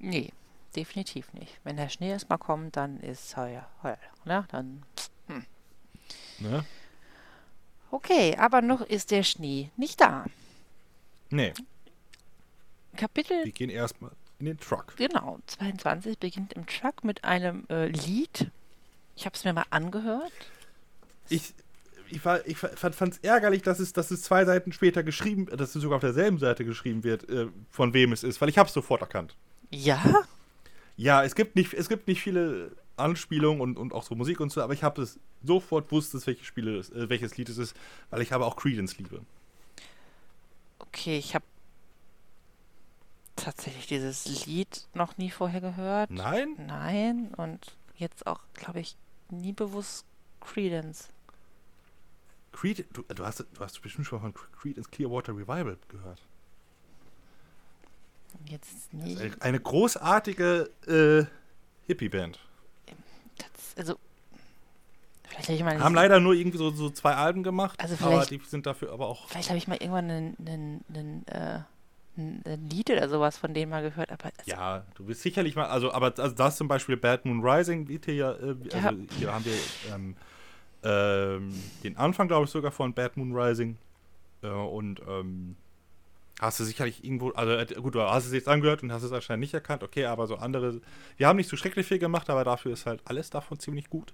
Nee, 0.00 0.32
definitiv 0.76 1.32
nicht. 1.32 1.58
Wenn 1.64 1.76
der 1.76 1.88
Schnee 1.88 2.10
erstmal 2.10 2.38
kommt, 2.38 2.76
dann 2.76 3.00
ist 3.00 3.36
heuer, 3.36 3.68
heuer, 3.82 3.98
ne? 4.24 4.44
Dann. 4.50 4.82
Hm. 5.28 5.44
Ne? 6.40 6.64
Okay, 7.90 8.36
aber 8.36 8.60
noch 8.60 8.80
ist 8.80 9.10
der 9.10 9.22
Schnee 9.22 9.70
nicht 9.76 10.00
da. 10.00 10.24
Nee. 11.30 11.52
Kapitel. 12.96 13.44
Wir 13.44 13.52
gehen 13.52 13.70
erstmal 13.70 14.10
in 14.38 14.46
den 14.46 14.58
Truck. 14.58 14.94
Genau, 14.96 15.38
22 15.46 16.18
beginnt 16.18 16.52
im 16.52 16.66
Truck 16.66 17.04
mit 17.04 17.24
einem 17.24 17.66
äh, 17.70 17.86
Lied. 17.86 18.50
Ich 19.16 19.26
habe 19.26 19.36
es 19.36 19.44
mir 19.44 19.52
mal 19.52 19.64
angehört. 19.70 20.32
Ich, 21.28 21.54
ich, 22.08 22.24
war, 22.24 22.46
ich 22.46 22.58
fand 22.58 23.00
es 23.00 23.18
ärgerlich, 23.18 23.62
dass 23.62 23.78
es, 23.78 23.92
dass 23.92 24.10
es 24.10 24.22
zwei 24.22 24.44
Seiten 24.44 24.72
später 24.72 25.02
geschrieben, 25.02 25.46
dass 25.46 25.74
es 25.74 25.82
sogar 25.82 25.96
auf 25.96 26.02
derselben 26.02 26.38
Seite 26.38 26.64
geschrieben 26.64 27.04
wird, 27.04 27.28
äh, 27.28 27.46
von 27.70 27.94
wem 27.94 28.12
es 28.12 28.24
ist, 28.24 28.40
weil 28.40 28.48
ich 28.48 28.58
habe 28.58 28.68
es 28.68 28.74
sofort 28.74 29.00
erkannt. 29.00 29.36
Ja? 29.70 30.02
Ja, 30.96 31.24
es 31.24 31.34
gibt 31.34 31.56
nicht, 31.56 31.74
es 31.74 31.88
gibt 31.88 32.06
nicht 32.06 32.22
viele 32.22 32.76
Anspielungen 32.96 33.60
und, 33.60 33.76
und 33.76 33.92
auch 33.92 34.04
so 34.04 34.14
Musik 34.14 34.40
und 34.40 34.52
so, 34.52 34.62
aber 34.62 34.72
ich 34.72 34.82
habe 34.82 35.02
es 35.02 35.18
sofort 35.42 35.90
wusste, 35.90 36.24
welche 36.26 36.44
Spiele, 36.44 36.78
äh, 36.78 37.08
welches 37.08 37.36
Lied 37.36 37.48
es 37.48 37.58
ist, 37.58 37.76
weil 38.10 38.22
ich 38.22 38.32
habe 38.32 38.44
auch 38.44 38.56
Credence 38.56 38.96
liebe. 38.98 39.20
Okay, 40.78 41.18
ich 41.18 41.34
habe 41.34 41.44
tatsächlich 43.36 43.86
dieses 43.86 44.46
Lied 44.46 44.86
noch 44.94 45.16
nie 45.18 45.30
vorher 45.30 45.60
gehört. 45.60 46.10
Nein? 46.10 46.54
Nein. 46.66 47.34
Und 47.36 47.76
jetzt 47.96 48.26
auch, 48.26 48.40
glaube 48.54 48.80
ich, 48.80 48.96
nie 49.30 49.52
bewusst 49.52 50.06
Credence. 50.40 51.08
Creed, 52.52 52.86
du, 52.92 53.02
du, 53.02 53.24
hast, 53.24 53.40
du 53.40 53.60
hast 53.60 53.80
bestimmt 53.82 54.06
schon 54.06 54.20
von 54.20 54.32
Credence 54.32 54.90
Clearwater 54.90 55.32
Revival 55.32 55.76
gehört. 55.88 56.20
Jetzt 58.46 58.92
nie. 58.92 59.18
Eine, 59.40 59.60
großartige 59.60 60.70
äh, 60.86 61.24
Hippie-Band. 61.86 62.38
Also, 63.76 63.96
vielleicht 65.24 65.48
habe 65.48 65.56
ich 65.56 65.64
mal. 65.64 65.80
Haben 65.80 65.94
leider 65.94 66.20
nur 66.20 66.34
irgendwie 66.34 66.58
so, 66.58 66.70
so 66.70 66.90
zwei 66.90 67.14
Alben 67.14 67.42
gemacht, 67.42 67.80
also 67.80 67.96
vielleicht, 67.96 68.14
aber 68.14 68.26
die 68.26 68.40
sind 68.46 68.66
dafür 68.66 68.92
aber 68.92 69.08
auch. 69.08 69.28
Vielleicht 69.28 69.48
habe 69.48 69.58
ich 69.58 69.66
mal 69.66 69.76
irgendwann 69.76 70.10
einen, 70.10 70.36
einen, 70.46 70.84
einen 70.88 71.26
äh, 71.26 71.60
ein 72.16 72.68
Lied 72.70 72.90
oder 72.90 73.08
sowas 73.08 73.36
von 73.36 73.54
denen 73.54 73.70
mal 73.70 73.82
gehört, 73.82 74.12
aber. 74.12 74.30
Also 74.38 74.50
ja, 74.50 74.84
du 74.94 75.04
bist 75.04 75.22
sicherlich 75.22 75.56
mal, 75.56 75.66
also, 75.66 75.92
aber 75.92 76.14
also 76.16 76.34
das 76.34 76.56
zum 76.56 76.68
Beispiel 76.68 76.96
Bad 76.96 77.24
Moon 77.24 77.44
Rising, 77.44 77.88
wie 77.88 78.00
hier, 78.04 78.38
äh, 78.40 78.74
also 78.74 78.88
ja. 78.88 78.92
hier 79.18 79.32
haben 79.32 79.44
wir 79.44 79.54
ähm, 79.92 80.16
ähm, 80.84 81.62
den 81.82 81.96
Anfang, 81.96 82.28
glaube 82.28 82.44
ich, 82.44 82.50
sogar 82.50 82.70
von 82.70 82.92
Bad 82.92 83.16
Moon 83.16 83.34
Rising. 83.34 83.76
Äh, 84.42 84.48
und 84.48 85.00
ähm, 85.08 85.56
hast 86.40 86.60
du 86.60 86.64
sicherlich 86.64 87.04
irgendwo, 87.04 87.30
also 87.30 87.52
äh, 87.52 87.66
gut, 87.80 87.94
du 87.94 88.02
hast 88.02 88.26
es 88.26 88.32
jetzt 88.32 88.48
angehört 88.48 88.82
und 88.82 88.92
hast 88.92 89.02
es 89.02 89.12
anscheinend 89.12 89.40
nicht 89.40 89.54
erkannt, 89.54 89.82
okay, 89.82 90.06
aber 90.06 90.26
so 90.26 90.36
andere, 90.36 90.80
wir 91.16 91.28
haben 91.28 91.36
nicht 91.36 91.48
so 91.48 91.56
schrecklich 91.56 91.86
viel 91.86 91.98
gemacht, 91.98 92.28
aber 92.30 92.44
dafür 92.44 92.72
ist 92.72 92.86
halt 92.86 93.00
alles 93.04 93.30
davon 93.30 93.58
ziemlich 93.58 93.88
gut. 93.88 94.12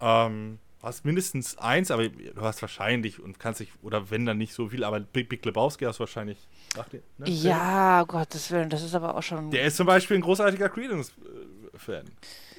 Ähm, 0.00 0.58
hast 0.82 1.04
mindestens 1.04 1.58
eins, 1.58 1.90
aber 1.90 2.08
du 2.08 2.40
hast 2.40 2.62
wahrscheinlich 2.62 3.20
und 3.20 3.38
kannst 3.38 3.60
dich, 3.60 3.70
oder 3.82 4.10
wenn 4.10 4.26
dann 4.26 4.38
nicht 4.38 4.52
so 4.52 4.68
viel, 4.68 4.84
aber 4.84 5.00
Big, 5.00 5.28
Big 5.28 5.44
Lebowski 5.44 5.84
hast 5.84 5.96
du 5.96 6.00
wahrscheinlich. 6.00 6.38
Dir, 6.92 7.02
ne? 7.18 7.30
Ja, 7.30 8.04
Gottes 8.04 8.50
Willen, 8.50 8.70
das 8.70 8.82
ist 8.82 8.94
aber 8.94 9.16
auch 9.16 9.22
schon. 9.22 9.50
Der 9.50 9.64
ist 9.64 9.76
zum 9.76 9.86
Beispiel 9.86 10.16
ein 10.16 10.22
großartiger 10.22 10.68
Credence-Fan, 10.68 12.04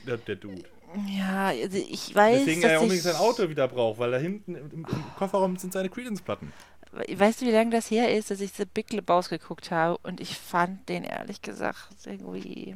der, 0.05 0.17
der 0.17 0.35
Dude. 0.35 0.63
Ja, 1.09 1.47
also 1.47 1.77
ich 1.77 2.15
weiß. 2.15 2.39
Deswegen 2.45 2.63
er 2.63 2.81
unbedingt 2.81 3.03
sein 3.03 3.15
Auto 3.15 3.49
wieder 3.49 3.67
braucht, 3.67 3.99
weil 3.99 4.11
da 4.11 4.17
hinten 4.17 4.55
im, 4.55 4.71
im 4.71 4.85
Kofferraum 5.17 5.57
sind 5.57 5.73
seine 5.73 5.89
Credence-Platten. 5.89 6.51
Weißt 6.91 7.41
du, 7.41 7.45
wie 7.45 7.51
lange 7.51 7.71
das 7.71 7.91
her 7.91 8.15
ist, 8.15 8.31
dass 8.31 8.41
ich 8.41 8.53
The 8.53 8.65
Big 8.65 8.91
Lebowski 8.91 9.37
geguckt 9.37 9.71
habe 9.71 9.97
und 10.03 10.19
ich 10.19 10.37
fand 10.37 10.87
den 10.89 11.03
ehrlich 11.03 11.41
gesagt 11.41 11.89
irgendwie 12.05 12.75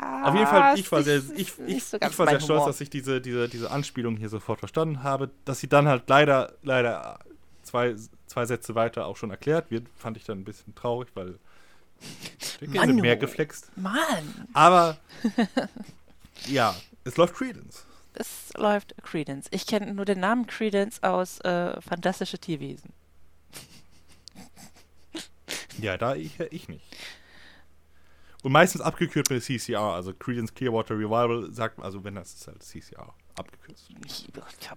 auf 0.00 0.34
jeden 0.34 0.46
Fall, 0.46 0.78
ich 0.78 0.90
war 0.90 1.02
sehr, 1.02 1.20
ich, 1.36 1.52
ich, 1.66 1.84
so 1.84 1.98
ich 1.98 2.18
war 2.18 2.28
sehr 2.28 2.40
stolz, 2.40 2.64
dass 2.64 2.80
ich 2.80 2.88
diese, 2.88 3.20
diese, 3.20 3.48
diese 3.48 3.70
Anspielung 3.70 4.16
hier 4.16 4.28
sofort 4.28 4.58
verstanden 4.58 5.02
habe. 5.02 5.30
Dass 5.44 5.60
sie 5.60 5.68
dann 5.68 5.88
halt 5.88 6.04
leider, 6.08 6.54
leider 6.62 7.18
zwei, 7.62 7.94
zwei 8.26 8.46
Sätze 8.46 8.74
weiter 8.74 9.06
auch 9.06 9.16
schon 9.16 9.30
erklärt 9.30 9.70
wird, 9.70 9.86
fand 9.96 10.16
ich 10.16 10.24
dann 10.24 10.38
ein 10.38 10.44
bisschen 10.44 10.74
traurig, 10.74 11.08
weil 11.14 11.38
Mann, 12.66 12.96
mehr 12.96 13.16
geflext. 13.16 13.70
Mann! 13.76 14.46
Aber 14.54 14.96
ja, 16.46 16.74
es 17.04 17.16
läuft 17.16 17.34
Credence. 17.34 17.84
Es 18.20 18.52
läuft 18.54 18.94
Credence. 19.02 19.48
Ich 19.50 19.66
kenne 19.66 19.94
nur 19.94 20.04
den 20.04 20.20
Namen 20.20 20.46
Credence 20.46 21.02
aus 21.02 21.40
äh, 21.40 21.80
Fantastische 21.80 22.38
Tierwesen. 22.38 22.92
Ja, 25.80 25.96
da 25.96 26.14
ich, 26.14 26.38
ich 26.38 26.68
nicht. 26.68 26.84
Und 28.42 28.52
meistens 28.52 28.82
abgekürzt 28.82 29.30
mit 29.30 29.42
CCR, 29.42 29.80
also 29.80 30.12
Credence 30.12 30.52
Clearwater 30.52 30.94
Revival, 30.94 31.50
sagt 31.52 31.78
man, 31.78 31.86
also 31.86 32.04
wenn 32.04 32.16
das 32.16 32.34
ist 32.34 32.46
halt 32.46 32.62
CCR 32.62 33.14
abgekürzt. 33.38 33.88
Ja, 34.60 34.76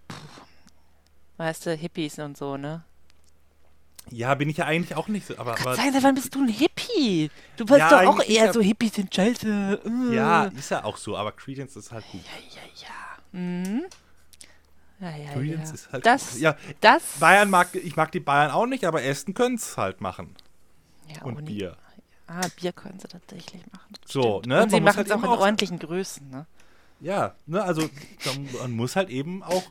weißt 1.36 1.66
du, 1.66 1.76
Hippies 1.76 2.20
und 2.20 2.38
so, 2.38 2.56
ne? 2.56 2.86
Ja, 4.10 4.36
bin 4.36 4.48
ich 4.48 4.58
ja 4.58 4.66
eigentlich 4.66 4.96
auch 4.96 5.10
nicht 5.10 5.28
so. 5.28 5.38
Aber, 5.38 5.60
aber 5.60 5.76
sagen, 5.76 5.98
wann 6.00 6.16
bist 6.16 6.34
du 6.34 6.44
ein 6.44 6.48
Hippie? 6.48 7.30
Du 7.58 7.66
bist 7.66 7.80
ja, 7.80 7.90
doch 7.90 8.16
auch 8.16 8.24
eher 8.24 8.54
so, 8.54 8.62
Hippies 8.62 8.94
sind 8.94 9.14
scheiße. 9.14 9.82
Ja, 10.14 10.46
ist 10.46 10.72
ja 10.72 10.86
auch 10.86 10.96
so, 10.96 11.18
aber 11.18 11.34
Credence 11.34 11.76
ist 11.76 11.92
halt 11.92 12.06
gut. 12.10 12.22
Ja, 12.24 12.62
ja, 12.62 12.88
ja. 12.88 13.03
Mhm. 13.34 13.84
Ja, 15.00 15.16
ja, 15.18 15.34
Credence 15.34 15.70
ja. 15.70 15.76
ist 15.76 15.92
halt 15.92 16.06
das. 16.06 16.40
Ja, 16.40 16.56
das 16.80 17.04
Bayern 17.20 17.50
mag, 17.50 17.76
ich 17.76 17.96
mag 17.98 18.12
die 18.12 18.22
Bayern 18.22 18.52
auch 18.52 18.66
nicht, 18.66 18.86
aber 18.86 19.04
Essen 19.04 19.34
können 19.34 19.56
es 19.56 19.76
halt 19.76 20.00
machen. 20.00 20.34
Ja, 21.14 21.24
und 21.24 21.44
Bier. 21.44 21.76
Ah, 22.28 22.48
Bier 22.56 22.72
können 22.72 23.00
sie 23.00 23.08
tatsächlich 23.08 23.62
machen. 23.72 23.94
So, 24.06 24.42
ne? 24.46 24.64
Und 24.64 24.70
sie 24.70 24.80
machen 24.80 25.04
es 25.04 25.12
halt 25.12 25.12
auch 25.12 25.24
in 25.24 25.40
ordentlichen 25.40 25.78
Größen, 25.78 26.30
ne? 26.30 26.46
Ja, 27.02 27.36
ne, 27.48 27.62
also 27.62 27.90
man 28.62 28.72
muss 28.72 28.96
halt 28.96 29.10
eben 29.10 29.44
auch 29.44 29.64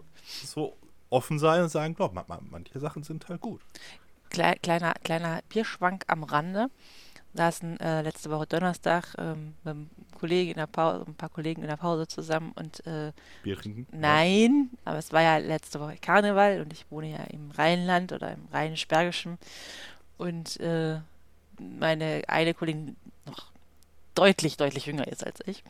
so 0.44 0.76
offen 1.08 1.38
sein 1.38 1.62
und 1.62 1.70
sagen, 1.70 1.94
glaub, 1.94 2.12
manche 2.50 2.78
Sachen 2.78 3.02
sind 3.04 3.28
halt 3.28 3.40
gut. 3.40 3.62
Kleiner, 4.28 4.94
kleiner 5.02 5.40
Bierschwank 5.48 6.04
am 6.08 6.24
Rande. 6.24 6.68
Saßen 7.34 7.80
äh, 7.80 8.02
letzte 8.02 8.30
Woche 8.30 8.46
Donnerstag 8.46 9.14
ähm, 9.18 9.54
mit 9.64 9.70
einem 9.70 9.90
Kollegen 10.18 10.50
in 10.50 10.56
der 10.58 10.66
Pause, 10.66 11.04
ein 11.06 11.14
paar 11.14 11.30
Kollegen 11.30 11.62
in 11.62 11.68
der 11.68 11.76
Pause 11.76 12.06
zusammen 12.06 12.52
und 12.54 12.86
äh, 12.86 13.12
Bier 13.42 13.56
trinken? 13.56 13.86
Nein, 13.90 14.70
ja. 14.70 14.78
aber 14.84 14.98
es 14.98 15.12
war 15.12 15.22
ja 15.22 15.38
letzte 15.38 15.80
Woche 15.80 15.96
Karneval 16.00 16.60
und 16.60 16.72
ich 16.72 16.84
wohne 16.90 17.10
ja 17.10 17.24
im 17.30 17.50
Rheinland 17.52 18.12
oder 18.12 18.32
im 18.32 18.46
Rheinisch-Bergischen 18.52 19.38
und 20.18 20.60
äh, 20.60 21.00
meine 21.58 22.22
eine 22.28 22.54
Kollegin 22.54 22.96
noch 23.26 23.50
deutlich, 24.14 24.56
deutlich 24.56 24.86
jünger 24.86 25.08
ist 25.08 25.24
als 25.24 25.40
ich. 25.46 25.64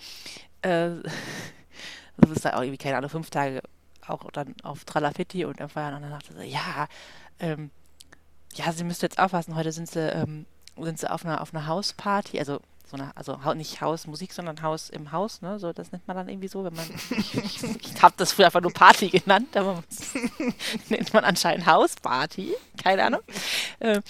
Äh, 0.62 0.90
das 2.16 2.30
ist 2.30 2.44
da 2.44 2.54
auch 2.54 2.62
irgendwie, 2.62 2.78
keine 2.78 2.96
Ahnung, 2.96 3.10
fünf 3.10 3.30
Tage 3.30 3.62
auch 4.06 4.30
dann 4.32 4.54
auf 4.62 4.84
Tralafitti 4.84 5.44
und 5.44 5.60
und 5.60 5.76
dann 5.76 6.10
dachte 6.10 6.34
sie, 6.34 6.44
ja, 6.46 6.88
ähm, 7.38 7.70
ja, 8.54 8.72
sie 8.72 8.84
müsste 8.84 9.06
jetzt 9.06 9.18
aufpassen, 9.18 9.54
heute 9.54 9.72
sind 9.72 9.88
sie, 9.88 10.00
ähm, 10.00 10.46
sind 10.78 10.98
sie 10.98 11.10
auf 11.10 11.24
einer, 11.24 11.40
auf 11.40 11.54
einer 11.54 11.66
Hausparty, 11.66 12.38
also 12.38 12.60
so 12.92 12.96
eine, 12.98 13.16
also 13.16 13.38
nicht 13.54 13.80
Hausmusik, 13.80 14.32
sondern 14.32 14.60
Haus 14.60 14.90
im 14.90 15.12
Haus, 15.12 15.40
ne? 15.40 15.58
So, 15.58 15.72
das 15.72 15.92
nennt 15.92 16.06
man 16.06 16.16
dann 16.16 16.28
irgendwie 16.28 16.48
so, 16.48 16.62
wenn 16.62 16.74
man. 16.74 16.86
ich, 17.10 17.62
ich, 17.62 18.02
habe 18.02 18.14
das 18.18 18.32
früher 18.32 18.46
einfach 18.46 18.60
nur 18.60 18.72
Party 18.72 19.08
genannt, 19.08 19.56
aber 19.56 19.82
nennt 20.90 21.14
man 21.14 21.24
anscheinend 21.24 21.66
Hausparty, 21.66 22.54
keine 22.82 23.04
Ahnung. 23.04 23.22
Äh, 23.78 24.02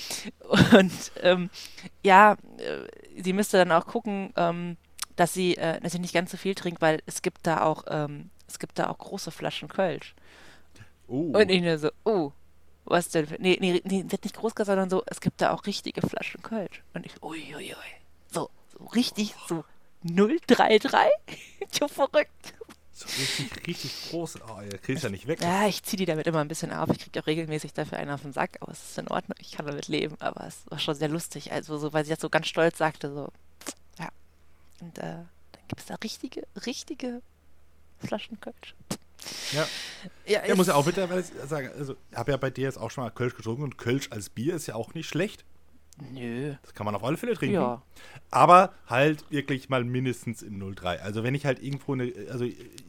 und 0.76 1.12
ähm, 1.22 1.50
ja, 2.02 2.32
äh, 2.58 3.22
sie 3.22 3.32
müsste 3.32 3.58
dann 3.58 3.70
auch 3.70 3.86
gucken, 3.86 4.32
ähm, 4.36 4.76
dass 5.14 5.32
sie, 5.32 5.56
äh, 5.56 5.80
dass 5.80 5.92
sie 5.92 6.00
nicht 6.00 6.14
ganz 6.14 6.32
so 6.32 6.36
viel 6.36 6.56
trinkt, 6.56 6.80
weil 6.80 7.02
es 7.06 7.22
gibt 7.22 7.46
da 7.46 7.62
auch, 7.62 7.84
ähm, 7.88 8.30
es 8.48 8.58
gibt 8.58 8.78
da 8.80 8.88
auch 8.88 8.98
große 8.98 9.30
Flaschen 9.30 9.68
Kölsch. 9.68 10.14
Uh. 11.08 11.36
Und 11.38 11.50
ich 11.50 11.62
nur 11.62 11.78
so, 11.78 11.90
oh, 12.04 12.32
was 12.84 13.08
denn? 13.08 13.26
Für, 13.26 13.40
nee, 13.40 13.58
nee, 13.60 13.80
nee, 13.84 14.04
wird 14.08 14.24
nicht 14.24 14.36
groß 14.36 14.54
gesagt, 14.54 14.66
sondern 14.66 14.90
so, 14.90 15.02
es 15.06 15.20
gibt 15.20 15.40
da 15.40 15.52
auch 15.52 15.66
richtige 15.66 16.02
Flaschen 16.02 16.42
Kölsch. 16.42 16.82
Und 16.94 17.06
ich, 17.06 17.22
uiuiui. 17.22 17.54
Ui, 17.54 17.70
ui. 17.70 17.76
So, 18.30 18.50
so 18.72 18.84
richtig 18.86 19.34
so 19.48 19.64
033. 20.04 21.10
so 21.70 21.88
verrückt. 21.88 22.54
So 22.92 23.06
richtig, 23.06 23.66
richtig 23.66 24.10
groß. 24.10 24.38
Oh, 24.48 24.60
ihr 24.60 24.78
kriegst 24.78 25.04
ja 25.04 25.10
nicht 25.10 25.26
weg. 25.26 25.40
Ja, 25.40 25.66
ich 25.66 25.82
ziehe 25.82 25.98
die 25.98 26.04
damit 26.04 26.26
immer 26.26 26.40
ein 26.40 26.48
bisschen 26.48 26.72
auf. 26.72 26.90
Ich 26.90 26.98
kriege 26.98 27.20
auch 27.20 27.26
regelmäßig 27.26 27.72
dafür 27.72 27.98
einen 27.98 28.10
auf 28.10 28.22
den 28.22 28.32
Sack, 28.32 28.58
aber 28.60 28.72
es 28.72 28.90
ist 28.90 28.98
in 28.98 29.08
Ordnung. 29.08 29.36
Ich 29.40 29.52
kann 29.52 29.66
damit 29.66 29.88
leben, 29.88 30.16
aber 30.20 30.46
es 30.46 30.62
war 30.68 30.78
schon 30.78 30.94
sehr 30.94 31.08
lustig. 31.08 31.52
Also, 31.52 31.78
so, 31.78 31.92
weil 31.92 32.04
sie 32.04 32.10
das 32.10 32.20
so 32.20 32.28
ganz 32.28 32.48
stolz 32.48 32.78
sagte, 32.78 33.12
so, 33.12 33.28
ja. 33.98 34.08
Und 34.80 34.98
äh, 34.98 35.02
dann 35.02 35.68
gibt 35.68 35.80
es 35.80 35.86
da 35.86 35.94
richtige, 35.96 36.46
richtige 36.66 37.22
Flaschen 38.00 38.40
Kölsch. 38.40 38.74
Ja. 39.52 39.66
Ja, 40.26 40.46
Ja, 40.46 40.54
muss 40.54 40.66
ja 40.66 40.74
auch 40.74 40.84
mittlerweile 40.86 41.22
sagen, 41.46 41.70
also 41.78 41.94
ich 42.10 42.16
habe 42.16 42.32
ja 42.32 42.36
bei 42.36 42.50
dir 42.50 42.64
jetzt 42.64 42.78
auch 42.78 42.90
schon 42.90 43.04
mal 43.04 43.10
Kölsch 43.10 43.36
getrunken 43.36 43.62
und 43.62 43.78
Kölsch 43.78 44.08
als 44.10 44.30
Bier 44.30 44.54
ist 44.54 44.66
ja 44.66 44.74
auch 44.74 44.94
nicht 44.94 45.08
schlecht. 45.08 45.44
Nö. 46.12 46.54
Das 46.62 46.72
kann 46.74 46.86
man 46.86 46.94
auf 46.94 47.04
alle 47.04 47.16
Fälle 47.18 47.34
trinken. 47.34 47.54
Ja. 47.56 47.82
Aber 48.30 48.72
halt 48.86 49.24
wirklich 49.30 49.68
mal 49.68 49.84
mindestens 49.84 50.40
im 50.42 50.58
03. 50.74 51.00
Also 51.02 51.22
wenn 51.22 51.34
ich 51.34 51.44
halt 51.44 51.62
irgendwo 51.62 51.92
eine, 51.92 52.12
also 52.30 52.46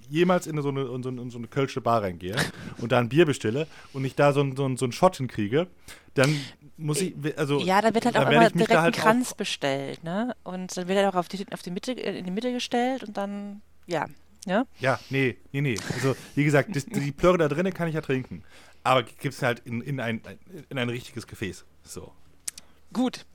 jemals 0.09 0.47
in 0.47 0.59
so 0.61 0.69
eine, 0.69 0.83
in 0.83 1.03
so 1.03 1.09
eine, 1.09 1.21
in 1.21 1.29
so 1.29 1.37
eine 1.37 1.47
Kölsche 1.47 1.81
Bar 1.81 2.01
reingehe 2.01 2.35
und 2.79 2.91
da 2.93 2.99
ein 2.99 3.09
Bier 3.09 3.25
bestelle 3.25 3.67
und 3.91 4.05
ich 4.05 4.15
da 4.15 4.31
so 4.31 4.39
einen 4.39 4.55
so 4.55 4.63
einen- 4.65 4.77
so 4.77 4.85
einen 4.85 4.93
Shot 4.93 5.17
hinkriege, 5.17 5.67
dann 6.13 6.33
muss 6.77 7.01
ich, 7.01 7.13
also 7.37 7.59
Ja, 7.59 7.81
da 7.81 7.93
wird 7.93 8.05
halt 8.05 8.15
dann 8.15 8.25
auch 8.27 8.31
immer 8.31 8.47
ich 8.47 8.53
direkt 8.53 8.71
halt 8.79 8.95
ein 8.95 9.01
Kranz 9.01 9.33
bestellt, 9.33 10.03
ne? 10.03 10.33
Und 10.43 10.75
dann 10.77 10.87
wird 10.87 10.97
er 10.97 11.09
auch 11.09 11.15
auf 11.15 11.27
die, 11.27 11.45
auf 11.51 11.61
die 11.61 11.71
Mitte, 11.71 11.91
äh, 11.91 12.17
in 12.17 12.25
die 12.25 12.31
Mitte 12.31 12.51
gestellt 12.53 13.03
und 13.03 13.17
dann, 13.17 13.61
ja, 13.85 14.05
Auch, 14.47 14.65
ja, 14.79 14.99
nee, 15.09 15.37
nee, 15.51 15.61
nee. 15.61 15.77
Also 15.93 16.15
wie 16.35 16.43
gesagt, 16.43 16.75
das, 16.75 16.85
die 16.85 17.11
Plörre 17.11 17.37
da 17.37 17.47
drinnen 17.47 17.73
kann 17.73 17.87
ich 17.87 17.95
ja 17.95 18.01
trinken. 18.01 18.43
Aber 18.83 19.03
gibt 19.03 19.33
es 19.33 19.41
halt 19.41 19.59
in, 19.65 19.81
in, 19.81 19.99
ein, 19.99 20.21
in 20.69 20.77
ein 20.77 20.89
richtiges 20.89 21.27
Gefäß. 21.27 21.63
So. 21.83 22.11
Gut. 22.91 23.25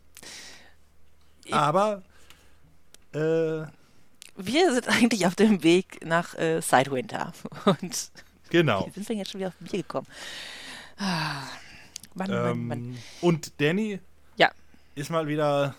Aber 1.51 2.03
äh, 3.15 3.19
Wir 4.37 4.73
sind 4.75 4.89
eigentlich 4.89 5.27
auf 5.27 5.35
dem 5.35 5.63
Weg 5.63 6.05
nach 6.05 6.35
äh, 6.35 6.61
Sidewinter. 6.61 7.33
Und 7.65 8.11
genau. 8.51 8.87
wie 8.87 8.91
sind 8.91 9.09
wir 9.09 9.17
jetzt 9.17 9.31
schon 9.31 9.41
wieder 9.41 9.49
auf 9.49 9.55
Bier 9.61 9.83
gekommen? 9.83 10.07
Ah, 10.99 11.45
Mann, 12.15 12.31
Mann, 12.31 12.67
Mann. 12.67 12.79
Ähm, 12.79 12.99
und 13.23 13.61
Danny 13.61 14.01
Ja. 14.37 14.51
ist 14.95 15.11
mal 15.11 15.27
wieder 15.27 15.75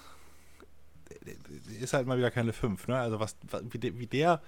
ist 1.80 1.94
halt 1.94 2.08
mal 2.08 2.18
wieder 2.18 2.32
keine 2.32 2.54
5, 2.54 2.88
ne? 2.88 2.98
Also 3.00 3.20
was, 3.20 3.36
was 3.50 3.62
wie, 3.70 3.78
der, 3.78 3.98
wie 4.00 4.08
der 4.08 4.42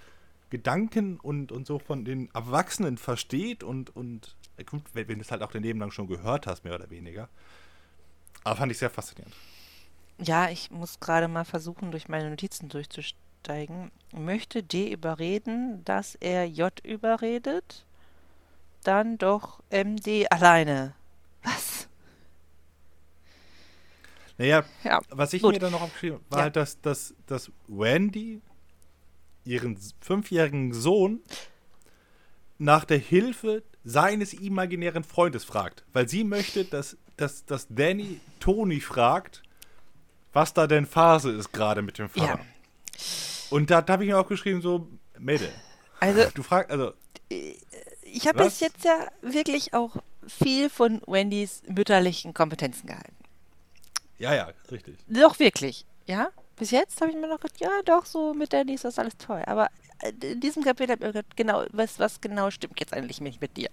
Gedanken 0.52 1.18
und, 1.20 1.52
und 1.52 1.66
so 1.66 1.80
von 1.80 2.04
den 2.06 2.30
Erwachsenen 2.34 2.98
versteht 2.98 3.64
und, 3.64 3.96
und 3.96 4.36
äh, 4.58 4.64
gut, 4.64 4.84
wenn, 4.94 5.08
wenn 5.08 5.18
du 5.18 5.22
es 5.24 5.32
halt 5.32 5.42
auch 5.42 5.52
dein 5.52 5.64
Leben 5.64 5.80
lang 5.80 5.92
schon 5.92 6.08
gehört 6.08 6.46
hast, 6.46 6.64
mehr 6.64 6.76
oder 6.76 6.90
weniger. 6.90 7.30
Aber 8.44 8.56
fand 8.56 8.70
ich 8.72 8.78
sehr 8.78 8.90
faszinierend. 8.90 9.36
Ja, 10.18 10.48
ich 10.48 10.70
muss 10.70 11.00
gerade 11.00 11.28
mal 11.28 11.44
versuchen, 11.44 11.90
durch 11.90 12.08
meine 12.08 12.30
Notizen 12.30 12.68
durchzusteigen. 12.70 13.90
Möchte 14.12 14.62
D 14.62 14.90
überreden, 14.92 15.84
dass 15.84 16.14
er 16.16 16.48
J 16.48 16.72
überredet? 16.84 17.84
Dann 18.84 19.18
doch 19.18 19.60
MD 19.70 20.26
alleine. 20.30 20.94
Was? 21.42 21.88
Naja, 24.38 24.64
Ja, 24.84 25.00
was 25.10 25.32
ich 25.32 25.42
gut. 25.42 25.54
mir 25.54 25.58
dann 25.58 25.72
noch 25.72 25.82
aufgeschrieben 25.82 26.18
habe, 26.18 26.30
war 26.30 26.38
Ja. 26.38 26.42
halt, 26.42 26.56
dass, 26.56 26.80
dass, 26.80 27.14
dass 27.26 27.50
Wendy 27.68 28.40
ihren 29.44 29.78
fünfjährigen 30.00 30.72
Sohn 30.72 31.20
nach 32.58 32.84
der 32.84 32.98
Hilfe 32.98 33.62
seines 33.84 34.32
imaginären 34.32 35.04
Freundes 35.04 35.44
fragt. 35.44 35.84
Weil 35.92 36.08
sie 36.08 36.24
möchte, 36.24 36.64
dass, 36.64 36.96
dass, 37.16 37.44
dass 37.46 37.66
Danny 37.68 38.20
Toni 38.38 38.80
fragt, 38.80 39.42
was 40.32 40.54
da 40.54 40.66
denn 40.66 40.86
Phase 40.86 41.30
ist 41.32 41.52
gerade 41.52 41.82
mit 41.82 41.98
dem 41.98 42.08
Ja. 42.14 42.26
Vater. 42.26 42.44
Und 43.50 43.70
da, 43.70 43.82
da 43.82 43.94
habe 43.94 44.04
ich 44.04 44.10
mir 44.10 44.18
auch 44.18 44.28
geschrieben, 44.28 44.62
so, 44.62 44.88
Mädel, 45.18 45.50
Also 46.00 46.24
du 46.34 46.42
fragst, 46.42 46.70
also, 46.70 46.92
ich 48.02 48.26
habe 48.26 48.44
bis 48.44 48.60
jetzt 48.60 48.84
ja 48.84 49.08
wirklich 49.20 49.74
auch 49.74 49.96
viel 50.26 50.70
von 50.70 51.02
Wendys 51.06 51.62
mütterlichen 51.68 52.32
Kompetenzen 52.32 52.86
gehalten. 52.86 53.16
ja, 54.18 54.34
ja, 54.34 54.50
richtig. 54.70 54.96
Doch 55.08 55.38
wirklich, 55.38 55.84
ja. 56.06 56.28
Bis 56.62 56.70
jetzt 56.70 57.00
habe 57.00 57.10
ich 57.10 57.16
mir 57.16 57.26
noch 57.26 57.40
gedacht, 57.40 57.58
ja, 57.58 57.70
doch, 57.84 58.06
so 58.06 58.34
mit 58.34 58.52
Danny 58.52 58.74
ist 58.74 58.84
das 58.84 58.96
alles 58.96 59.16
toll. 59.16 59.42
Aber 59.46 59.66
äh, 60.00 60.12
in 60.30 60.38
diesem 60.38 60.62
Kapitel 60.62 60.92
habe 60.92 61.00
ich 61.02 61.06
mir 61.08 61.12
gedacht, 61.12 61.36
genau, 61.36 61.64
was, 61.72 61.98
was 61.98 62.20
genau 62.20 62.52
stimmt 62.52 62.78
jetzt 62.78 62.92
eigentlich 62.92 63.20
nicht 63.20 63.40
mit 63.40 63.56
dir? 63.56 63.68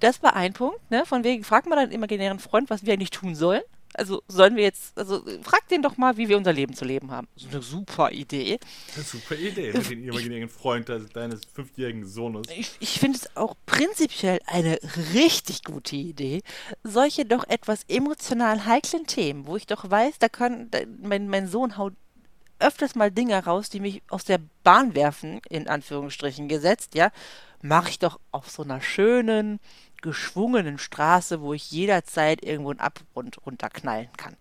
Das 0.00 0.22
war 0.22 0.36
ein 0.36 0.52
Punkt, 0.52 0.90
ne? 0.90 1.06
Von 1.06 1.24
wegen, 1.24 1.42
frag 1.42 1.64
mal 1.64 1.76
deinen 1.76 1.90
imaginären 1.90 2.38
Freund, 2.38 2.68
was 2.68 2.84
wir 2.84 2.92
eigentlich 2.92 3.12
tun 3.12 3.34
sollen. 3.34 3.62
Also 3.94 4.22
sollen 4.28 4.56
wir 4.56 4.64
jetzt, 4.64 4.98
also 4.98 5.24
frag 5.40 5.66
den 5.68 5.80
doch 5.80 5.96
mal, 5.96 6.18
wie 6.18 6.28
wir 6.28 6.36
unser 6.36 6.52
Leben 6.52 6.74
zu 6.74 6.84
leben 6.84 7.10
haben. 7.10 7.28
So 7.34 7.48
eine 7.48 7.62
super 7.62 8.12
Idee. 8.12 8.58
Eine 8.94 9.04
super 9.04 9.34
Idee 9.34 9.72
mit 9.72 9.88
dem 9.88 10.04
imaginären 10.04 10.50
Freund 10.50 10.90
deines 11.14 11.46
fünfjährigen 11.46 12.06
Sohnes. 12.06 12.46
Ich, 12.54 12.72
ich 12.78 13.00
finde 13.00 13.16
es 13.16 13.34
auch 13.38 13.54
prinzipiell 13.64 14.38
eine 14.44 14.78
richtig 15.14 15.64
gute 15.64 15.96
Idee, 15.96 16.42
solche 16.84 17.24
doch 17.24 17.48
etwas 17.48 17.84
emotional 17.88 18.66
heiklen 18.66 19.06
Themen, 19.06 19.46
wo 19.46 19.56
ich 19.56 19.66
doch 19.66 19.90
weiß, 19.90 20.18
da 20.18 20.28
kann 20.28 20.70
da, 20.70 20.80
mein, 21.00 21.28
mein 21.30 21.48
Sohn 21.48 21.78
haut 21.78 21.94
öfters 22.60 22.94
mal 22.94 23.10
Dinge 23.10 23.42
raus, 23.44 23.70
die 23.70 23.80
mich 23.80 24.02
aus 24.08 24.24
der 24.24 24.40
Bahn 24.64 24.94
werfen, 24.94 25.40
in 25.48 25.68
Anführungsstrichen 25.68 26.48
gesetzt, 26.48 26.94
ja, 26.94 27.10
mache 27.62 27.90
ich 27.90 27.98
doch 27.98 28.20
auf 28.30 28.50
so 28.50 28.62
einer 28.62 28.80
schönen, 28.80 29.60
geschwungenen 30.02 30.78
Straße, 30.78 31.40
wo 31.40 31.54
ich 31.54 31.70
jederzeit 31.70 32.42
irgendwo 32.44 32.70
einen 32.70 32.80
Abgrund 32.80 33.44
runterknallen 33.44 34.08
kann. 34.16 34.36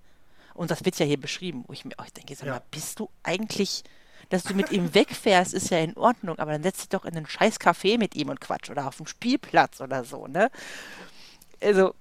Und 0.53 0.71
das 0.71 0.85
wird 0.85 0.97
ja 0.99 1.05
hier 1.05 1.19
beschrieben, 1.19 1.63
wo 1.67 1.73
ich 1.73 1.85
mir 1.85 1.97
auch 1.97 2.09
denke, 2.09 2.35
sag 2.35 2.47
Ja. 2.47 2.53
mal, 2.53 2.61
bist 2.71 2.99
du 2.99 3.09
eigentlich, 3.23 3.83
dass 4.29 4.43
du 4.43 4.53
mit 4.53 4.71
ihm 4.71 4.91
wegfährst, 4.93 5.53
ist 5.53 5.69
ja 5.69 5.79
in 5.79 5.95
Ordnung, 5.97 6.37
aber 6.39 6.51
dann 6.51 6.63
setz 6.63 6.79
dich 6.79 6.89
doch 6.89 7.05
in 7.05 7.15
einen 7.15 7.27
scheiß 7.27 7.59
Café 7.59 7.97
mit 7.97 8.15
ihm 8.15 8.29
und 8.29 8.41
Quatsch 8.41 8.69
oder 8.69 8.87
auf 8.87 8.97
dem 8.97 9.07
Spielplatz 9.07 9.81
oder 9.81 10.03
so, 10.03 10.27
ne? 10.27 10.49
Also, 11.61 11.93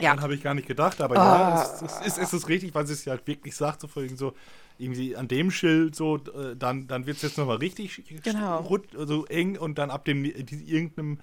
ja, 0.00 0.14
Dann 0.14 0.22
habe 0.22 0.34
ich 0.34 0.42
gar 0.42 0.54
nicht 0.54 0.66
gedacht, 0.68 1.00
aber 1.00 1.16
Ah. 1.16 1.54
ja, 1.54 1.62
es, 1.62 1.82
es, 1.82 2.06
ist, 2.06 2.18
es 2.18 2.32
ist 2.32 2.48
richtig, 2.48 2.74
weil 2.74 2.86
sie 2.86 2.92
es 2.94 3.04
ja 3.04 3.12
halt 3.12 3.26
wirklich 3.26 3.54
sagt, 3.54 3.80
so 3.80 3.88
vorhin 3.88 4.16
so, 4.16 4.34
irgendwie 4.78 5.14
an 5.16 5.28
dem 5.28 5.50
Schild 5.50 5.94
so, 5.94 6.16
äh, 6.16 6.56
dann, 6.56 6.86
dann 6.86 7.06
wird 7.06 7.16
es 7.18 7.22
jetzt 7.22 7.38
nochmal 7.38 7.58
richtig 7.58 8.02
Genau. 8.22 8.78
so 8.96 9.26
eng 9.26 9.58
und 9.58 9.78
dann 9.78 9.90
ab 9.90 10.04
dem 10.06 10.24
irgendeinem 10.24 11.18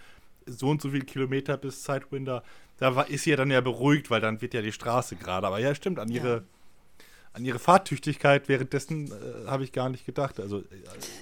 so 0.45 0.69
und 0.69 0.81
so 0.81 0.91
viel 0.91 1.03
Kilometer 1.03 1.57
bis 1.57 1.83
Sidewinder, 1.83 2.43
da 2.77 2.95
war, 2.95 3.09
ist 3.09 3.23
sie 3.23 3.31
ja 3.31 3.35
dann 3.35 3.51
ja 3.51 3.59
beruhigt, 3.61 4.09
weil 4.09 4.21
dann 4.21 4.41
wird 4.41 4.53
ja 4.53 4.61
die 4.61 4.71
Straße 4.71 5.15
gerade. 5.15 5.45
Aber 5.47 5.59
ja, 5.59 5.73
stimmt, 5.75 5.99
an 5.99 6.09
ihre, 6.09 6.43
an 7.33 7.43
ihre 7.43 7.59
Fahrtüchtigkeit 7.59 8.47
währenddessen 8.47 9.07
äh, 9.11 9.47
habe 9.47 9.63
ich 9.63 9.71
gar 9.73 9.89
nicht 9.89 10.05
gedacht, 10.05 10.39
also 10.39 10.59
äh, 10.59 10.63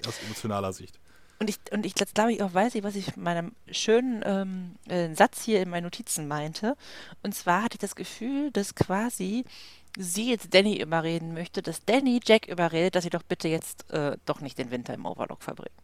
aus 0.07 0.19
emotionaler 0.25 0.73
Sicht. 0.73 0.99
Und 1.39 1.49
ich, 1.49 1.59
und 1.71 1.85
ich, 1.85 1.93
jetzt 1.99 2.15
glaube 2.15 2.33
ich 2.33 2.41
auch, 2.41 2.53
weiß 2.53 2.75
ich, 2.75 2.83
was 2.83 2.95
ich 2.95 3.07
mit 3.07 3.17
meinem 3.17 3.51
schönen 3.69 4.23
ähm, 4.25 4.75
äh, 4.87 5.13
Satz 5.13 5.43
hier 5.43 5.61
in 5.61 5.69
meinen 5.69 5.83
Notizen 5.83 6.27
meinte. 6.27 6.77
Und 7.23 7.35
zwar 7.35 7.63
hatte 7.63 7.75
ich 7.75 7.81
das 7.81 7.95
Gefühl, 7.95 8.51
dass 8.51 8.75
quasi 8.75 9.43
sie 9.97 10.29
jetzt 10.29 10.53
Danny 10.53 10.81
überreden 10.81 11.33
möchte, 11.33 11.61
dass 11.61 11.83
Danny 11.85 12.19
Jack 12.23 12.47
überredet, 12.47 12.95
dass 12.95 13.03
sie 13.03 13.09
doch 13.09 13.23
bitte 13.23 13.47
jetzt 13.47 13.89
äh, 13.91 14.17
doch 14.25 14.39
nicht 14.39 14.57
den 14.57 14.71
Winter 14.71 14.93
im 14.93 15.05
Overlock 15.05 15.43
verbringen. 15.43 15.75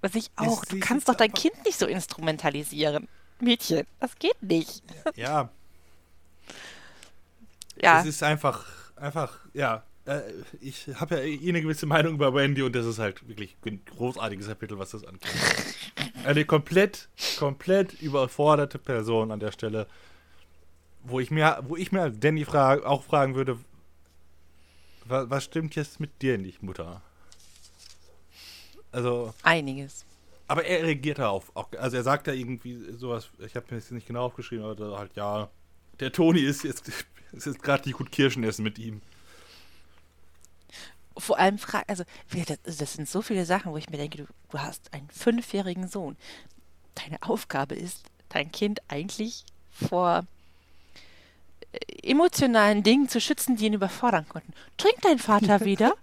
Was 0.00 0.14
ich 0.14 0.30
auch, 0.36 0.64
sie 0.64 0.78
du 0.78 0.86
kannst 0.86 1.02
ist 1.02 1.08
doch 1.08 1.16
dein 1.16 1.32
Kind 1.32 1.64
nicht 1.64 1.78
so 1.78 1.86
instrumentalisieren. 1.86 3.08
Mädchen, 3.40 3.86
das 4.00 4.16
geht 4.18 4.42
nicht. 4.42 4.82
Ja, 5.16 5.50
Ja, 7.80 8.00
Es 8.00 8.06
ist 8.06 8.22
einfach, 8.22 8.66
einfach, 8.96 9.38
ja. 9.54 9.84
Äh, 10.08 10.22
Ich 10.60 10.88
habe 10.94 11.16
ja 11.16 11.22
eh 11.22 11.48
eine 11.48 11.62
gewisse 11.62 11.86
Meinung 11.86 12.14
über 12.14 12.34
Wendy 12.34 12.62
und 12.62 12.74
das 12.74 12.86
ist 12.86 12.98
halt 12.98 13.26
wirklich 13.28 13.56
ein 13.66 13.84
großartiges 13.84 14.48
Kapitel, 14.48 14.78
was 14.78 14.90
das 14.90 15.04
angeht. 15.04 15.30
Eine 16.24 16.44
komplett, 16.44 17.08
komplett 17.38 18.00
überforderte 18.00 18.78
Person 18.78 19.30
an 19.30 19.40
der 19.40 19.52
Stelle, 19.52 19.86
wo 21.04 21.20
ich 21.20 21.30
mir, 21.30 21.60
wo 21.66 21.76
ich 21.76 21.92
mir 21.92 22.02
als 22.02 22.18
Danny 22.18 22.44
frag, 22.44 22.84
auch 22.84 23.02
fragen 23.04 23.34
würde, 23.34 23.58
was, 25.04 25.30
was 25.30 25.44
stimmt 25.44 25.74
jetzt 25.74 26.00
mit 26.00 26.22
dir 26.22 26.38
nicht, 26.38 26.62
Mutter? 26.62 27.02
Also, 28.90 29.34
einiges. 29.42 30.04
aber 30.46 30.64
er 30.64 30.82
reagiert 30.82 31.18
darauf. 31.18 31.54
Auch, 31.54 31.68
also 31.78 31.96
er 31.96 32.02
sagt 32.02 32.26
da 32.26 32.32
irgendwie 32.32 32.92
sowas, 32.92 33.30
ich 33.38 33.54
habe 33.54 33.66
mir 33.70 33.76
jetzt 33.76 33.92
nicht 33.92 34.06
genau 34.06 34.24
aufgeschrieben, 34.24 34.64
aber 34.64 34.98
halt, 34.98 35.14
ja, 35.14 35.50
der 36.00 36.12
Toni 36.12 36.40
ist 36.40 36.64
jetzt, 36.64 36.88
ist 37.32 37.46
jetzt 37.46 37.62
gerade 37.62 37.82
die 37.82 37.92
gut 37.92 38.10
Kirschen 38.10 38.44
essen 38.44 38.62
mit 38.62 38.78
ihm. 38.78 39.02
Vor 41.18 41.38
allem 41.38 41.58
Fragen, 41.58 41.84
also 41.88 42.04
wie- 42.30 42.44
das, 42.44 42.76
das 42.78 42.92
sind 42.94 43.08
so 43.08 43.22
viele 43.22 43.44
Sachen, 43.46 43.72
wo 43.72 43.76
ich 43.76 43.90
mir 43.90 43.98
denke, 43.98 44.18
du, 44.18 44.26
du 44.50 44.58
hast 44.58 44.92
einen 44.94 45.08
fünfjährigen 45.10 45.88
Sohn. 45.88 46.16
Deine 46.94 47.22
Aufgabe 47.22 47.74
ist, 47.74 48.04
dein 48.30 48.50
Kind 48.52 48.80
eigentlich 48.88 49.44
vor 49.70 50.24
äh, 51.72 52.10
emotionalen 52.10 52.82
Dingen 52.82 53.08
zu 53.08 53.20
schützen, 53.20 53.56
die 53.56 53.66
ihn 53.66 53.74
überfordern 53.74 54.28
konnten. 54.28 54.52
Trinkt 54.76 55.04
dein 55.04 55.18
Vater 55.18 55.60
wieder? 55.64 55.94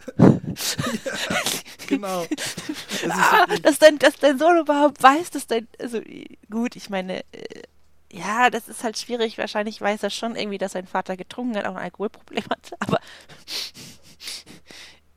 Genau. 1.88 2.26
Das 3.05 3.11
ah, 3.11 3.45
dass, 3.61 3.78
dein, 3.78 3.99
dass 3.99 4.16
dein 4.16 4.39
Sohn 4.39 4.57
überhaupt 4.57 5.03
weiß, 5.03 5.30
dass 5.30 5.45
dein. 5.47 5.68
Also 5.80 6.01
gut, 6.49 6.76
ich 6.76 6.89
meine, 6.89 7.20
äh, 7.34 7.61
ja, 8.11 8.49
das 8.49 8.68
ist 8.68 8.84
halt 8.84 8.97
schwierig. 8.97 9.38
Wahrscheinlich 9.38 9.80
weiß 9.80 10.01
er 10.01 10.09
schon 10.09 10.36
irgendwie, 10.36 10.57
dass 10.57 10.72
sein 10.72 10.88
Vater 10.88 11.16
getrunken 11.18 11.57
hat, 11.57 11.66
auch 11.66 11.76
ein 11.76 11.84
Alkoholproblem 11.84 12.45
hatte, 12.49 12.76
aber. 12.80 12.99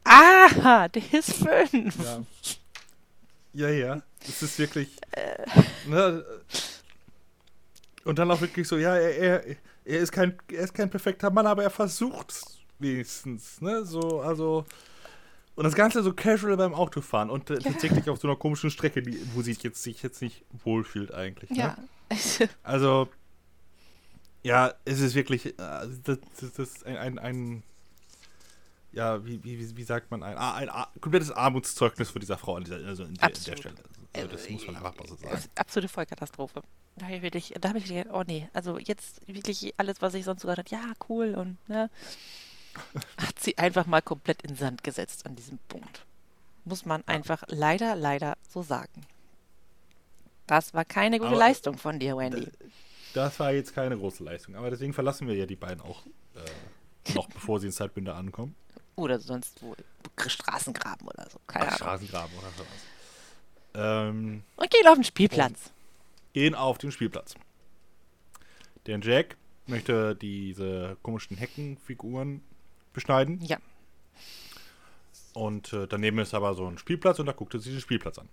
Ah, 0.09 0.89
der 0.89 1.03
ist 1.13 1.35
fünf. 1.35 1.97
ja. 2.03 2.23
Ja, 3.53 3.69
ja. 3.69 4.03
Es 4.27 4.43
ist 4.43 4.59
wirklich. 4.59 4.89
Ne, 5.87 6.25
und 8.05 8.19
dann 8.19 8.31
auch 8.31 8.41
wirklich 8.41 8.67
so, 8.67 8.79
ja, 8.79 8.97
er, 8.97 9.19
er, 9.19 9.57
er, 9.85 9.99
ist 9.99 10.13
kein, 10.13 10.39
er 10.51 10.65
ist 10.65 10.73
kein 10.73 10.89
perfekter 10.89 11.31
Mann, 11.31 11.47
aber 11.47 11.63
er 11.63 11.71
versucht 11.71 12.35
wenigstens. 12.79 13.61
Ne? 13.61 13.85
So, 13.85 14.23
also. 14.23 14.65
Und 15.55 15.65
das 15.65 15.75
Ganze 15.75 16.03
so 16.03 16.13
casual 16.13 16.57
beim 16.57 16.73
Autofahren 16.73 17.31
und 17.31 17.51
äh, 17.51 17.59
tatsächlich 17.59 18.09
auf 18.09 18.21
so 18.21 18.29
einer 18.29 18.37
komischen 18.37 18.71
Strecke, 18.71 19.03
die, 19.03 19.21
wo 19.35 19.43
sie 19.43 19.53
sich 19.53 19.63
jetzt, 19.63 19.83
sich 19.83 20.03
jetzt 20.03 20.23
nicht 20.23 20.45
wohlfühlt 20.65 21.13
eigentlich. 21.13 21.51
Ne? 21.51 21.59
Ja. 21.59 21.77
Also, 22.63 23.09
ja, 24.43 24.73
es 24.87 25.01
ist 25.01 25.15
wirklich, 25.15 25.47
äh, 25.47 25.53
das, 25.59 26.19
das, 26.41 26.53
das 26.55 26.59
ist 26.59 26.87
ein, 26.87 26.97
ein, 26.97 27.19
ein 27.19 27.63
ja, 28.93 29.25
wie, 29.25 29.43
wie, 29.45 29.77
wie 29.77 29.83
sagt 29.83 30.11
man, 30.11 30.23
ein, 30.23 30.37
ein, 30.37 30.69
ein 30.69 30.87
komplettes 31.01 31.31
Armutszeugnis 31.31 32.11
für 32.11 32.19
dieser 32.19 32.39
Frau 32.39 32.57
an 32.57 32.65
dieser, 32.65 32.77
also 32.87 33.05
in 33.05 33.15
der, 33.15 33.29
in 33.29 33.45
der 33.45 33.57
Stelle. 33.57 33.75
Also, 34.15 34.29
das 34.29 34.49
muss 34.49 34.67
man 34.67 34.77
einfach 34.77 34.97
mal 34.97 35.07
so 35.07 35.17
sagen. 35.17 35.43
Absolute 35.55 35.93
Vollkatastrophe. 35.93 36.63
Da 36.97 37.07
habe 37.07 37.17
ich 37.17 37.23
wirklich, 37.23 37.55
da 37.61 37.69
habe 37.69 37.79
ich 37.79 37.85
gedacht, 37.85 38.09
oh 38.13 38.25
nee, 38.27 38.49
also 38.53 38.79
jetzt 38.79 39.21
wirklich 39.29 39.75
alles, 39.77 40.01
was 40.01 40.15
ich 40.15 40.25
sonst 40.25 40.43
so 40.43 40.49
gesagt 40.49 40.73
habe, 40.73 40.83
ja, 40.83 40.93
cool 41.09 41.35
und, 41.35 41.69
ne, 41.69 41.91
hat 43.19 43.39
sie 43.39 43.57
einfach 43.59 43.87
mal 43.87 44.03
komplett 44.03 44.43
in 44.43 44.57
Sand 44.57 44.83
gesetzt 44.83 45.27
an 45.27 45.37
diesem 45.37 45.59
Punkt. 45.69 46.05
Muss 46.65 46.85
man 46.85 47.07
einfach 47.07 47.45
leider, 47.49 47.95
leider 47.95 48.37
so 48.49 48.63
sagen. 48.63 49.07
Das 50.47 50.75
war 50.75 50.85
keine 50.85 51.19
gute 51.19 51.31
Aber, 51.31 51.39
Leistung 51.39 51.77
von 51.77 51.99
dir, 51.99 52.17
Wendy. 52.17 52.49
Das 53.15 53.39
war 53.39 53.53
jetzt 53.53 53.75
keine 53.75 53.97
große 53.97 54.25
Leistung, 54.25 54.57
aber 54.57 54.71
deswegen 54.71 54.93
verlassen 54.93 55.29
wir 55.29 55.35
ja 55.35 55.47
die 55.47 55.57
beiden 55.57 55.81
auch 55.83 56.07
äh, 56.35 57.13
noch, 57.15 57.29
bevor 57.35 57.61
sie 57.61 57.67
in 57.67 57.73
Zeitbünde 57.73 58.15
ankommen. 58.15 58.55
Oder 58.99 59.19
sonst 59.21 59.63
wo. 59.63 59.75
Straßengraben 60.27 61.07
oder 61.07 61.29
so. 61.31 61.39
Keine 61.47 61.67
Ach, 61.67 61.69
Ahnung. 61.69 61.79
Straßengraben 61.79 62.37
oder 62.39 62.51
sowas. 62.51 62.69
Ähm, 63.75 64.43
Und 64.57 64.71
gehen 64.71 64.87
auf 64.89 64.95
den 64.95 65.05
Spielplatz. 65.05 65.71
gehen 66.33 66.55
auf 66.57 66.79
den 66.79 66.91
Spielplatz. 66.91 67.35
Der 68.87 68.99
Jack 69.01 69.37
möchte 69.67 70.17
diese 70.17 70.97
komischen 71.03 71.37
Heckenfiguren 71.37 72.43
beschneiden. 72.93 73.41
Ja. 73.45 73.59
Und 75.35 75.73
äh, 75.73 75.87
daneben 75.87 76.19
ist 76.19 76.35
aber 76.35 76.55
so 76.55 76.67
ein 76.67 76.79
Spielplatz 76.79 77.19
und 77.21 77.27
da 77.27 77.33
guckt 77.33 77.55
er 77.55 77.61
sich 77.61 77.73
den 77.73 77.81
Spielplatz 77.81 78.19
an. 78.19 78.29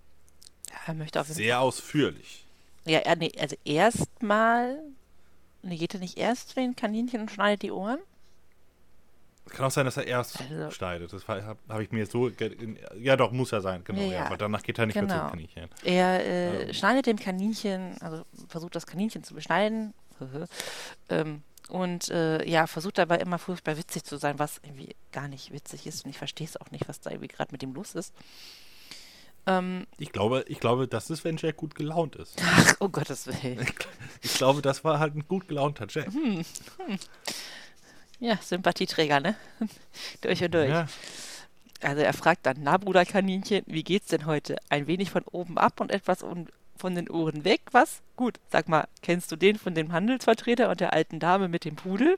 ja. 0.70 0.76
Er 0.86 0.94
möchte 0.94 1.20
auf 1.20 1.28
jeden 1.28 1.36
Sehr 1.36 1.60
ausführlich. 1.60 2.44
Ja, 2.84 2.98
er, 3.00 3.16
nee, 3.16 3.30
also 3.38 3.56
erstmal. 3.64 4.78
Nee, 5.62 5.76
geht 5.76 5.94
er 5.94 6.00
nicht 6.00 6.16
erst 6.18 6.50
zu 6.50 6.54
den 6.56 6.74
Kaninchen 6.76 7.20
und 7.20 7.30
schneidet 7.30 7.62
die 7.62 7.70
Ohren? 7.70 7.98
Es 9.46 9.52
kann 9.52 9.66
auch 9.66 9.70
sein, 9.70 9.84
dass 9.84 9.96
er 9.96 10.06
erst 10.06 10.40
Also- 10.40 10.70
schneidet. 10.72 11.12
Das 11.12 11.26
habe 11.28 11.56
hab 11.68 11.80
ich 11.80 11.90
mir 11.92 12.00
jetzt 12.00 12.12
so. 12.12 12.28
Ja, 13.00 13.16
doch, 13.16 13.30
muss 13.32 13.52
er 13.52 13.60
sein. 13.60 13.82
Genau. 13.84 14.00
Ja, 14.00 14.06
Ja. 14.12 14.26
Aber 14.26 14.36
danach 14.36 14.62
geht 14.62 14.78
er 14.78 14.86
nicht 14.86 14.96
mehr 14.96 15.04
Genau. 15.04 15.20
zum 15.20 15.30
Kaninchen. 15.30 15.68
Er 15.84 16.24
äh, 16.24 16.62
Ähm. 16.68 16.74
schneidet 16.74 17.06
dem 17.06 17.16
Kaninchen, 17.18 17.96
also 18.00 18.24
versucht 18.48 18.74
das 18.74 18.86
Kaninchen 18.86 19.22
zu 19.22 19.34
beschneiden. 19.34 19.94
ähm, 21.10 21.42
und 21.68 22.10
äh, 22.10 22.48
ja, 22.48 22.66
versucht 22.66 22.98
dabei 22.98 23.16
immer 23.18 23.38
furchtbar 23.38 23.76
witzig 23.76 24.04
zu 24.04 24.16
sein, 24.18 24.38
was 24.38 24.60
irgendwie 24.62 24.94
gar 25.12 25.28
nicht 25.28 25.52
witzig 25.52 25.86
ist. 25.86 26.04
Und 26.04 26.10
ich 26.10 26.18
verstehe 26.18 26.46
es 26.46 26.56
auch 26.60 26.70
nicht, 26.70 26.88
was 26.88 27.00
da 27.00 27.10
irgendwie 27.10 27.28
gerade 27.28 27.52
mit 27.52 27.62
dem 27.62 27.74
los 27.74 27.94
ist. 27.94 28.14
Ähm, 29.48 29.86
Ich 29.98 30.10
glaube, 30.12 30.44
ich 30.48 30.58
glaube, 30.58 30.88
das 30.88 31.08
ist, 31.10 31.24
wenn 31.24 31.36
Jack 31.36 31.56
gut 31.56 31.74
gelaunt 31.76 32.16
ist. 32.16 32.36
ach, 32.44 32.74
oh 32.80 32.88
Gottes 32.88 33.26
Willen. 33.26 33.64
Ich 34.22 34.34
glaube, 34.34 34.60
das 34.62 34.82
war 34.82 34.98
halt 34.98 35.14
ein 35.14 35.26
gut 35.28 35.46
gelaunter 35.46 35.86
Jack. 35.88 36.12
Hm. 36.12 36.44
Ja, 38.18 38.36
Sympathieträger, 38.38 39.20
ne? 39.20 39.36
durch 40.22 40.42
und 40.42 40.54
durch. 40.54 40.68
Ja. 40.70 40.86
Also 41.82 42.00
er 42.02 42.12
fragt 42.14 42.46
dann, 42.46 42.56
na 42.60 42.78
Bruder 42.78 43.04
Kaninchen, 43.04 43.62
wie 43.66 43.82
geht's 43.84 44.08
denn 44.08 44.24
heute? 44.26 44.56
Ein 44.70 44.86
wenig 44.86 45.10
von 45.10 45.22
oben 45.24 45.58
ab 45.58 45.80
und 45.80 45.90
etwas 45.90 46.22
un- 46.22 46.48
von 46.78 46.94
den 46.94 47.08
Ohren 47.10 47.44
weg, 47.44 47.60
was? 47.72 48.00
Gut, 48.16 48.38
sag 48.50 48.68
mal, 48.68 48.86
kennst 49.02 49.30
du 49.32 49.36
den 49.36 49.58
von 49.58 49.74
dem 49.74 49.92
Handelsvertreter 49.92 50.70
und 50.70 50.80
der 50.80 50.92
alten 50.94 51.20
Dame 51.20 51.48
mit 51.48 51.64
dem 51.64 51.76
Pudel? 51.76 52.16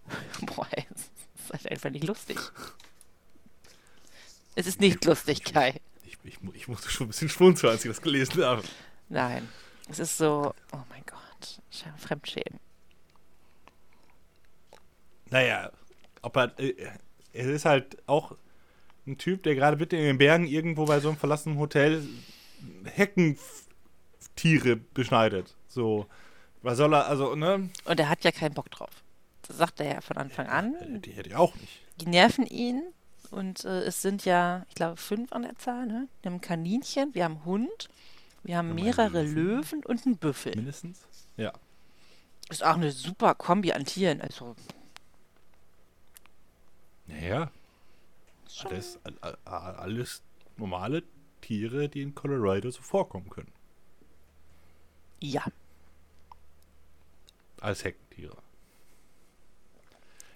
Boah, 0.42 0.66
ey, 0.70 0.86
das 0.90 1.00
ist 1.00 1.52
halt 1.52 1.70
einfach 1.72 1.90
nicht 1.90 2.06
lustig. 2.06 2.38
Es 4.54 4.66
ist 4.66 4.80
nicht 4.80 5.04
lustig, 5.04 5.44
Kai. 5.44 5.80
Ich, 6.04 6.16
ich, 6.24 6.38
ich 6.54 6.68
musste 6.68 6.90
schon 6.90 7.06
ein 7.06 7.10
bisschen 7.10 7.28
schmunzeln, 7.28 7.72
als 7.72 7.84
ich 7.84 7.90
das 7.90 8.02
gelesen 8.02 8.44
habe. 8.44 8.62
Nein, 9.08 9.48
es 9.88 9.98
ist 9.98 10.18
so, 10.18 10.54
oh 10.72 10.78
mein 10.90 11.02
Gott, 11.06 11.60
Sch- 11.72 11.96
Fremdschämen. 11.98 12.60
Naja, 15.30 15.70
ob 16.22 16.36
er. 16.36 16.58
Äh, 16.58 16.74
er 17.32 17.46
ist 17.48 17.64
halt 17.64 17.96
auch 18.06 18.36
ein 19.06 19.16
Typ, 19.16 19.44
der 19.44 19.54
gerade 19.54 19.76
mitten 19.76 19.94
in 19.94 20.04
den 20.04 20.18
Bergen 20.18 20.46
irgendwo 20.46 20.84
bei 20.84 20.98
so 20.98 21.08
einem 21.08 21.16
verlassenen 21.16 21.58
Hotel 21.58 22.04
Heckentiere 22.84 24.76
beschneidet. 24.94 25.54
So. 25.68 26.06
Was 26.62 26.76
soll 26.76 26.94
er, 26.94 27.06
also, 27.06 27.34
ne? 27.36 27.70
Und 27.84 28.00
er 28.00 28.08
hat 28.08 28.24
ja 28.24 28.32
keinen 28.32 28.54
Bock 28.54 28.70
drauf. 28.70 28.90
Das 29.46 29.56
sagt 29.56 29.80
er 29.80 29.94
ja 29.94 30.00
von 30.00 30.16
Anfang 30.16 30.46
an. 30.46 31.00
Die 31.02 31.12
hätte 31.12 31.30
ich 31.30 31.36
auch 31.36 31.54
nicht. 31.54 31.80
Die 32.00 32.06
nerven 32.06 32.46
ihn 32.46 32.82
und 33.30 33.64
äh, 33.64 33.80
es 33.82 34.02
sind 34.02 34.24
ja, 34.24 34.66
ich 34.68 34.74
glaube, 34.74 34.96
fünf 34.96 35.32
an 35.32 35.42
der 35.42 35.56
Zahl. 35.56 35.86
Ne? 35.86 36.08
Wir 36.22 36.30
haben 36.30 36.40
Kaninchen, 36.40 37.14
wir 37.14 37.24
haben 37.24 37.36
einen 37.36 37.44
Hund, 37.44 37.88
wir 38.42 38.56
haben 38.56 38.74
mehrere 38.74 39.22
Löwen. 39.22 39.34
Löwen 39.34 39.84
und 39.86 40.06
einen 40.06 40.16
Büffel. 40.16 40.54
Mindestens. 40.54 41.00
Ja. 41.36 41.52
Ist 42.50 42.64
auch 42.64 42.74
eine 42.74 42.90
super 42.90 43.34
Kombi 43.34 43.72
an 43.72 43.84
Tieren. 43.84 44.20
Also, 44.20 44.54
Naja, 47.10 47.50
alles, 48.64 48.98
all- 49.04 49.38
all- 49.44 49.76
alles 49.76 50.22
normale 50.56 51.02
Tiere, 51.40 51.88
die 51.88 52.02
in 52.02 52.14
Colorado 52.14 52.70
so 52.70 52.82
vorkommen 52.82 53.30
können. 53.30 53.52
ja. 55.20 55.44
Als 57.60 57.84
Heckentiere. 57.84 58.36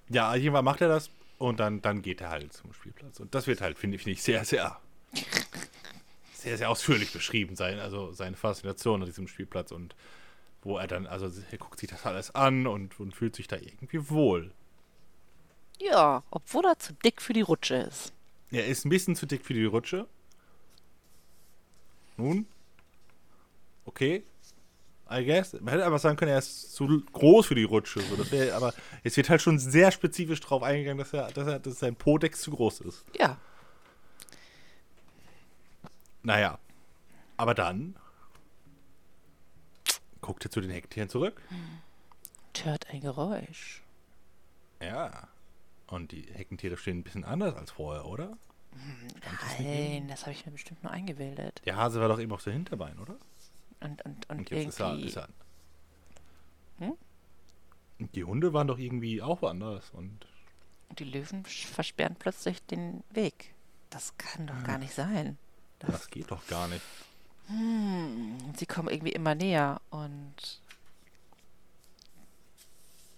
Ja, 0.08 0.34
jedenfalls 0.34 0.64
macht 0.64 0.80
er 0.82 0.88
das 0.88 1.10
und 1.38 1.58
dann, 1.60 1.80
dann 1.80 2.02
geht 2.02 2.20
er 2.20 2.28
halt 2.30 2.52
zum 2.52 2.72
Spielplatz. 2.74 3.18
Und 3.20 3.34
das 3.34 3.46
wird 3.46 3.60
halt, 3.62 3.78
finde 3.78 3.96
ich, 3.96 4.22
sehr, 4.22 4.44
sehr, 4.44 4.78
sehr, 6.34 6.58
sehr 6.58 6.70
ausführlich 6.70 7.12
beschrieben 7.12 7.56
sein. 7.56 7.78
Also 7.78 8.12
seine 8.12 8.36
Faszination 8.36 9.00
an 9.02 9.06
diesem 9.06 9.26
Spielplatz 9.28 9.72
und 9.72 9.96
wo 10.62 10.76
er 10.78 10.86
dann, 10.86 11.06
also 11.06 11.30
er 11.50 11.58
guckt 11.58 11.78
sich 11.80 11.88
das 11.88 12.04
alles 12.04 12.34
an 12.34 12.66
und, 12.66 13.00
und 13.00 13.14
fühlt 13.14 13.34
sich 13.36 13.48
da 13.48 13.56
irgendwie 13.56 14.10
wohl. 14.10 14.52
Ja, 15.80 16.22
obwohl 16.30 16.64
er 16.64 16.78
zu 16.78 16.92
dick 16.92 17.20
für 17.20 17.32
die 17.32 17.40
Rutsche 17.42 17.76
ist. 17.76 18.12
Er 18.50 18.66
ist 18.66 18.84
ein 18.84 18.90
bisschen 18.90 19.16
zu 19.16 19.26
dick 19.26 19.44
für 19.44 19.54
die 19.54 19.64
Rutsche. 19.64 20.06
Nun, 22.16 22.46
okay. 23.84 24.22
I 25.10 25.24
guess. 25.24 25.52
Man 25.52 25.68
hätte 25.68 25.84
aber 25.84 25.98
sagen 25.98 26.16
können, 26.16 26.30
er 26.30 26.38
ist 26.38 26.72
zu 26.74 27.02
groß 27.12 27.46
für 27.46 27.54
die 27.54 27.64
Rutsche. 27.64 28.00
So, 28.00 28.16
das 28.16 28.32
wär, 28.32 28.56
aber 28.56 28.72
es 29.02 29.16
wird 29.16 29.28
halt 29.28 29.42
schon 29.42 29.58
sehr 29.58 29.90
spezifisch 29.90 30.40
drauf 30.40 30.62
eingegangen, 30.62 30.98
dass, 30.98 31.12
er, 31.12 31.30
dass, 31.30 31.46
er, 31.46 31.58
dass 31.58 31.78
sein 31.78 31.94
Podex 31.94 32.40
zu 32.40 32.50
groß 32.50 32.80
ist. 32.80 33.04
Ja. 33.18 33.36
Naja. 36.22 36.58
Aber 37.36 37.54
dann 37.54 37.96
guckt 40.20 40.44
er 40.44 40.50
zu 40.50 40.60
den 40.60 40.70
Hecktieren 40.70 41.10
zurück. 41.10 41.40
Und 41.50 42.64
hört 42.64 42.88
ein 42.88 43.00
Geräusch. 43.00 43.82
Ja. 44.80 45.28
Und 45.94 46.10
die 46.10 46.22
Heckentiere 46.32 46.76
stehen 46.76 46.98
ein 46.98 47.02
bisschen 47.04 47.24
anders 47.24 47.54
als 47.54 47.70
vorher, 47.70 48.04
oder? 48.06 48.36
Nein, 49.60 50.08
das 50.08 50.22
habe 50.22 50.32
ich 50.32 50.44
mir 50.44 50.50
bestimmt 50.50 50.82
nur 50.82 50.90
eingebildet. 50.92 51.62
Der 51.64 51.76
Hase 51.76 52.00
war 52.00 52.08
doch 52.08 52.18
eben 52.18 52.32
auf 52.32 52.42
der 52.42 52.52
Hinterbein, 52.52 52.98
oder? 52.98 53.16
Und, 53.80 54.04
und, 54.04 54.28
und, 54.28 54.38
Und 54.38 54.50
jetzt 54.50 54.68
ist 54.70 54.80
er, 54.80 54.88
irgendwie. 54.88 55.06
ist 55.06 55.16
er. 55.16 55.28
Hm? 56.78 56.94
Und 58.00 58.14
Die 58.16 58.24
Hunde 58.24 58.52
waren 58.52 58.66
doch 58.66 58.78
irgendwie 58.78 59.22
auch 59.22 59.40
woanders. 59.42 59.90
Und 59.92 60.26
die 60.98 61.04
Löwen 61.04 61.44
versperren 61.44 62.16
plötzlich 62.18 62.60
den 62.66 63.04
Weg. 63.10 63.54
Das 63.90 64.16
kann 64.18 64.48
doch 64.48 64.64
gar 64.64 64.78
nicht 64.78 64.94
sein. 64.94 65.38
das 65.78 66.10
geht 66.10 66.30
doch 66.30 66.44
gar 66.48 66.66
nicht. 66.66 66.82
Hm, 67.46 68.36
sie 68.56 68.66
kommen 68.66 68.88
irgendwie 68.88 69.12
immer 69.12 69.34
näher 69.34 69.80
und 69.90 70.34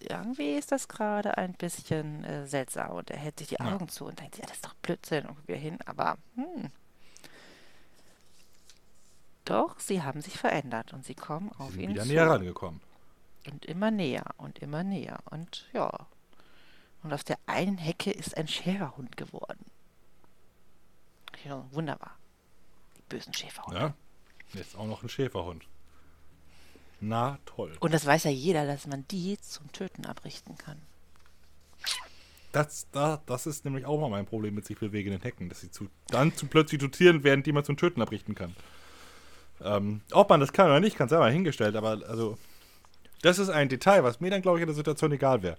irgendwie 0.01 0.55
ist 0.57 0.73
das 0.73 0.89
gerade 0.89 1.37
ein 1.39 1.53
bisschen 1.55 2.25
äh, 2.25 2.47
seltsam 2.47 2.91
und 2.93 3.11
er 3.11 3.19
hält 3.19 3.39
sich 3.39 3.49
die 3.49 3.57
Ja. 3.59 3.73
Augen 3.75 3.89
zu 3.89 4.07
und 4.07 4.19
denkt, 4.21 4.37
ja, 4.39 4.45
das 4.47 4.57
ist 4.57 4.65
doch 4.67 4.75
Blödsinn 4.75 5.27
und 5.27 5.49
wir 5.49 5.57
hin, 5.57 5.79
aber 5.87 6.19
hm. 6.35 6.71
Doch, 9.45 9.79
sie 9.79 10.03
haben 10.03 10.21
sich 10.21 10.39
verändert 10.39 10.93
und 10.93 11.05
sie 11.05 11.15
kommen 11.15 11.51
Sie 11.59 11.59
auf 11.59 11.71
sind 11.73 11.81
ihn 11.81 11.91
wieder 11.91 12.03
zu. 12.03 12.09
näher 12.09 12.29
rangekommen. 12.29 12.81
Und 13.47 13.65
immer 13.65 13.91
näher 13.93 14.25
und 14.39 14.59
immer 14.59 14.83
näher 14.83 15.21
und 15.31 15.69
ja. 15.73 16.07
Und 17.03 17.13
auf 17.13 17.23
der 17.23 17.39
einen 17.47 17.79
Hecke 17.79 18.11
ist 18.11 18.37
ein 18.37 18.49
Schäferhund 18.49 19.17
geworden. 19.17 19.65
Ja, 21.45 21.65
wunderbar. 21.71 22.19
Die 22.97 23.03
bösen 23.09 23.33
Schäferhunde. 23.33 23.79
Ja? 23.81 23.95
Jetzt 24.53 24.77
auch 24.77 24.87
noch 24.87 25.05
ein 25.05 25.09
Schäferhund. 25.09 25.65
Na 27.01 27.39
toll. 27.45 27.77
Und 27.81 27.93
das 27.93 28.07
weiß 28.07 28.25
ja 28.25 28.31
jeder, 28.31 28.67
dass 28.67 28.87
man 28.87 29.07
die 29.09 29.39
zum 29.41 29.71
Töten 29.73 30.07
abrichten 30.07 30.57
kann. 30.57 30.81
Das, 32.53 32.87
da, 32.91 33.23
das 33.27 33.47
ist 33.47 33.65
nämlich 33.65 33.85
auch 33.85 34.01
mal 34.01 34.09
mein 34.09 34.25
Problem 34.25 34.55
mit 34.55 34.65
sich 34.65 34.79
bewegenden 34.79 35.21
Hecken, 35.21 35.51
dass 35.51 35.61
sie 35.61 35.71
zu, 35.71 35.89
dann 36.09 36.35
zu 36.35 36.47
plötzlich 36.47 36.81
zu 36.81 36.89
Tieren 36.89 37.23
werden, 37.23 37.43
die 37.43 37.53
man 37.53 37.65
zum 37.65 37.77
Töten 37.77 38.01
abrichten 38.01 38.35
kann. 38.35 38.57
Ähm, 39.61 40.01
ob 40.13 40.31
man 40.31 40.41
das 40.41 40.53
kann 40.53 40.67
oder 40.67 40.81
nicht, 40.81 40.97
kann 40.97 41.07
es 41.07 41.13
ja 41.13 41.19
mal 41.19 41.33
hingestellt, 41.33 41.77
aber 41.77 42.01
also, 42.09 42.39
das 43.23 43.39
ist 43.39 43.49
ein 43.49 43.69
Detail, 43.69 44.05
was 44.05 44.21
mir 44.21 44.31
dann, 44.31 44.43
glaube 44.43 44.59
ich, 44.59 44.63
in 44.63 44.69
der 44.69 44.75
Situation 44.75 45.13
egal 45.13 45.43
wäre, 45.43 45.57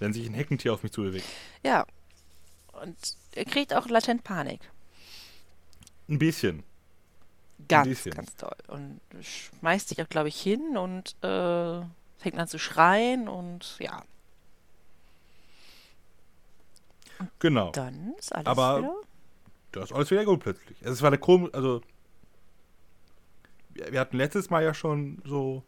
wenn 0.00 0.12
sich 0.12 0.26
ein 0.26 0.34
Heckentier 0.34 0.74
auf 0.74 0.82
mich 0.82 0.92
zubewegt. 0.92 1.26
Ja. 1.62 1.86
Und 2.72 2.96
er 3.34 3.44
kriegt 3.44 3.74
auch 3.74 3.88
latent 3.88 4.24
Panik. 4.24 4.60
Ein 6.08 6.18
bisschen. 6.18 6.64
Ganz, 7.68 8.04
ganz 8.04 8.34
toll. 8.36 8.56
Und 8.68 9.00
schmeißt 9.20 9.88
sich 9.88 10.02
auch, 10.02 10.08
glaube 10.08 10.28
ich, 10.28 10.40
hin 10.40 10.76
und 10.76 11.14
äh, 11.22 11.80
fängt 12.18 12.38
an 12.38 12.48
zu 12.48 12.58
schreien 12.58 13.28
und 13.28 13.76
ja, 13.78 14.02
Genau. 17.38 17.70
dann 17.72 18.14
ist 18.18 18.34
alles 18.34 18.46
Aber- 18.46 18.78
wieder. 18.78 18.94
Das 19.72 19.84
ist 19.84 19.92
alles 19.92 20.10
wieder 20.10 20.24
gut 20.26 20.40
plötzlich. 20.40 20.76
Es 20.82 21.00
war 21.00 21.08
eine 21.08 21.16
komische, 21.18 21.54
also 21.54 21.80
wir, 23.70 23.90
wir 23.90 24.00
hatten 24.00 24.18
letztes 24.18 24.50
Mal 24.50 24.62
ja 24.62 24.74
schon 24.74 25.22
so, 25.24 25.62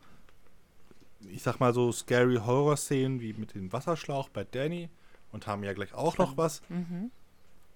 ich 1.31 1.43
sag 1.43 1.59
mal 1.59 1.73
so 1.73 1.91
scary 1.91 2.37
Horror-Szenen 2.37 3.21
wie 3.23 3.33
mit 3.33 3.55
dem 3.55 3.73
Wasserschlauch 3.73 4.29
bei 4.29 4.45
Danny 4.45 4.91
und 5.33 5.47
haben 5.47 5.65
ja 5.65 5.73
gleich 5.73 5.95
auch 5.95 6.19
noch 6.19 6.37
was. 6.37 6.61
Mhm. 6.69 7.11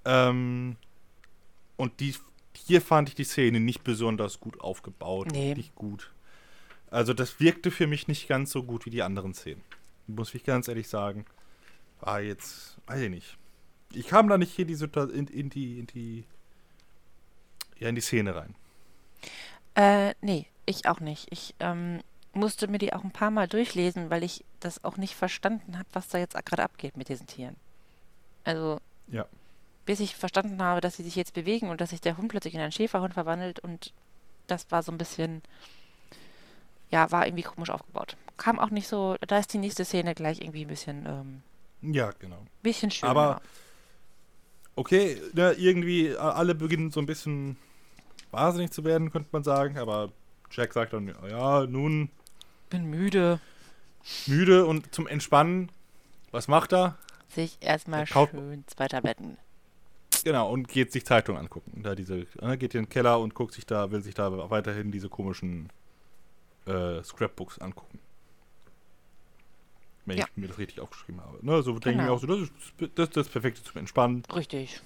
Ähm, 0.04 0.76
und 1.78 1.98
die, 2.00 2.14
hier 2.66 2.80
fand 2.80 3.08
ich 3.08 3.14
die 3.14 3.24
Szene 3.24 3.60
nicht 3.60 3.84
besonders 3.84 4.40
gut 4.40 4.60
aufgebaut. 4.60 5.28
Nee. 5.32 5.54
Nicht 5.54 5.74
gut. 5.74 6.12
Also 6.90 7.12
das 7.12 7.40
wirkte 7.40 7.70
für 7.70 7.86
mich 7.86 8.08
nicht 8.08 8.28
ganz 8.28 8.50
so 8.50 8.62
gut 8.62 8.86
wie 8.86 8.90
die 8.90 9.02
anderen 9.02 9.34
Szenen. 9.34 9.62
Muss 10.06 10.34
ich 10.34 10.44
ganz 10.44 10.68
ehrlich 10.68 10.88
sagen. 10.88 11.26
War 12.00 12.20
jetzt, 12.20 12.78
weiß 12.86 13.00
ich 13.00 13.10
nicht. 13.10 13.36
Ich 13.92 14.06
kam 14.06 14.28
da 14.28 14.38
nicht 14.38 14.58
in 14.58 14.68
die 14.68 14.74
in, 14.74 15.26
in 15.26 15.50
die, 15.50 15.78
in 15.78 15.86
die, 15.86 16.24
ja, 17.78 17.88
in 17.88 17.94
die 17.94 18.00
Szene 18.00 18.34
rein. 18.34 18.54
Äh, 19.74 20.14
nee, 20.20 20.46
ich 20.66 20.86
auch 20.86 21.00
nicht. 21.00 21.26
Ich 21.30 21.54
ähm, 21.60 22.00
musste 22.32 22.68
mir 22.68 22.78
die 22.78 22.92
auch 22.92 23.04
ein 23.04 23.12
paar 23.12 23.30
Mal 23.30 23.48
durchlesen, 23.48 24.10
weil 24.10 24.22
ich 24.22 24.44
das 24.60 24.84
auch 24.84 24.96
nicht 24.96 25.14
verstanden 25.14 25.78
habe, 25.78 25.88
was 25.92 26.08
da 26.08 26.18
jetzt 26.18 26.34
gerade 26.44 26.62
abgeht 26.62 26.96
mit 26.96 27.08
diesen 27.08 27.26
Tieren. 27.26 27.56
Also, 28.44 28.80
Ja. 29.08 29.26
Bis 29.88 30.00
ich 30.00 30.16
verstanden 30.16 30.62
habe, 30.62 30.82
dass 30.82 30.98
sie 30.98 31.02
sich 31.02 31.16
jetzt 31.16 31.32
bewegen 31.32 31.70
und 31.70 31.80
dass 31.80 31.90
sich 31.90 32.02
der 32.02 32.18
Hund 32.18 32.28
plötzlich 32.28 32.52
in 32.54 32.60
einen 32.60 32.72
Schäferhund 32.72 33.14
verwandelt 33.14 33.58
und 33.58 33.94
das 34.46 34.70
war 34.70 34.82
so 34.82 34.92
ein 34.92 34.98
bisschen, 34.98 35.40
ja, 36.90 37.10
war 37.10 37.26
irgendwie 37.26 37.42
komisch 37.44 37.70
aufgebaut. 37.70 38.18
Kam 38.36 38.58
auch 38.58 38.68
nicht 38.68 38.86
so, 38.86 39.16
da 39.26 39.38
ist 39.38 39.50
die 39.54 39.56
nächste 39.58 39.86
Szene 39.86 40.14
gleich 40.14 40.42
irgendwie 40.42 40.66
ein 40.66 40.68
bisschen, 40.68 41.06
ähm, 41.06 41.42
Ja, 41.80 42.10
genau. 42.18 42.36
bisschen 42.62 42.90
schöner. 42.90 43.10
Aber 43.10 43.40
okay, 44.76 45.22
ne, 45.32 45.54
irgendwie 45.54 46.14
alle 46.14 46.54
beginnen 46.54 46.90
so 46.90 47.00
ein 47.00 47.06
bisschen 47.06 47.56
wahnsinnig 48.30 48.72
zu 48.72 48.84
werden, 48.84 49.10
könnte 49.10 49.30
man 49.32 49.42
sagen. 49.42 49.78
Aber 49.78 50.12
Jack 50.50 50.74
sagt 50.74 50.92
dann, 50.92 51.14
ja, 51.30 51.64
nun 51.64 52.10
bin 52.68 52.84
müde. 52.84 53.40
müde 54.26 54.66
und 54.66 54.94
zum 54.94 55.06
Entspannen, 55.06 55.72
was 56.30 56.46
macht 56.46 56.74
er? 56.74 56.98
Sich 57.30 57.56
erstmal 57.62 58.00
Er 58.00 58.06
schön 58.06 58.64
zwei 58.66 58.86
Tabletten. 58.86 59.38
Genau, 60.28 60.50
und 60.50 60.68
geht 60.68 60.92
sich 60.92 61.06
Zeitung 61.06 61.38
angucken. 61.38 61.82
Da 61.82 61.94
diese, 61.94 62.26
ne, 62.42 62.58
geht 62.58 62.74
in 62.74 62.82
den 62.82 62.88
Keller 62.90 63.18
und 63.18 63.32
guckt 63.34 63.54
sich 63.54 63.64
da, 63.64 63.90
will 63.90 64.02
sich 64.02 64.14
da 64.14 64.50
weiterhin 64.50 64.92
diese 64.92 65.08
komischen 65.08 65.70
äh, 66.66 67.02
Scrapbooks 67.02 67.58
angucken. 67.60 67.98
Wenn 70.04 70.18
Ja. 70.18 70.26
ich 70.28 70.36
mir 70.36 70.48
das 70.48 70.58
richtig 70.58 70.80
aufgeschrieben 70.80 71.22
habe. 71.22 71.38
Ne, 71.40 71.62
so 71.62 71.72
denke 71.78 71.88
ich 71.92 71.96
mir 71.96 72.02
Genau. 72.02 72.14
auch 72.16 72.20
so, 72.20 72.26
das 72.26 72.40
ist 72.40 72.52
das, 72.98 73.08
das 73.08 73.26
Perfekte 73.30 73.62
zum 73.62 73.78
Entspannen. 73.78 74.22
Richtig. 74.34 74.82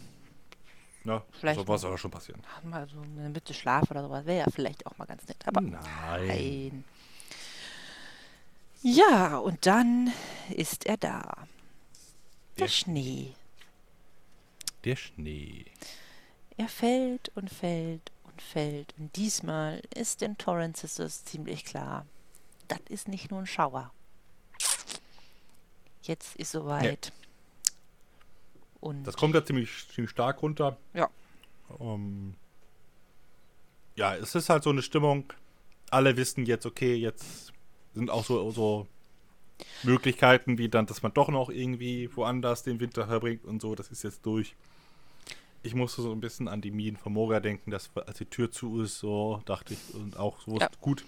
Ne? 1.03 1.21
Vielleicht 1.33 1.59
so 1.59 1.67
was 1.67 1.81
soll 1.81 1.99
schon 1.99 2.13
passieren. 2.13 2.41
Mal 2.63 2.87
so 2.89 3.01
eine 3.01 3.29
Mitte 3.31 3.53
Schlaf 3.53 3.91
oder 3.91 4.05
sowas 4.05 4.25
wäre 4.25 4.45
ja 4.45 4.47
vielleicht 4.49 4.87
auch 4.87 4.97
mal 4.97 5.07
ganz 5.07 5.27
nett. 5.27 5.39
Aber 5.45 5.61
Nein. 5.61 5.81
nein. 6.29 6.85
Ja, 8.83 9.39
und 9.39 9.67
dann 9.67 10.13
ist 10.51 10.87
er 10.87 10.99
da. 10.99 11.21
Der 12.59 12.67
Der 12.67 12.69
Schnee. 12.69 13.35
Der 14.85 14.97
Schnee. 14.97 15.67
Er 16.57 16.69
fällt 16.69 17.31
und 17.35 17.51
fällt 17.51 18.13
und 18.25 18.43
fällt. 18.43 18.95
Und 18.99 19.15
diesmal 19.17 19.83
ist 19.95 20.21
den 20.21 20.37
Torrent 20.39 20.77
Sisters 20.77 21.25
ziemlich 21.25 21.65
klar. 21.65 22.07
Das 22.69 22.81
ist 22.89 23.09
nicht 23.09 23.31
nur 23.31 23.41
ein 23.41 23.47
Schauer. 23.47 23.93
Jetzt 26.03 26.37
ist 26.37 26.53
soweit. 26.53 27.13
Und 28.81 29.05
Das 29.05 29.17
kommt 29.17 29.35
ja 29.35 29.45
ziemlich, 29.45 29.71
ziemlich 29.95 30.11
stark 30.11 30.43
runter. 30.43 30.77
Ja. 30.95 31.09
Ähm, 31.81 32.35
ja, 33.95 34.17
es 34.17 34.35
ist 34.35 34.49
halt 34.49 34.65
so 34.65 34.71
eine 34.71 34.83
Stimmung. 34.83 35.33
Alle 35.91 36.17
wissen 36.17 36.47
jetzt, 36.47 36.67
okay, 36.67 36.95
jetzt 36.95 37.53
sind 37.95 38.11
auch 38.11 38.25
so, 38.25 38.51
so 38.51 38.89
Möglichkeiten, 39.83 40.59
wie 40.59 40.69
dann, 40.69 40.87
dass 40.87 41.03
man 41.03 41.15
doch 41.15 41.29
noch 41.29 41.51
irgendwie 41.51 42.11
woanders 42.17 42.63
den 42.65 42.81
Winter 42.81 43.07
verbringt 43.07 43.45
und 43.45 43.61
so. 43.61 43.75
Das 43.75 43.91
ist 43.91 44.03
jetzt 44.03 44.27
durch. 44.27 44.57
Ich 45.63 45.75
musste 45.75 46.03
so 46.03 46.13
ein 46.13 46.21
bisschen 46.21 46.49
an 46.49 46.61
die 46.61 46.71
Minen 46.71 46.97
von 46.97 47.13
Moga 47.13 47.41
denken, 47.41 47.71
dass 47.71 47.91
als 47.97 48.19
die 48.19 48.27
Tür 48.27 48.51
zu 48.51 48.83
ist, 48.83 48.99
so 48.99 49.41
dachte 49.45 49.75
ich 49.75 49.95
und 49.95 50.17
auch 50.17 50.41
so 50.41 50.59
Ja. 50.59 50.69
gut. 50.81 51.05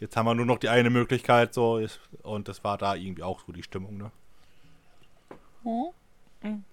Jetzt 0.00 0.16
haben 0.16 0.26
wir 0.26 0.34
nur 0.34 0.44
noch 0.44 0.58
die 0.58 0.68
eine 0.68 0.90
Möglichkeit, 0.90 1.54
so 1.54 1.78
ist, 1.78 2.00
und 2.22 2.48
das 2.48 2.62
war 2.64 2.76
da 2.76 2.94
irgendwie 2.94 3.22
auch 3.22 3.40
so 3.46 3.52
die 3.52 3.62
Stimmung, 3.62 3.96
ne? 3.96 4.10
Hm? 5.62 5.84
Ähm, 6.42 6.64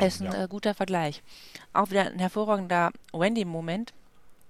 ist 0.00 0.20
ein 0.20 0.32
ja. 0.32 0.44
äh, 0.44 0.48
guter 0.48 0.74
Vergleich. 0.74 1.22
Auch 1.72 1.90
wieder 1.90 2.06
ein 2.06 2.18
hervorragender 2.18 2.90
Wendy-Moment. 3.12 3.92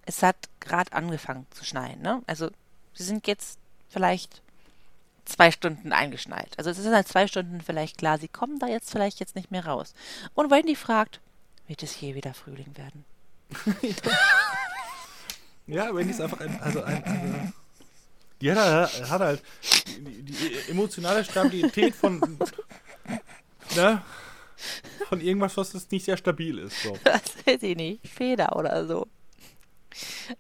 Es 0.05 0.23
hat 0.23 0.37
gerade 0.61 0.93
angefangen 0.93 1.47
zu 1.51 1.65
schneien. 1.65 2.01
Ne? 2.03 2.23
Also 2.27 2.51
sie 2.95 3.03
sind 3.05 3.27
jetzt 3.27 3.59
vielleicht 3.89 4.43
zwei 5.25 5.51
Stunden 5.51 5.93
eingeschneit. 5.93 6.53
Also 6.59 6.71
es 6.71 6.79
ist 6.79 6.85
seit 6.85 7.09
zwei 7.09 7.27
Stunden 7.27 7.61
vielleicht 7.61 7.99
klar, 7.99 8.19
sie 8.19 8.29
kommen 8.29 8.59
da 8.59 8.67
jetzt 8.67 8.91
vielleicht 8.91 9.21
jetzt 9.21 9.37
nicht 9.37 9.51
mehr 9.51 9.67
raus. 9.67 9.95
Und 10.35 10.51
Wendy 10.51 10.77
fragt, 10.77 11.21
wird 11.73 11.83
es 11.83 11.99
je 11.99 12.15
wieder 12.15 12.35
Frühling 12.35 12.77
werden? 12.77 13.05
Ja, 15.67 15.95
Wendy 15.95 16.11
ist 16.13 16.21
einfach 16.21 16.41
ein, 16.41 16.61
also 16.61 16.83
ein, 16.83 17.03
also, 17.05 17.53
die 18.41 18.51
hat, 18.51 18.59
halt- 18.59 19.11
hat 19.11 19.21
halt 19.21 19.43
die, 19.97 20.23
die 20.23 20.71
emotionale 20.71 21.25
Stabilität 21.25 21.95
von, 21.95 22.21
ne, 23.77 24.03
von 25.09 25.21
irgendwas, 25.21 25.57
was 25.57 25.73
jetzt 25.73 25.93
nicht 25.93 26.05
sehr 26.05 26.17
stabil 26.17 26.59
ist. 26.59 26.83
So. 26.83 26.99
Das 27.05 27.23
weiß 27.47 27.63
ich 27.63 27.77
nicht. 27.77 28.07
Feder 28.09 28.57
oder 28.57 28.85
so. 28.87 29.07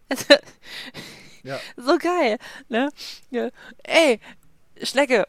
Also, 0.08 0.34
Ja. 1.44 1.60
so 1.76 1.96
geil, 1.98 2.38
ne? 2.68 2.90
Ja. 3.30 3.48
Ey, 3.84 4.18
Schlecke, 4.82 5.26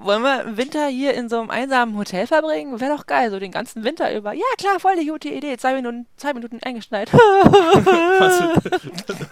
wollen 0.00 0.22
wir 0.22 0.42
im 0.42 0.56
Winter 0.56 0.86
hier 0.88 1.14
in 1.14 1.28
so 1.28 1.40
einem 1.40 1.50
einsamen 1.50 1.96
Hotel 1.96 2.26
verbringen? 2.26 2.80
Wäre 2.80 2.96
doch 2.96 3.06
geil, 3.06 3.30
so 3.30 3.38
den 3.38 3.52
ganzen 3.52 3.84
Winter 3.84 4.14
über. 4.16 4.32
Ja, 4.32 4.44
klar, 4.58 4.78
voll 4.80 4.96
die 4.96 5.06
gute 5.06 5.28
Idee. 5.28 5.56
Zwei 5.56 5.74
Minuten, 5.74 6.06
zwei 6.16 6.34
Minuten 6.34 6.58
eingeschneit. 6.62 7.12
Was, 7.12 8.52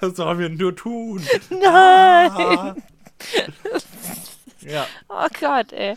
das 0.01 0.17
sollen 0.17 0.39
wir 0.39 0.49
nur 0.49 0.75
tun. 0.75 1.23
Nein! 1.51 1.63
Ah. 2.31 2.75
Ja, 4.61 4.87
Oh 5.09 5.27
Gott, 5.41 5.73
ey. 5.73 5.97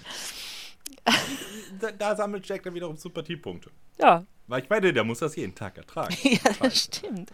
da, 1.79 1.91
da 1.91 2.15
sammelt 2.15 2.47
Jack 2.47 2.63
dann 2.63 2.73
wiederum 2.73 2.97
Sympathiepunkte. 2.97 3.69
Ja, 3.99 4.25
Weil 4.47 4.63
ich 4.63 4.69
meine, 4.69 4.91
der 4.91 5.03
muss 5.03 5.19
das 5.19 5.35
jeden 5.35 5.53
Tag 5.55 5.77
ertragen. 5.77 6.15
ja 6.23 6.39
das 6.59 6.83
stimmt. 6.83 7.31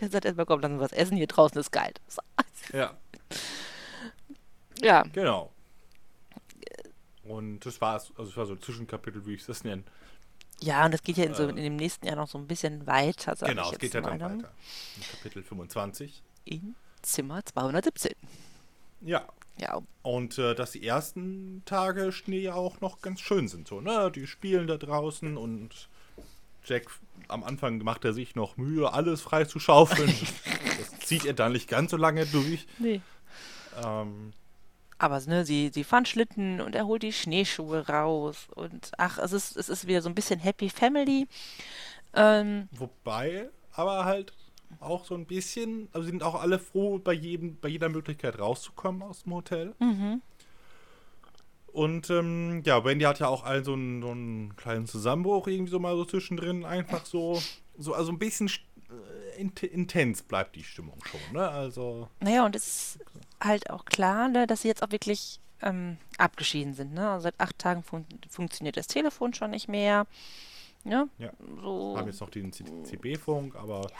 Der 0.00 0.08
sagt 0.10 0.24
erstmal, 0.26 0.46
komm, 0.46 0.60
lass 0.60 0.70
uns 0.70 0.80
was 0.80 0.92
essen. 0.92 1.16
Hier 1.16 1.26
draußen 1.26 1.58
ist 1.58 1.70
kalt. 1.72 2.00
Ja, 2.72 2.92
Ja, 4.80 5.02
genau. 5.12 5.52
Und 7.28 7.60
das 7.66 7.80
war 7.80 7.96
es, 7.96 8.12
also 8.16 8.30
es 8.30 8.36
war 8.36 8.46
so 8.46 8.52
ein 8.54 8.60
Zwischenkapitel, 8.62 9.24
wie 9.26 9.34
ich 9.34 9.44
das 9.46 9.64
nenne. 9.64 9.82
ja, 10.60 10.84
und 10.84 10.92
das 10.94 11.02
geht 11.02 11.16
ja 11.16 11.24
in, 11.24 11.34
so, 11.34 11.44
Äh. 11.44 11.50
in 11.50 11.56
dem 11.56 11.76
nächsten 11.76 12.06
Jahr 12.06 12.16
noch 12.16 12.28
so 12.28 12.38
ein 12.38 12.46
bisschen 12.46 12.86
weiter. 12.86 13.36
Sag 13.36 13.48
Genau, 13.48 13.66
ich 13.66 13.72
es 13.72 13.78
geht 13.78 13.94
ja 13.94 14.00
dann 14.00 14.18
ne? 14.18 14.24
weiter. 14.24 14.52
In 14.96 15.02
Kapitel 15.10 15.42
25. 15.42 16.22
In 16.44 16.74
Zimmer 17.02 17.44
217. 17.44 18.12
Ja, 19.02 19.26
Ja, 19.58 19.80
Und 20.02 20.38
äh, 20.38 20.54
dass 20.54 20.72
die 20.72 20.86
ersten 20.86 21.62
Tage 21.64 22.12
Schnee 22.12 22.40
ja 22.40 22.54
auch 22.54 22.80
noch 22.80 23.00
ganz 23.00 23.20
schön 23.20 23.48
sind. 23.48 23.66
So, 23.68 23.80
ne? 23.80 24.10
Die 24.14 24.26
spielen 24.26 24.66
da 24.66 24.76
draußen 24.76 25.36
und 25.36 25.88
Jack 26.64 26.86
am 27.28 27.42
Anfang 27.44 27.78
macht 27.78 28.04
er 28.04 28.12
sich 28.12 28.34
noch 28.34 28.56
Mühe, 28.56 28.92
alles 28.92 29.22
frei 29.22 29.44
zu 29.44 29.58
schaufeln. 29.58 30.12
das 30.78 31.00
zieht 31.06 31.24
er 31.24 31.32
dann 31.34 31.52
nicht 31.52 31.68
ganz 31.68 31.90
so 31.90 31.96
lange 31.96 32.26
durch. 32.26 32.66
nee. 32.78 33.00
Ähm, 33.84 34.32
Aber 34.98 35.20
ne, 35.20 35.44
sie, 35.44 35.70
sie 35.72 35.84
fahren 35.84 36.06
Schlitten 36.06 36.60
und 36.60 36.74
er 36.74 36.86
holt 36.86 37.02
die 37.02 37.12
Schneeschuhe 37.12 37.86
raus. 37.88 38.48
Und 38.54 38.92
ach, 38.96 39.18
es 39.18 39.32
ist, 39.32 39.56
es 39.56 39.68
ist 39.68 39.86
wieder 39.86 40.00
so 40.00 40.08
ein 40.08 40.14
bisschen 40.14 40.40
Happy 40.40 40.70
Family. 40.70 41.26
Ähm, 42.14 42.68
wobei, 42.72 43.50
aber 43.72 44.06
halt 44.06 44.32
auch 44.80 45.04
so 45.04 45.14
ein 45.14 45.26
bisschen, 45.26 45.88
also 45.92 46.04
sie 46.04 46.10
sind 46.10 46.22
auch 46.22 46.40
alle 46.40 46.58
froh, 46.58 46.98
bei, 46.98 47.12
jedem, 47.12 47.58
bei 47.60 47.68
jeder 47.68 47.88
Möglichkeit 47.88 48.38
rauszukommen 48.38 49.02
aus 49.02 49.24
dem 49.24 49.34
Hotel. 49.34 49.74
mhm. 49.78 50.22
Und 51.72 52.08
ähm, 52.08 52.62
ja, 52.64 52.82
Wendy 52.86 53.04
hat 53.04 53.18
ja 53.18 53.28
auch 53.28 53.44
allen 53.44 53.62
so 53.62 53.74
einen, 53.74 54.00
so 54.00 54.10
einen 54.10 54.56
kleinen 54.56 54.86
Zusammenbruch 54.86 55.46
irgendwie 55.46 55.70
so 55.70 55.78
mal 55.78 55.94
so 55.94 56.06
zwischendrin. 56.06 56.64
Einfach 56.64 57.04
so, 57.04 57.42
so 57.76 57.92
also 57.92 58.12
ein 58.12 58.18
bisschen 58.18 58.48
st- 58.48 58.60
int 59.36 59.62
intens 59.62 60.22
bleibt 60.22 60.56
die 60.56 60.64
Stimmung 60.64 60.98
schon, 61.04 61.20
ne? 61.34 61.46
Also. 61.46 62.08
Naja, 62.20 62.46
und 62.46 62.56
es 62.56 62.66
ist 62.66 62.98
halt 63.42 63.70
auch 63.70 63.84
klar, 63.84 64.28
ne, 64.28 64.46
dass 64.46 64.62
sie 64.62 64.68
jetzt 64.68 64.82
auch 64.82 64.90
wirklich 64.90 65.40
ähm, 65.62 65.96
abgeschieden 66.18 66.74
sind. 66.74 66.92
Ne? 66.94 67.08
Also 67.10 67.24
seit 67.24 67.38
acht 67.40 67.58
Tagen 67.58 67.82
fun 67.82 68.06
funktioniert 68.28 68.76
das 68.76 68.86
Telefon 68.86 69.34
schon 69.34 69.50
nicht 69.50 69.68
mehr. 69.68 70.06
Ne? 70.84 71.08
Ja. 71.18 71.30
So. 71.60 71.94
Haben 71.96 72.06
jetzt 72.06 72.20
noch 72.20 72.30
den 72.30 72.52
CB-Funk, 72.52 73.56
aber 73.56 73.90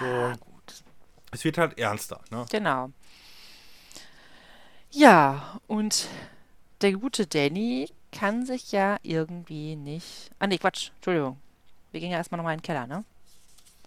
Ja, 0.00 0.32
so. 0.34 0.38
gut. 0.44 0.84
Es 1.30 1.44
wird 1.44 1.58
halt 1.58 1.78
ernster, 1.78 2.20
ne? 2.30 2.44
Genau. 2.50 2.90
Ja, 4.90 5.58
und 5.66 6.06
der 6.80 6.92
gute 6.92 7.26
Danny 7.26 7.88
kann 8.12 8.46
sich 8.46 8.70
ja 8.72 8.98
irgendwie 9.02 9.74
nicht. 9.74 10.30
Ah, 10.38 10.46
nee, 10.46 10.58
Quatsch, 10.58 10.90
Entschuldigung. 10.96 11.38
Wir 11.90 12.00
gehen 12.00 12.10
ja 12.10 12.18
erstmal 12.18 12.36
nochmal 12.36 12.54
in 12.54 12.60
den 12.60 12.64
Keller, 12.64 12.86
ne? 12.86 13.04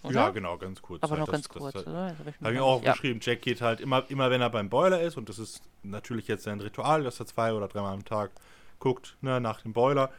Oder? 0.07 0.15
Ja, 0.15 0.29
genau, 0.31 0.57
ganz 0.57 0.81
kurz. 0.81 1.03
Aber 1.03 1.11
halt, 1.11 1.19
noch 1.21 1.25
das- 1.27 1.33
ganz 1.33 1.49
kurz, 1.49 1.73
das- 1.73 1.87
oder? 1.87 2.11
Ich 2.13 2.19
Habe 2.19 2.29
ich 2.29 2.57
gar 2.57 2.63
auch 2.63 2.83
ja. 2.83 2.91
geschrieben, 2.93 3.19
Jack 3.21 3.41
geht 3.41 3.61
halt 3.61 3.79
immer, 3.81 4.09
immer, 4.09 4.29
wenn 4.29 4.41
er 4.41 4.49
beim 4.49 4.69
Boiler 4.69 5.01
ist, 5.01 5.17
und 5.17 5.29
das 5.29 5.39
ist 5.39 5.61
natürlich 5.83 6.27
jetzt 6.27 6.43
sein 6.43 6.59
Ritual, 6.59 7.03
dass 7.03 7.19
er 7.19 7.25
zwei 7.25 7.53
oder 7.53 7.67
dreimal 7.67 7.93
am 7.93 8.05
Tag 8.05 8.31
guckt, 8.79 9.17
ne, 9.21 9.39
nach 9.41 9.61
dem 9.61 9.73
Boiler. 9.73 10.11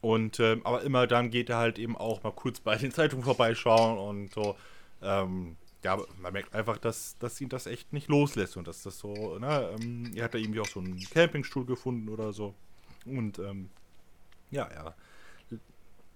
Und 0.00 0.38
ähm, 0.40 0.60
aber 0.64 0.82
immer 0.82 1.06
dann 1.06 1.30
geht 1.30 1.50
er 1.50 1.56
halt 1.56 1.78
eben 1.78 1.96
auch 1.96 2.22
mal 2.22 2.32
kurz 2.32 2.60
bei 2.60 2.76
den 2.76 2.92
Zeitungen 2.92 3.24
vorbeischauen 3.24 3.98
und 3.98 4.32
so. 4.32 4.56
Ähm, 5.02 5.56
ja, 5.82 5.98
man 6.20 6.32
merkt 6.32 6.54
einfach, 6.54 6.78
dass, 6.78 7.16
dass 7.18 7.40
ihn 7.40 7.48
das 7.48 7.66
echt 7.66 7.92
nicht 7.92 8.08
loslässt 8.08 8.56
und 8.56 8.66
dass 8.66 8.82
das 8.82 8.98
so, 8.98 9.38
ne, 9.38 9.70
ähm, 9.80 10.12
er 10.14 10.24
hat 10.24 10.34
da 10.34 10.38
irgendwie 10.38 10.60
auch 10.60 10.68
so 10.68 10.80
einen 10.80 10.98
Campingstuhl 11.10 11.64
gefunden 11.64 12.08
oder 12.08 12.32
so. 12.32 12.54
Und 13.04 13.38
ähm, 13.38 13.70
ja, 14.50 14.64
er 14.64 14.94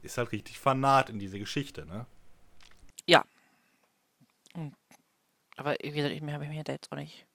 ist 0.03 0.19
halt 0.19 0.33
richtig 0.33 0.59
fanat 0.59 1.11
in 1.11 1.19
diese 1.19 1.39
Geschichte, 1.39 1.87
ne? 1.87 2.07
Ja. 3.07 3.25
Und- 4.55 4.75
Aber 5.57 5.77
wie 5.83 5.91
gesagt, 5.91 6.15
ich- 6.15 6.23
mehr 6.23 6.35
habe 6.35 6.45
ich 6.45 6.51
mir 6.51 6.65
da 6.65 6.73
jetzt 6.73 6.91
auch 6.93 6.97
nicht. 6.97 7.27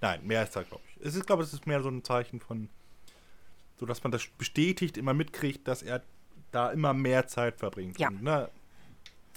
Nein, 0.00 0.26
mehr 0.26 0.42
ist 0.44 0.56
da, 0.56 0.62
glaube 0.62 0.82
ich. 0.88 1.06
Es 1.06 1.14
ist, 1.14 1.26
glaube 1.26 1.42
ich, 1.42 1.48
es 1.48 1.54
ist 1.54 1.66
mehr 1.66 1.82
so 1.82 1.88
ein 1.88 2.02
Zeichen 2.04 2.40
von, 2.40 2.68
so 3.78 3.86
dass 3.86 4.02
man 4.02 4.12
das 4.12 4.26
bestätigt, 4.38 4.96
immer 4.96 5.14
mitkriegt, 5.14 5.66
dass 5.68 5.82
er 5.82 6.02
da 6.52 6.70
immer 6.70 6.92
mehr 6.94 7.26
Zeit 7.26 7.58
verbringt. 7.58 7.98
Ja. 7.98 8.08
Und, 8.08 8.22
ne, 8.22 8.50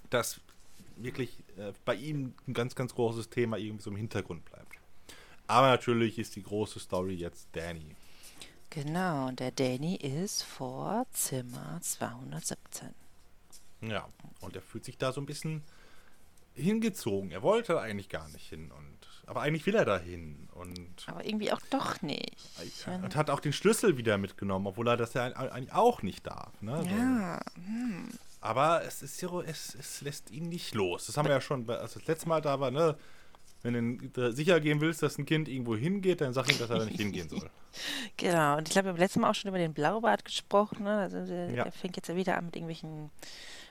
dass 0.09 0.39
wirklich 0.95 1.39
äh, 1.57 1.74
bei 1.86 1.95
ihm 1.95 2.34
ein 2.47 2.53
ganz, 2.53 2.76
ganz 2.76 2.93
großes 2.95 3.30
Thema 3.30 3.57
irgendwie 3.57 3.84
so 3.84 3.89
im 3.89 3.97
Hintergrund 3.97 4.45
bleibt. 4.45 4.78
Aber 5.47 5.68
natürlich 5.68 6.18
ist 6.20 6.36
die 6.36 6.43
große 6.43 6.80
Story 6.80 7.16
jetzt 7.16 7.47
Danny. 7.53 7.95
Genau, 8.70 9.28
und 9.28 9.39
der 9.39 9.51
Danny 9.51 9.95
ist 9.97 10.43
vor 10.43 11.05
Zimmer 11.11 11.80
217. 11.82 12.89
Ja, 13.89 14.07
und 14.41 14.55
er 14.55 14.61
fühlt 14.61 14.86
sich 14.86 14.97
da 14.97 15.11
so 15.11 15.21
ein 15.21 15.25
bisschen 15.25 15.63
hingezogen. 16.55 17.31
Er 17.31 17.41
wollte 17.41 17.79
eigentlich 17.79 18.09
gar 18.09 18.27
nicht 18.29 18.47
hin. 18.47 18.71
Und, 18.71 18.97
aber 19.25 19.41
eigentlich 19.41 19.65
will 19.65 19.75
er 19.75 19.86
da 19.86 19.97
hin. 19.97 20.47
Und 20.53 21.03
Aber 21.07 21.25
irgendwie 21.25 21.51
auch 21.51 21.61
doch 21.69 22.01
nicht. 22.01 22.38
Und 22.86 23.15
hat 23.15 23.29
auch 23.29 23.39
den 23.39 23.53
Schlüssel 23.53 23.97
wieder 23.97 24.17
mitgenommen, 24.17 24.67
obwohl 24.67 24.88
er 24.88 24.97
das 24.97 25.13
ja 25.13 25.23
eigentlich 25.25 25.73
auch 25.73 26.01
nicht 26.03 26.27
darf. 26.27 26.61
Ne? 26.61 26.77
So. 26.84 26.89
Ja, 26.89 27.41
Aber 28.41 28.84
es 28.84 29.01
ist 29.01 29.17
so, 29.17 29.41
es, 29.41 29.73
es 29.75 30.01
lässt 30.01 30.29
ihn 30.31 30.49
nicht 30.49 30.75
los. 30.75 31.07
Das 31.07 31.17
haben 31.17 31.25
wir 31.27 31.34
ja 31.34 31.41
schon, 31.41 31.67
als 31.69 31.93
das 31.93 32.05
letzte 32.05 32.29
Mal 32.29 32.41
da 32.41 32.59
war, 32.59 32.71
ne? 32.71 32.97
Wenn 33.63 33.97
du 33.97 34.09
da 34.09 34.31
sicher 34.34 34.59
gehen 34.59 34.81
willst, 34.81 35.01
dass 35.01 35.17
ein 35.17 35.25
Kind 35.25 35.47
irgendwo 35.47 35.73
hingeht, 35.77 36.19
dann 36.19 36.34
sag 36.34 36.51
ihm, 36.51 36.59
dass 36.59 36.69
er 36.69 36.79
da 36.79 36.86
nicht 36.86 36.97
hingehen 36.99 37.29
soll. 37.29 37.49
genau. 38.17 38.57
Und 38.57 38.67
ich 38.67 38.73
glaube, 38.73 38.88
wir 38.88 38.91
haben 38.91 38.97
letztes 38.99 39.21
Mal 39.21 39.29
auch 39.29 39.36
schon 39.36 39.47
über 39.47 39.57
den 39.57 39.73
Blaubart 39.73 40.25
gesprochen. 40.25 40.84
Ne? 40.84 40.97
Also 40.97 41.25
der, 41.25 41.49
Ja. 41.49 41.63
der 41.63 41.71
fängt 41.71 41.95
jetzt 41.95 42.09
ja 42.09 42.15
wieder 42.17 42.38
an 42.38 42.47
mit 42.47 42.57
irgendwelchen 42.57 43.09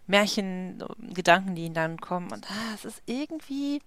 Märchen, 0.07 0.83
Gedanken, 1.15 1.55
die 1.55 1.67
ihm 1.67 1.75
dann 1.75 1.99
kommen. 2.01 2.33
Und 2.33 2.51
ah, 2.51 2.75
es 2.75 2.85
ist 2.85 3.03
irgendwie. 3.07 3.81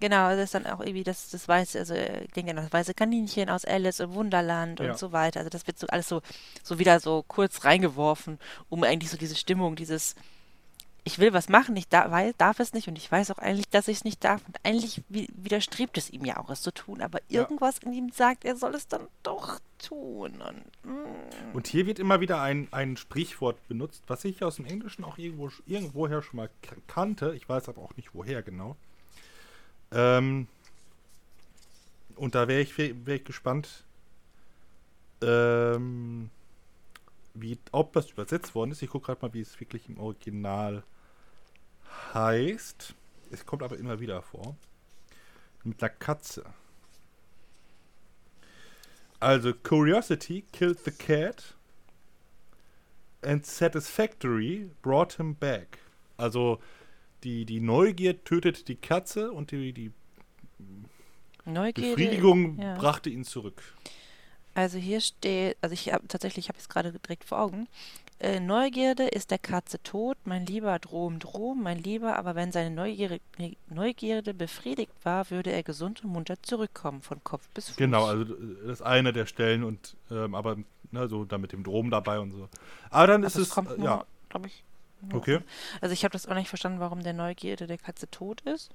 Genau, 0.00 0.30
das 0.30 0.44
ist 0.44 0.54
dann 0.54 0.66
auch 0.66 0.80
irgendwie 0.80 1.04
das, 1.04 1.28
das 1.28 1.46
weiße, 1.46 1.78
also 1.78 1.94
ich 1.94 2.30
denke 2.32 2.52
an 2.52 2.56
das 2.56 2.72
weiße 2.72 2.94
Kaninchen 2.94 3.50
aus 3.50 3.66
Alice 3.66 4.00
im 4.00 4.14
Wunderland 4.14 4.80
Ja. 4.80 4.90
und 4.92 4.98
so 4.98 5.12
weiter. 5.12 5.40
Also 5.40 5.50
das 5.50 5.66
wird 5.66 5.78
so 5.78 5.86
alles 5.88 6.08
so, 6.08 6.22
so 6.62 6.78
wieder 6.78 7.00
so 7.00 7.22
kurz 7.28 7.64
reingeworfen, 7.64 8.38
um 8.70 8.82
eigentlich 8.82 9.10
so 9.10 9.18
diese 9.18 9.36
Stimmung, 9.36 9.76
dieses 9.76 10.14
ich 11.04 11.18
will 11.18 11.32
was 11.32 11.48
machen, 11.48 11.76
ich 11.76 11.88
da, 11.88 12.10
weil, 12.10 12.34
darf 12.38 12.60
es 12.60 12.72
nicht 12.74 12.88
und 12.88 12.96
ich 12.96 13.10
weiß 13.10 13.30
auch 13.30 13.38
eigentlich, 13.38 13.68
dass 13.70 13.88
ich 13.88 13.98
es 13.98 14.04
nicht 14.04 14.22
darf. 14.24 14.42
Und 14.46 14.58
eigentlich 14.64 15.02
wi- 15.08 15.28
widerstrebt 15.34 15.96
es 15.98 16.10
ihm 16.10 16.24
ja 16.24 16.36
auch, 16.36 16.50
es 16.50 16.60
zu 16.62 16.72
tun, 16.72 17.00
aber 17.00 17.20
Ja. 17.28 17.40
irgendwas 17.42 17.78
in 17.78 17.92
ihm 17.92 18.10
sagt, 18.10 18.44
er 18.44 18.56
soll 18.56 18.74
es 18.74 18.86
dann 18.88 19.06
doch 19.22 19.60
tun. 19.78 20.40
Und, 20.42 20.64
mm, 20.84 21.54
Und 21.54 21.66
hier 21.66 21.86
wird 21.86 21.98
immer 21.98 22.20
wieder 22.20 22.42
ein, 22.42 22.68
ein 22.70 22.96
Sprichwort 22.96 23.56
benutzt, 23.68 24.02
was 24.08 24.24
ich 24.24 24.42
aus 24.44 24.56
dem 24.56 24.66
Englischen 24.66 25.04
auch 25.04 25.16
irgendwo, 25.18 25.50
irgendwoher 25.66 26.22
schon 26.22 26.36
mal 26.36 26.50
kannte. 26.86 27.34
Ich 27.34 27.48
weiß 27.48 27.68
aber 27.68 27.80
auch 27.82 27.96
nicht, 27.96 28.14
woher 28.14 28.42
genau. 28.42 28.76
Ähm, 29.92 30.48
und 32.16 32.34
da 32.34 32.46
wäre 32.46 32.60
ich, 32.60 32.76
wär 32.76 33.14
ich 33.16 33.24
gespannt, 33.24 33.84
ähm, 35.22 36.30
wie, 37.40 37.58
ob 37.72 37.92
das 37.92 38.10
übersetzt 38.10 38.54
worden 38.54 38.72
ist. 38.72 38.82
Ich 38.82 38.90
gucke 38.90 39.06
gerade 39.06 39.26
mal, 39.26 39.34
wie 39.34 39.40
es 39.40 39.58
wirklich 39.60 39.88
im 39.88 39.98
Original 39.98 40.82
heißt. 42.14 42.94
Es 43.30 43.46
kommt 43.46 43.62
aber 43.62 43.78
immer 43.78 44.00
wieder 44.00 44.22
vor. 44.22 44.56
Mit 45.64 45.82
einer 45.82 45.90
Katze. 45.90 46.44
Also, 49.18 49.52
Curiosity 49.52 50.44
killed 50.52 50.82
the 50.84 50.90
cat 50.90 51.54
and 53.22 53.44
Satisfactory 53.44 54.70
brought 54.82 55.14
him 55.14 55.34
back. 55.34 55.78
Also, 56.16 56.58
die, 57.22 57.44
die 57.44 57.60
Neugier 57.60 58.24
tötet 58.24 58.68
die 58.68 58.76
Katze 58.76 59.30
und 59.30 59.50
die, 59.50 59.74
die 59.74 59.92
Neugierde. 61.44 61.90
Befriedigung 61.90 62.58
ja. 62.58 62.76
brachte 62.76 63.10
ihn 63.10 63.24
zurück. 63.24 63.62
Also 64.60 64.76
hier 64.76 65.00
steht, 65.00 65.56
also 65.62 65.72
ich 65.72 65.90
habe 65.90 66.06
tatsächlich, 66.06 66.44
ich 66.46 66.48
habe 66.50 66.58
es 66.58 66.68
gerade 66.68 66.92
direkt 66.92 67.24
vor 67.24 67.40
Augen. 67.40 67.66
Äh, 68.18 68.40
Neugierde 68.40 69.04
ist 69.08 69.30
der 69.30 69.38
Katze 69.38 69.82
tot, 69.82 70.18
mein 70.24 70.44
Lieber 70.44 70.78
Drom, 70.78 71.18
Drom, 71.18 71.62
mein 71.62 71.78
Lieber, 71.82 72.16
aber 72.18 72.34
wenn 72.34 72.52
seine 72.52 72.70
Neugierde, 72.70 73.20
Neugierde 73.70 74.34
befriedigt 74.34 74.92
war, 75.02 75.30
würde 75.30 75.50
er 75.50 75.62
gesund 75.62 76.04
und 76.04 76.10
munter 76.10 76.34
zurückkommen, 76.42 77.00
von 77.00 77.24
Kopf 77.24 77.48
bis 77.54 77.68
Fuß. 77.68 77.76
Genau, 77.76 78.04
also 78.04 78.34
äh, 78.34 78.36
das 78.66 78.80
ist 78.80 78.82
eine 78.82 79.14
der 79.14 79.24
Stellen 79.24 79.64
und 79.64 79.96
ähm, 80.10 80.34
aber 80.34 80.56
ne, 80.90 81.08
so 81.08 81.24
da 81.24 81.38
mit 81.38 81.52
dem 81.52 81.64
Drom 81.64 81.90
dabei 81.90 82.20
und 82.20 82.32
so. 82.32 82.48
Aber 82.90 83.06
dann 83.06 83.22
ist 83.22 83.36
Also 83.36 83.40
es, 83.42 83.48
es 83.48 83.54
kommt 83.54 83.70
äh, 83.78 83.82
ja, 83.82 84.04
glaube 84.28 84.48
ich. 84.48 84.62
nur- 85.00 85.14
okay. 85.20 85.38
Also 85.80 85.94
ich 85.94 86.04
habe 86.04 86.12
das 86.12 86.26
auch 86.28 86.34
nicht 86.34 86.50
verstanden, 86.50 86.80
warum 86.80 87.02
der 87.02 87.14
Neugierde 87.14 87.66
der 87.66 87.78
Katze 87.78 88.10
tot 88.10 88.42
ist. 88.42 88.70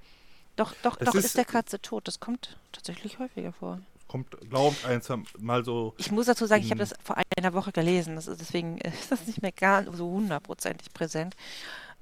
Doch, 0.56 0.74
doch, 0.82 0.96
Das 0.96 1.06
doch 1.10 1.16
ist, 1.16 1.26
ist- 1.26 1.38
der 1.38 1.46
Katze 1.46 1.80
tot. 1.80 2.08
Das 2.08 2.20
kommt 2.20 2.58
tatsächlich 2.72 3.20
häufiger 3.20 3.52
vor. 3.54 3.80
Kommt, 4.08 4.38
glaube 4.50 4.76
ich, 4.80 4.86
eins 4.86 5.10
mal 5.40 5.66
so. 5.66 5.94
Ich 5.98 6.12
muss 6.12 6.28
dazu 6.28 6.46
sagen, 6.46 6.64
ich 6.64 6.70
habe 6.72 6.80
das 6.80 6.94
vor 7.04 7.18
einer 7.38 7.54
Woche 7.54 7.72
gelesen. 7.72 8.16
Das 8.16 8.28
ist, 8.28 8.40
deswegen 8.40 8.78
ist 8.80 9.12
das 9.12 9.26
nicht 9.28 9.42
mehr 9.42 9.52
gar 9.52 9.84
so 9.94 10.10
hundertprozentig 10.12 10.94
präsent. 10.94 11.36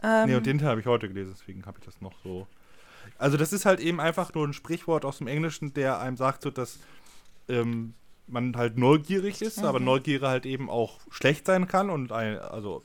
Ähm, 0.01 0.27
Nee, 0.29 0.35
und 0.35 0.45
den 0.45 0.57
Teil 0.57 0.69
habe 0.69 0.81
ich 0.81 0.85
heute 0.87 1.07
gelesen, 1.07 1.33
deswegen 1.37 1.65
habe 1.65 1.79
ich 1.79 1.85
das 1.85 2.01
noch 2.01 2.13
so. 2.23 2.47
Also, 3.17 3.37
das 3.37 3.53
ist 3.53 3.65
halt 3.65 3.79
eben 3.79 3.99
einfach 3.99 4.33
nur 4.33 4.47
ein 4.47 4.53
Sprichwort 4.53 5.05
aus 5.05 5.19
dem 5.19 5.27
Englischen, 5.27 5.73
der 5.73 5.99
einem 5.99 6.17
sagt, 6.17 6.43
so, 6.43 6.51
dass 6.51 6.79
ähm, 7.47 7.93
man 8.27 8.55
halt 8.55 8.77
neugierig 8.77 9.41
ist, 9.41 9.63
aber 9.63 9.79
Mhm. 9.79 9.85
Neugierde 9.85 10.27
halt 10.27 10.45
eben 10.45 10.69
auch 10.69 10.99
schlecht 11.09 11.45
sein 11.45 11.67
kann 11.67 11.89
und 11.89 12.11
ein, 12.11 12.39
also 12.39 12.83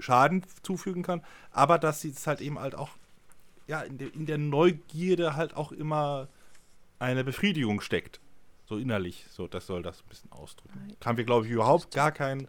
Schaden 0.00 0.44
zufügen 0.62 1.02
kann, 1.02 1.22
aber 1.52 1.78
dass 1.78 2.00
sie 2.00 2.10
es 2.10 2.26
halt 2.26 2.40
eben 2.40 2.58
halt 2.58 2.74
auch, 2.74 2.90
ja, 3.68 3.80
in, 3.82 3.98
der 3.98 4.14
in 4.14 4.26
der 4.26 4.38
Neugierde 4.38 5.36
halt 5.36 5.56
auch 5.56 5.72
immer 5.72 6.28
eine 6.98 7.24
Befriedigung 7.24 7.80
steckt. 7.80 8.20
So 8.68 8.78
innerlich, 8.78 9.26
so, 9.30 9.46
das 9.46 9.66
soll 9.66 9.82
das 9.82 10.00
ein 10.02 10.08
bisschen 10.08 10.32
ausdrücken. 10.32 10.96
Haben 11.04 11.18
wir, 11.18 11.24
glaube 11.24 11.46
ich, 11.46 11.52
überhaupt 11.52 11.94
gar 11.94 12.10
keinen 12.10 12.48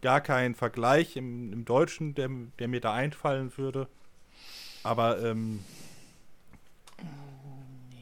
gar 0.00 0.20
keinen 0.20 0.54
Vergleich 0.54 1.16
im, 1.16 1.52
im 1.52 1.64
Deutschen, 1.64 2.14
der, 2.14 2.30
der 2.58 2.68
mir 2.68 2.80
da 2.80 2.94
einfallen 2.94 3.56
würde. 3.56 3.88
Aber 4.82 5.22
ähm, 5.22 5.60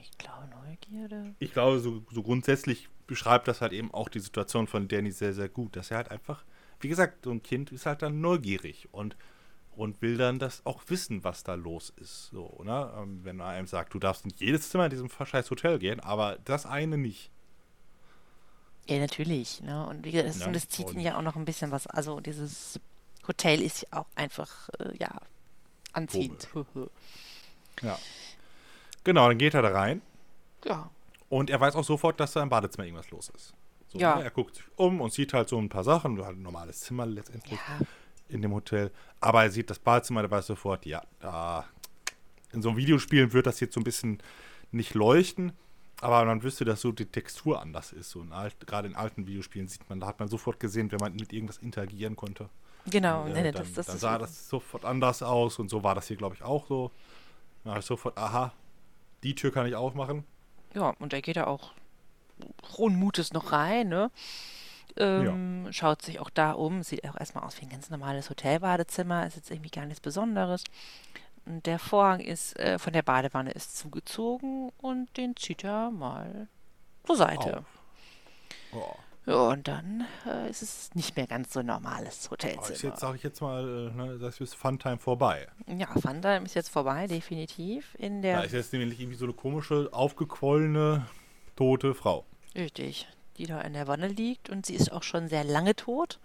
ich 0.00 0.16
glaube, 0.16 0.48
Neugierde. 0.64 1.34
ich 1.38 1.52
glaube, 1.52 1.80
so, 1.80 2.04
so 2.10 2.22
grundsätzlich 2.22 2.88
beschreibt 3.06 3.48
das 3.48 3.60
halt 3.60 3.72
eben 3.72 3.92
auch 3.92 4.08
die 4.08 4.20
Situation 4.20 4.66
von 4.66 4.86
Danny 4.86 5.10
sehr, 5.10 5.34
sehr 5.34 5.48
gut. 5.48 5.74
Dass 5.76 5.90
er 5.90 5.98
halt 5.98 6.10
einfach, 6.10 6.44
wie 6.80 6.88
gesagt, 6.88 7.24
so 7.24 7.30
ein 7.30 7.42
Kind 7.42 7.72
ist 7.72 7.86
halt 7.86 8.02
dann 8.02 8.20
neugierig 8.20 8.88
und, 8.92 9.16
und 9.80 10.02
will 10.02 10.18
dann 10.18 10.38
das 10.38 10.66
auch 10.66 10.82
wissen, 10.88 11.24
was 11.24 11.42
da 11.42 11.54
los 11.54 11.90
ist. 11.96 12.26
So, 12.26 12.60
ne? 12.64 12.92
Ähm, 12.98 13.20
Wenn 13.24 13.40
er 13.40 13.46
einem 13.46 13.66
sagt, 13.66 13.94
du 13.94 13.98
darfst 13.98 14.26
in 14.26 14.32
jedes 14.36 14.68
Zimmer 14.68 14.84
in 14.84 14.90
diesem 14.90 15.08
scheiß 15.08 15.50
Hotel 15.50 15.78
gehen, 15.78 16.00
aber 16.00 16.36
das 16.44 16.66
eine 16.66 16.98
nicht. 16.98 17.30
Ja, 18.86 18.98
natürlich. 18.98 19.62
Ne? 19.62 19.86
Und 19.86 20.04
wie 20.04 20.10
gesagt, 20.10 20.28
das, 20.28 20.38
Ja, 20.40 20.52
das 20.52 20.68
zieht 20.68 20.92
ihn 20.92 21.00
ja 21.00 21.16
auch 21.16 21.22
noch 21.22 21.34
ein 21.34 21.46
bisschen 21.46 21.70
was. 21.70 21.86
Also 21.86 22.20
dieses 22.20 22.78
Hotel 23.26 23.62
ist 23.62 23.82
ja 23.82 24.00
auch 24.00 24.06
einfach, 24.16 24.68
äh, 24.80 24.94
ja, 24.98 25.18
anziehend. 25.94 26.46
Ja. 27.80 27.98
Genau, 29.02 29.28
dann 29.28 29.38
geht 29.38 29.54
er 29.54 29.62
da 29.62 29.70
rein 29.70 30.02
ja. 30.66 30.90
und 31.30 31.48
er 31.48 31.58
weiß 31.58 31.74
auch 31.74 31.84
sofort, 31.84 32.20
dass 32.20 32.32
da 32.32 32.42
im 32.42 32.50
Badezimmer 32.50 32.84
irgendwas 32.84 33.10
los 33.10 33.30
ist. 33.30 33.54
So, 33.88 33.98
Ja. 33.98 34.16
ne? 34.16 34.24
Er 34.24 34.30
guckt 34.30 34.56
sich 34.56 34.64
um 34.76 35.00
und 35.00 35.14
sieht 35.14 35.32
halt 35.32 35.48
so 35.48 35.56
ein 35.56 35.70
paar 35.70 35.84
Sachen, 35.84 36.22
halt 36.22 36.36
ein 36.36 36.42
normales 36.42 36.80
Zimmer 36.80 37.06
letztendlich. 37.06 37.58
Ja. 37.58 37.86
In 38.30 38.42
dem 38.42 38.52
Hotel. 38.54 38.90
Aber 39.20 39.42
er 39.42 39.50
sieht 39.50 39.70
das 39.70 39.78
Badezimmer, 39.78 40.22
der 40.22 40.30
weiß 40.30 40.46
sofort, 40.46 40.86
ja, 40.86 41.02
da, 41.20 41.66
in 42.52 42.62
so 42.62 42.76
Videospielen 42.76 43.32
wird 43.32 43.46
das 43.46 43.60
jetzt 43.60 43.74
so 43.74 43.80
ein 43.80 43.84
bisschen 43.84 44.22
nicht 44.72 44.94
leuchten, 44.94 45.52
aber 46.00 46.24
man 46.24 46.42
wüsste, 46.42 46.64
dass 46.64 46.80
so 46.80 46.92
die 46.92 47.06
Textur 47.06 47.60
anders 47.60 47.92
ist. 47.92 48.10
So 48.10 48.22
in 48.22 48.32
alt, 48.32 48.56
gerade 48.66 48.88
in 48.88 48.96
alten 48.96 49.26
Videospielen 49.26 49.68
sieht 49.68 49.88
man, 49.88 50.00
da 50.00 50.06
hat 50.06 50.18
man 50.18 50.28
sofort 50.28 50.58
gesehen, 50.60 50.90
wenn 50.92 50.98
man 50.98 51.14
mit 51.14 51.32
irgendwas 51.32 51.58
interagieren 51.58 52.16
konnte. 52.16 52.48
Genau, 52.86 53.26
Äh, 53.26 53.32
nee, 53.32 53.42
dann, 53.52 53.52
das, 53.52 53.72
das 53.74 53.86
dann 53.86 53.94
ist 53.96 54.00
sah 54.00 54.18
das 54.18 54.48
sofort 54.48 54.84
anders 54.84 55.22
aus 55.22 55.58
und 55.58 55.68
so 55.68 55.82
war 55.82 55.94
das 55.94 56.08
hier, 56.08 56.16
glaube 56.16 56.34
ich, 56.34 56.42
auch 56.42 56.66
so. 56.66 56.90
Da 57.64 57.72
hab 57.72 57.78
ich 57.80 57.84
sofort, 57.84 58.16
aha, 58.16 58.52
die 59.22 59.34
Tür 59.34 59.52
kann 59.52 59.66
ich 59.66 59.74
aufmachen. 59.74 60.24
Ja, 60.74 60.94
und 60.98 61.12
er 61.12 61.20
geht 61.20 61.36
da 61.36 61.46
auch 61.46 61.72
frohen 62.64 62.96
Mutes 62.96 63.32
noch 63.32 63.52
rein, 63.52 63.88
ne? 63.88 64.10
Ähm, 64.96 65.68
Schaut 65.70 66.02
sich 66.02 66.20
auch 66.20 66.30
da 66.30 66.52
um, 66.52 66.82
sieht 66.82 67.08
auch 67.08 67.18
erstmal 67.18 67.44
aus 67.44 67.60
wie 67.60 67.66
ein 67.66 67.70
ganz 67.70 67.90
normales 67.90 68.30
Hotelbadezimmer, 68.30 69.26
ist 69.26 69.36
jetzt 69.36 69.50
irgendwie 69.50 69.70
gar 69.70 69.86
nichts 69.86 70.00
Besonderes. 70.00 70.64
Und 71.46 71.66
der 71.66 71.78
Vorhang 71.78 72.20
ist 72.20 72.58
äh, 72.58 72.78
von 72.78 72.92
der 72.92 73.02
Badewanne 73.02 73.52
ist 73.52 73.76
zugezogen 73.76 74.70
und 74.78 75.16
den 75.16 75.36
zieht 75.36 75.64
er 75.64 75.90
mal 75.90 76.48
zur 77.04 77.16
Seite. 77.16 77.58
Auf. 77.58 77.64
Oh. 78.72 78.94
Ja, 79.26 79.48
und 79.48 79.68
dann 79.68 80.06
äh, 80.26 80.48
ist 80.48 80.62
es 80.62 80.94
nicht 80.94 81.14
mehr 81.16 81.26
ganz 81.26 81.52
so 81.52 81.60
ein 81.60 81.66
normales 81.66 82.20
ist 82.20 82.30
Hotelzimmer. 82.30 82.90
jetzt, 82.90 83.00
sage 83.00 83.16
ich 83.16 83.22
jetzt 83.22 83.40
mal, 83.40 83.90
äh, 83.92 83.96
ne, 83.96 84.18
das 84.18 84.40
ist 84.40 84.54
Funtime 84.54 84.98
vorbei. 84.98 85.46
Ja, 85.66 85.88
Fandheim 86.00 86.46
ist 86.46 86.54
jetzt 86.54 86.70
vorbei, 86.70 87.06
definitiv. 87.06 87.94
In 87.98 88.22
Da 88.22 88.28
der 88.28 88.44
ist 88.44 88.52
jetzt 88.52 88.72
nämlich 88.72 88.98
irgendwie 88.98 89.18
so 89.18 89.26
eine 89.26 89.34
komische, 89.34 89.88
aufgequollene, 89.92 91.06
tote 91.54 91.94
Frau. 91.94 92.24
Richtig, 92.54 93.06
die 93.40 93.46
da 93.46 93.60
in 93.62 93.72
der 93.72 93.86
Wanne 93.88 94.08
liegt 94.08 94.50
und 94.50 94.66
sie 94.66 94.74
ist 94.74 94.92
auch 94.92 95.02
schon 95.02 95.28
sehr 95.28 95.44
lange 95.44 95.74
tot, 95.74 96.18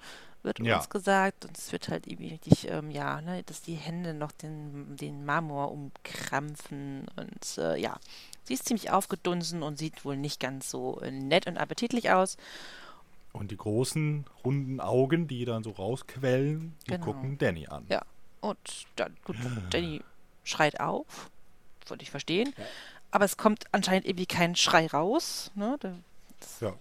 wird 0.43 0.59
Ja. 0.59 0.77
uns 0.77 0.89
gesagt. 0.89 1.45
Und 1.45 1.57
es 1.57 1.71
wird 1.71 1.87
halt 1.87 2.07
irgendwie 2.07 2.27
richtig, 2.29 2.69
ähm, 2.69 2.91
ja, 2.91 3.21
ne, 3.21 3.41
dass 3.43 3.61
die 3.61 3.75
Hände 3.75 4.13
noch 4.13 4.33
den, 4.33 4.97
den 4.97 5.23
Marmor 5.25 5.71
umkrampfen 5.71 7.05
und 7.15 7.57
äh, 7.57 7.77
ja, 7.77 7.97
sie 8.43 8.53
ist 8.53 8.65
ziemlich 8.67 8.91
aufgedunsen 8.91 9.63
und 9.63 9.77
sieht 9.77 10.03
wohl 10.03 10.17
nicht 10.17 10.39
ganz 10.41 10.69
so 10.69 10.99
äh, 11.01 11.09
nett 11.11 11.47
und 11.47 11.57
appetitlich 11.57 12.11
aus. 12.11 12.35
Und 13.31 13.51
die 13.51 13.57
großen, 13.57 14.25
runden 14.43 14.79
Augen, 14.81 15.27
die 15.27 15.45
dann 15.45 15.63
so 15.63 15.71
rausquellen, 15.71 16.75
die 16.85 16.91
Genau. 16.91 17.05
gucken 17.05 17.37
Danny 17.37 17.67
an. 17.67 17.85
Ja, 17.89 18.01
und 18.41 18.57
dann, 18.97 19.15
gut, 19.23 19.37
Danny 19.71 20.01
schreit 20.43 20.79
auf, 20.81 21.29
wollte 21.87 22.03
ich 22.03 22.11
verstehen. 22.11 22.53
Aber 23.11 23.23
es 23.25 23.37
kommt 23.37 23.63
anscheinend 23.71 24.05
irgendwie 24.05 24.25
kein 24.25 24.55
Schrei 24.57 24.87
raus, 24.87 25.49
ne? 25.55 25.77
Da- 25.79 25.95
Ja. 26.61 26.73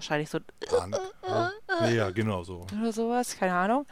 Wahrscheinlich 0.00 0.30
so 0.30 0.38
An, 0.80 0.94
ja. 1.26 1.88
Ja, 1.90 2.10
genau 2.10 2.42
so. 2.42 2.66
oder 2.80 2.90
sowas, 2.92 3.36
keine 3.38 3.54
Ahnung. 3.54 3.86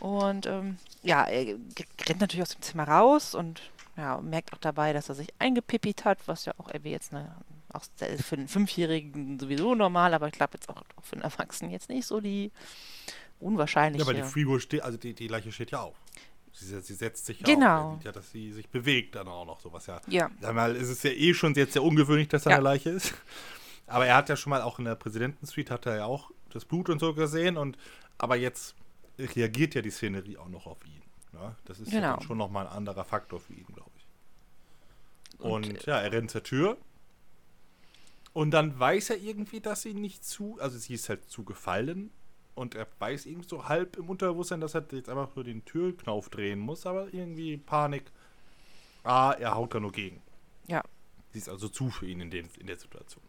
Und 0.00 0.46
ähm, 0.46 0.76
ja, 1.02 1.24
er 1.24 1.56
rennt 2.08 2.20
natürlich 2.20 2.42
aus 2.42 2.50
dem 2.50 2.62
Zimmer 2.62 2.88
raus 2.88 3.34
und 3.36 3.62
ja, 3.96 4.20
merkt 4.20 4.52
auch 4.52 4.58
dabei, 4.58 4.92
dass 4.92 5.08
er 5.08 5.14
sich 5.14 5.28
eingepippit 5.38 6.04
hat, 6.04 6.18
was 6.26 6.46
ja 6.46 6.52
auch 6.58 6.68
irgendwie 6.68 6.90
jetzt 6.90 7.12
eine, 7.14 7.32
auch 7.72 7.84
für 8.22 8.34
einen 8.36 8.48
Fünfjährigen 8.48 9.38
sowieso 9.38 9.74
normal, 9.76 10.14
aber 10.14 10.26
ich 10.26 10.32
glaube 10.32 10.54
jetzt 10.54 10.68
auch, 10.68 10.82
auch 10.96 11.04
für 11.04 11.14
einen 11.14 11.22
Erwachsenen 11.22 11.70
jetzt 11.70 11.88
nicht 11.88 12.06
so 12.06 12.20
die 12.20 12.50
unwahrscheinliche. 13.38 14.04
Ja, 14.04 14.10
aber 14.10 14.20
die 14.26 14.28
Figur 14.32 14.58
steht, 14.60 14.82
also 14.82 14.98
die, 14.98 15.14
die 15.14 15.28
Leiche 15.28 15.52
steht 15.52 15.70
ja 15.70 15.80
auf. 15.82 15.96
Sie, 16.52 16.80
sie 16.80 16.94
setzt 16.94 17.26
sich 17.26 17.42
Genau. 17.44 17.92
auf. 17.92 17.96
Sieht 17.98 18.06
ja, 18.06 18.12
dass 18.12 18.30
sie 18.32 18.52
sich 18.52 18.68
bewegt 18.68 19.14
dann 19.14 19.28
auch 19.28 19.44
noch, 19.44 19.60
sowas 19.60 19.86
ja. 19.86 20.00
ja, 20.08 20.30
Sag 20.40 20.54
mal, 20.54 20.74
es 20.74 20.88
ist 20.88 21.04
ja 21.04 21.10
eh 21.10 21.32
schon 21.34 21.54
jetzt 21.54 21.74
sehr 21.74 21.82
ungewöhnlich, 21.84 22.28
dass 22.28 22.42
da 22.42 22.50
Ja. 22.50 22.56
eine 22.56 22.64
Leiche 22.64 22.90
ist. 22.90 23.14
Aber 23.90 24.06
er 24.06 24.16
hat 24.16 24.28
ja 24.28 24.36
schon 24.36 24.50
mal 24.50 24.62
auch 24.62 24.78
in 24.78 24.84
der 24.84 24.94
Präsidentensuite 24.94 25.72
hat 25.74 25.86
er 25.86 25.96
ja 25.96 26.04
auch 26.06 26.30
das 26.50 26.64
Blut 26.64 26.88
und 26.88 26.98
so 27.00 27.14
gesehen 27.14 27.56
und 27.56 27.76
aber 28.18 28.36
jetzt 28.36 28.74
reagiert 29.18 29.74
ja 29.74 29.82
die 29.82 29.90
Szenerie 29.90 30.36
auch 30.38 30.48
noch 30.48 30.66
auf 30.66 30.84
ihn. 30.86 31.02
Ne? 31.32 31.54
Das 31.64 31.78
ist 31.80 31.92
ja 31.92 32.00
Genau. 32.00 32.14
dann 32.16 32.22
schon 32.22 32.38
nochmal 32.38 32.66
ein 32.66 32.72
anderer 32.72 33.04
Faktor 33.04 33.40
für 33.40 33.52
ihn, 33.52 33.66
glaube 33.66 33.90
ich. 33.96 35.40
Und, 35.40 35.66
Und, 35.68 35.86
ja, 35.86 35.98
er 36.00 36.12
rennt 36.12 36.30
zur 36.30 36.42
Tür. 36.42 36.76
Und 38.32 38.52
dann 38.52 38.78
weiß 38.78 39.10
er 39.10 39.16
irgendwie, 39.18 39.60
dass 39.60 39.82
sie 39.82 39.94
nicht 39.94 40.24
zu, 40.24 40.56
also 40.60 40.78
sie 40.78 40.94
ist 40.94 41.08
halt 41.08 41.28
zugefallen. 41.28 42.10
Und 42.54 42.74
er 42.74 42.86
weiß 42.98 43.26
irgendwie 43.26 43.48
so 43.48 43.68
halb 43.68 43.96
im 43.96 44.08
Unterbewusstsein, 44.10 44.60
dass 44.60 44.74
er 44.74 44.84
jetzt 44.92 45.08
einfach 45.08 45.34
nur 45.34 45.44
den 45.44 45.64
Türknauf 45.64 46.28
drehen 46.28 46.58
muss, 46.58 46.84
aber 46.86 47.12
irgendwie 47.12 47.56
Panik. 47.56 48.04
Ah, 49.02 49.32
er 49.38 49.54
haut 49.54 49.74
da 49.74 49.80
nur 49.80 49.92
gegen. 49.92 50.20
ja. 50.68 50.82
Sie 51.32 51.38
ist 51.38 51.48
also 51.48 51.68
zu 51.68 51.90
für 51.90 52.06
ihn 52.06 52.20
in, 52.20 52.30
den, 52.30 52.48
in 52.58 52.66
der 52.66 52.76
Situation. 52.76 53.22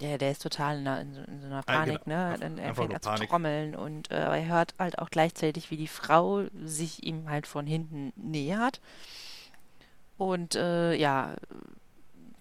Der, 0.00 0.18
der 0.18 0.30
ist 0.30 0.42
total 0.42 0.78
in, 0.78 0.86
einer- 0.88 1.00
in, 1.00 1.14
so- 1.14 1.22
in 1.22 1.40
so 1.40 1.46
einer 1.46 1.58
Ah, 1.58 1.62
Panik, 1.62 2.04
genau. 2.04 2.36
ne? 2.36 2.60
Er 2.62 2.74
fängt 2.74 2.94
an 3.06 3.16
zu 3.18 3.26
trommeln 3.26 3.74
und 3.74 4.10
äh, 4.10 4.16
er 4.16 4.46
hört 4.46 4.74
halt 4.78 4.98
auch 4.98 5.10
gleichzeitig, 5.10 5.70
wie 5.70 5.76
die 5.76 5.88
Frau 5.88 6.44
sich 6.64 7.04
ihm 7.04 7.28
halt 7.28 7.46
von 7.46 7.66
hinten 7.66 8.12
nähert. 8.16 8.80
Und 10.16 10.54
äh, 10.56 10.94
ja, 10.94 11.34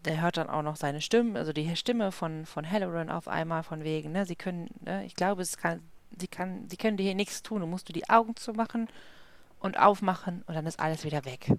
der 0.05 0.21
hört 0.21 0.37
dann 0.37 0.49
auch 0.49 0.61
noch 0.63 0.75
seine 0.77 1.01
Stimme, 1.01 1.37
also 1.37 1.53
die 1.53 1.75
Stimme 1.75 2.11
von, 2.11 2.45
von 2.45 2.69
Halloran 2.69 3.09
auf 3.09 3.27
einmal 3.27 3.63
von 3.63 3.83
wegen, 3.83 4.11
ne? 4.13 4.25
Sie 4.25 4.35
können, 4.35 4.69
ne? 4.81 5.05
Ich 5.05 5.15
glaube, 5.15 5.41
es 5.41 5.57
kann, 5.57 5.81
sie 6.17 6.27
kann, 6.27 6.67
sie 6.69 6.77
können 6.77 6.97
dir 6.97 7.03
hier 7.03 7.15
nichts 7.15 7.43
tun. 7.43 7.61
Du 7.61 7.67
musst 7.67 7.89
du 7.89 7.93
die 7.93 8.09
Augen 8.09 8.35
zumachen 8.35 8.87
und 9.59 9.77
aufmachen 9.77 10.43
und 10.47 10.55
dann 10.55 10.65
ist 10.65 10.79
alles 10.79 11.03
wieder 11.03 11.25
weg. 11.25 11.49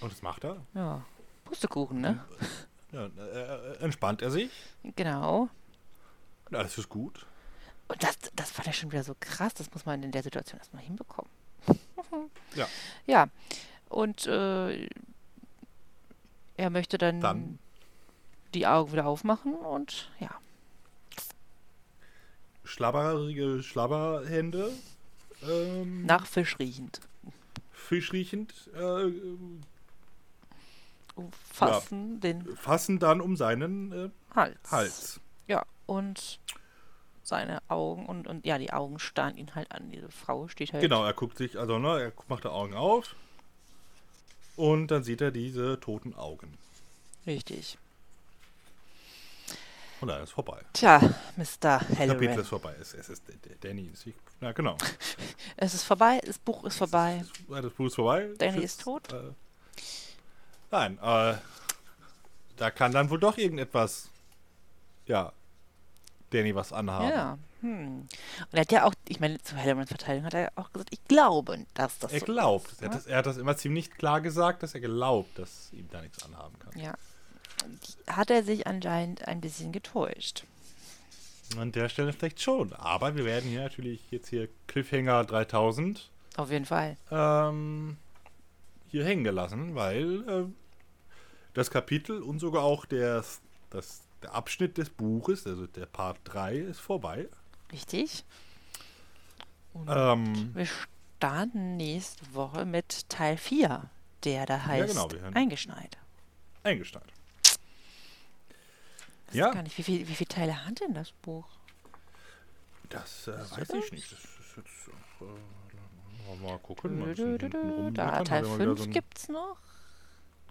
Und 0.00 0.12
das 0.12 0.22
macht 0.22 0.44
er. 0.44 0.56
Ja. 0.74 1.02
Pustekuchen, 1.44 2.00
ne? 2.00 2.18
Ja, 2.92 3.06
äh, 3.06 3.76
entspannt 3.78 4.22
er 4.22 4.30
sich. 4.30 4.50
Genau. 4.96 5.48
Und 6.48 6.56
alles 6.56 6.76
ist 6.78 6.88
gut. 6.88 7.26
Und 7.88 8.02
das, 8.02 8.18
das 8.34 8.50
fand 8.50 8.68
ich 8.68 8.76
schon 8.76 8.92
wieder 8.92 9.04
so 9.04 9.14
krass, 9.18 9.54
das 9.54 9.70
muss 9.72 9.86
man 9.86 10.02
in 10.02 10.12
der 10.12 10.22
Situation 10.22 10.58
erstmal 10.58 10.82
hinbekommen. 10.82 11.30
Ja. 12.56 12.66
Ja, 13.06 13.28
und 13.88 14.26
äh, 14.26 14.88
er 16.56 16.70
möchte 16.70 16.98
dann, 16.98 17.20
Dann. 17.20 17.58
die 18.54 18.66
Augen 18.66 18.90
wieder 18.90 19.06
aufmachen 19.06 19.54
und 19.54 20.10
ja, 20.18 20.30
Schlabberige 22.70 23.64
Schlabberhände. 23.64 24.70
Ähm, 25.42 26.06
nach 26.06 26.24
Fisch 26.24 26.58
riechend. 26.60 27.00
Fischriechend. 27.72 28.54
Äh, 28.74 29.10
Fassen 31.52 32.20
den 32.20 32.44
fassen 32.56 32.98
dann 32.98 33.20
um 33.20 33.36
seinen 33.36 33.92
äh, 33.92 34.10
Hals. 34.34 34.70
Hals. 34.70 35.20
Ja, 35.46 35.64
und 35.86 36.38
seine 37.22 37.62
Augen 37.68 38.06
und, 38.06 38.26
und 38.26 38.44
ja, 38.44 38.58
die 38.58 38.72
Augen 38.72 38.98
starren 38.98 39.36
ihn 39.36 39.54
halt 39.54 39.70
an. 39.72 39.90
Diese 39.90 40.10
Frau 40.10 40.48
steht 40.48 40.72
halt. 40.72 40.82
Genau, 40.82 41.04
er 41.04 41.12
guckt 41.12 41.38
sich, 41.38 41.58
also 41.58 41.78
ne, 41.78 42.02
er 42.02 42.12
macht 42.28 42.44
die 42.44 42.48
Augen 42.48 42.74
auf. 42.74 43.14
Und 44.56 44.88
dann 44.90 45.02
sieht 45.02 45.20
er 45.20 45.30
diese 45.30 45.80
toten 45.80 46.14
Augen. 46.14 46.58
Richtig. 47.26 47.78
Und 50.00 50.08
dann 50.08 50.22
ist 50.22 50.32
vorbei. 50.32 50.60
Tja, 50.72 50.98
Mr. 51.36 51.44
Das 51.60 51.78
Kapitel 51.80 51.98
Halloran. 51.98 52.38
ist 52.38 52.48
vorbei. 52.48 52.74
Es, 52.80 52.94
es 52.94 53.08
ist 53.10 53.22
Danny 53.60 53.90
ist. 53.92 54.06
Ja, 54.40 54.52
genau. 54.52 54.76
Es 55.56 55.74
ist 55.74 55.82
vorbei, 55.84 56.20
das 56.24 56.38
Buch 56.38 56.64
ist 56.64 56.78
vorbei. 56.78 57.22
Das, 57.48 57.62
das 57.62 57.72
Buch 57.74 57.86
ist 57.86 57.96
vorbei. 57.96 58.30
Danny 58.38 58.60
Tschüss. 58.60 58.64
ist 58.64 58.80
tot. 58.82 59.12
Äh, 59.12 59.32
nein, 60.70 60.98
äh, 61.02 61.34
da 62.56 62.70
kann 62.70 62.92
dann 62.92 63.10
wohl 63.10 63.18
doch 63.20 63.38
irgendetwas, 63.38 64.08
ja, 65.06 65.32
Danny 66.30 66.54
was 66.54 66.72
anhaben. 66.72 67.08
Ja. 67.08 67.38
Hm. 67.62 68.00
Und 68.00 68.08
er 68.52 68.60
hat 68.60 68.72
ja 68.72 68.84
auch, 68.84 68.94
ich 69.06 69.20
meine, 69.20 69.38
zu 69.42 69.54
Hellmans 69.56 69.88
Verteidigung 69.90 70.24
hat 70.26 70.34
er 70.34 70.52
auch 70.56 70.72
gesagt, 70.72 70.90
ich 70.92 71.04
glaube, 71.04 71.58
dass 71.74 71.98
das 71.98 72.12
Er 72.12 72.20
so 72.20 72.26
glaubt. 72.26 72.72
ist. 72.72 72.80
Er, 72.82 72.86
hat 72.86 72.92
ne? 72.94 72.98
das, 72.98 73.06
er 73.06 73.18
hat 73.18 73.26
das 73.26 73.36
immer 73.36 73.56
ziemlich 73.56 73.90
klar 73.90 74.20
gesagt, 74.22 74.62
dass 74.62 74.74
er 74.74 74.80
glaubt, 74.80 75.38
dass 75.38 75.70
ihm 75.72 75.88
da 75.90 76.00
nichts 76.00 76.24
anhaben 76.24 76.58
kann. 76.58 76.78
Ja. 76.80 76.94
Hat 78.06 78.30
er 78.30 78.42
sich 78.42 78.66
anscheinend 78.66 79.28
ein 79.28 79.40
bisschen 79.42 79.72
getäuscht. 79.72 80.44
An 81.58 81.72
der 81.72 81.88
Stelle 81.90 82.12
vielleicht 82.14 82.40
schon. 82.40 82.72
Aber 82.74 83.16
wir 83.16 83.24
werden 83.26 83.50
hier 83.50 83.62
natürlich 83.62 84.00
jetzt 84.10 84.28
hier 84.28 84.48
Cliffhanger 84.68 85.24
3000 85.24 86.08
Auf 86.36 86.50
jeden 86.50 86.64
Fall. 86.64 86.96
ähm, 87.10 87.98
hier 88.90 89.04
hängen 89.04 89.24
gelassen, 89.24 89.74
weil 89.74 90.28
äh, 90.28 90.44
das 91.54 91.70
Kapitel 91.70 92.22
und 92.22 92.38
sogar 92.38 92.62
auch 92.62 92.84
der, 92.86 93.24
das, 93.70 94.02
der 94.22 94.34
Abschnitt 94.34 94.78
des 94.78 94.90
Buches, 94.90 95.46
also 95.46 95.66
der 95.66 95.86
Part 95.86 96.18
3, 96.24 96.56
ist 96.56 96.80
vorbei. 96.80 97.28
Richtig. 97.72 98.24
Und 99.72 99.88
Ähm, 99.88 100.54
wir 100.54 100.66
starten 100.66 101.76
nächste 101.76 102.34
Woche 102.34 102.64
mit 102.64 103.08
Teil 103.08 103.36
4, 103.36 103.88
der 104.24 104.46
da 104.46 104.64
heißt 104.66 104.94
genau, 104.94 105.10
wir 105.12 105.20
hören- 105.20 105.36
Eingeschneit. 105.36 105.96
Ich 106.64 106.92
weiß 109.28 109.34
Ja. 109.36 109.50
gar 109.52 109.62
nicht, 109.62 109.78
wie, 109.78 109.82
viel, 109.84 110.08
wie 110.08 110.14
viele 110.14 110.28
Teile 110.28 110.66
hat 110.66 110.80
denn 110.80 110.92
das 110.94 111.12
Buch? 111.12 111.46
Das 112.88 113.28
äh, 113.28 113.38
weiß 113.38 113.68
das? 113.68 113.84
ich 113.84 113.92
nicht. 113.92 114.10
Das 114.12 114.18
ist 114.20 114.56
jetzt. 114.56 114.88
Äh, 115.20 115.24
mal 116.36 116.58
gucken. 116.58 117.14
Dö, 117.14 117.36
rum 117.52 117.94
Da. 117.94 118.22
Teil 118.24 118.44
Haben 118.44 118.58
wir 118.58 118.58
mal 118.58 118.58
wieder 118.60 118.76
5 118.76 118.80
so 118.80 118.90
gibt's 118.90 119.28
noch. 119.28 119.56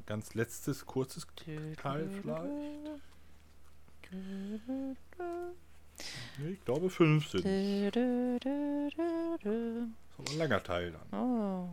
ganz 0.06 0.34
letztes, 0.34 0.86
kurzes 0.86 1.26
Teil 1.82 2.10
vielleicht. 2.22 3.02
ich 6.52 6.66
glaube, 6.66 6.90
fünf 6.90 7.28
sind. 7.30 7.46
Das 7.46 7.52
ist 10.26 10.34
ein 10.34 10.38
langer 10.38 10.64
Teil 10.64 10.92
dann. 10.92 11.20
Oh. 11.20 11.70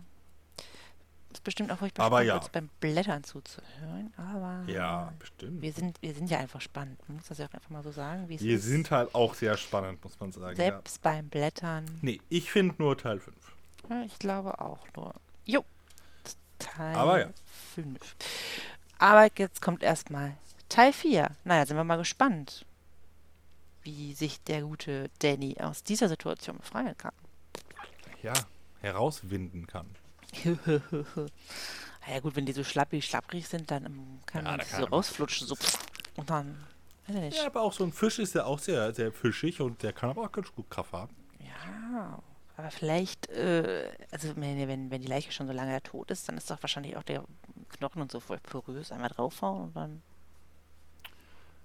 Das 1.31 1.41
bestimmt 1.41 1.71
auch 1.71 1.81
Aber 1.83 1.89
spannend, 1.89 2.27
ja. 2.29 2.41
beim 2.51 2.69
Blättern 2.81 3.23
zuzuhören. 3.23 4.13
Aber 4.17 4.63
Ja, 4.73 5.13
bestimmt. 5.19 5.61
wir 5.61 5.73
sind, 5.73 6.01
wir 6.01 6.15
sind 6.15 6.31
ja 6.31 6.39
einfach 6.39 6.61
spannend. 6.63 6.99
Man 7.09 7.19
muss 7.19 7.27
das 7.29 7.39
ja 7.39 7.47
auch 7.47 7.53
einfach 7.55 7.69
mal 7.71 7.83
so 7.83 7.91
sagen, 7.93 8.29
Wir 8.29 8.39
ist. 8.57 8.65
sind 8.65 8.91
halt 8.91 9.15
auch 9.15 9.35
sehr 9.35 9.57
spannend, 9.59 10.03
muss 10.03 10.19
man 10.19 10.33
sagen. 10.33 10.57
Ja. 10.59 10.65
Selbst 10.71 11.03
beim 11.03 11.29
Blättern. 11.29 11.85
Nee, 12.01 12.21
ich 12.31 12.51
finde 12.51 12.75
nur 12.79 12.97
Teil 12.97 13.21
5. 13.21 13.37
Ja, 13.89 14.03
ich 14.03 14.18
glaube 14.18 14.61
auch 14.61 14.87
nur. 14.97 15.14
Jo. 15.45 15.64
Teil 16.59 16.97
Aber 16.97 17.20
ja. 17.20 17.28
5. 17.74 18.16
Aber 18.99 19.28
jetzt 19.37 19.61
kommt 19.61 19.82
erstmal 19.82 20.37
Teil 20.68 20.93
4. 20.93 21.30
Naja, 21.45 21.66
sind 21.66 21.76
wir 21.76 21.84
mal 21.84 21.97
gespannt, 21.97 22.64
wie 23.82 24.14
sich 24.14 24.43
der 24.43 24.62
gute 24.62 25.11
Danny 25.20 25.57
aus 25.61 25.82
dieser 25.84 26.09
Situation 26.09 26.57
befreien 26.59 26.97
kann. 26.97 27.12
Ja, 28.22 28.32
herauswinden 28.80 29.66
kann. 29.66 29.87
ja 32.07 32.20
gut, 32.20 32.37
wenn 32.37 32.47
die 32.47 32.53
so 32.53 32.64
schlappig, 32.64 33.05
schlapprig 33.05 33.47
sind, 33.47 33.70
dann 33.70 33.87
ähm, 33.87 34.18
kann 34.26 34.45
Ja, 34.45 34.51
man 34.53 34.61
da 34.61 34.64
kann 34.64 34.80
so 34.80 34.87
rausflutschen. 34.87 35.47
So, 35.47 35.57
und 36.16 36.28
dann, 36.28 36.57
weiß 37.07 37.16
ich 37.16 37.22
nicht. 37.22 37.37
Ja, 37.37 37.47
aber 37.47 37.62
auch 37.62 37.72
so 37.72 37.84
ein 37.84 37.93
Fisch 37.93 38.18
ist 38.18 38.34
ja 38.34 38.45
auch 38.45 38.59
sehr, 38.59 38.93
sehr 38.93 39.12
fischig 39.12 39.61
und 39.61 39.82
der 39.82 39.93
kann 39.93 40.11
aber 40.11 40.22
auch 40.22 40.32
ganz 40.32 40.53
gut 40.53 40.68
Kraft 40.70 40.93
haben. 40.93 41.14
Ja, 41.39 42.18
aber 42.57 42.71
vielleicht, 42.71 43.29
äh, 43.29 43.91
also 44.11 44.35
wenn, 44.37 44.91
wenn, 44.91 45.01
die 45.03 45.07
Leiche 45.07 45.31
schon 45.31 45.47
so 45.47 45.53
lange 45.53 45.83
tot 45.83 46.11
ist, 46.11 46.29
dann 46.29 46.39
ist 46.39 46.51
doch 46.51 46.63
wahrscheinlich 46.63 46.97
auch 46.97 47.03
der 47.03 47.23
Knochen 47.71 48.01
und 48.01 48.11
so 48.11 48.21
voll 48.21 48.39
porös. 48.39 48.93
Einmal 48.93 49.11
draufhauen 49.11 49.65
und 49.65 49.77
dann. 49.77 50.03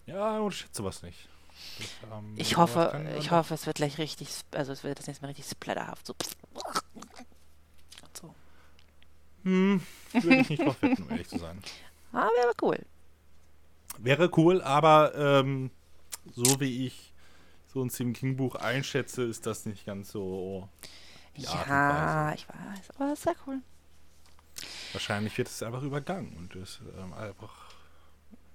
Ja, 0.05 0.39
und 0.39 0.51
schätze 0.51 0.83
was 0.83 1.01
nicht. 1.01 1.29
Das, 1.77 1.87
ähm, 2.11 2.33
Ich 2.35 2.57
hoffe, 2.57 3.05
ich 3.19 3.31
hoffe, 3.31 3.53
es 3.53 3.65
wird 3.65 3.77
gleich 3.77 3.97
richtig, 3.97 4.29
also 4.51 4.73
es 4.73 4.83
wird 4.83 4.99
das 4.99 5.07
nächste 5.07 5.23
Mal 5.23 5.29
richtig 5.29 5.45
splatterhaft. 5.45 6.07
So. 6.07 6.15
Und 8.03 8.17
so. 8.17 8.35
Hm, 9.43 9.81
würde 10.11 10.35
ich 10.37 10.49
nicht 10.49 10.65
drauf 10.65 10.81
wetten, 10.81 11.03
um 11.03 11.09
ehrlich 11.11 11.29
zu 11.29 11.39
sein. 11.39 11.61
Ah, 12.13 12.27
wäre 12.35 12.51
cool. 12.61 12.77
Wäre 13.99 14.29
cool, 14.35 14.61
aber 14.61 15.15
ähm, 15.15 15.71
so 16.35 16.59
wie 16.59 16.87
ich 16.87 17.10
so 17.73 17.81
ein 17.83 17.89
Stephen 17.89 18.13
King 18.13 18.35
Buch 18.35 18.55
einschätze, 18.55 19.23
ist 19.23 19.45
das 19.45 19.65
nicht 19.65 19.85
ganz 19.85 20.11
so. 20.11 20.69
Und 21.35 21.43
Ja, 21.43 22.33
ich 22.33 22.47
weiß, 22.47 22.89
aber 22.95 23.09
das 23.09 23.19
ist 23.19 23.23
sehr 23.23 23.35
cool. 23.47 23.59
Wahrscheinlich 24.93 25.37
wird 25.37 25.47
es 25.47 25.63
einfach 25.63 25.81
übergangen 25.81 26.35
und 26.37 26.55
es 26.55 26.79
ähm, 26.99 27.13
einfach. 27.13 27.71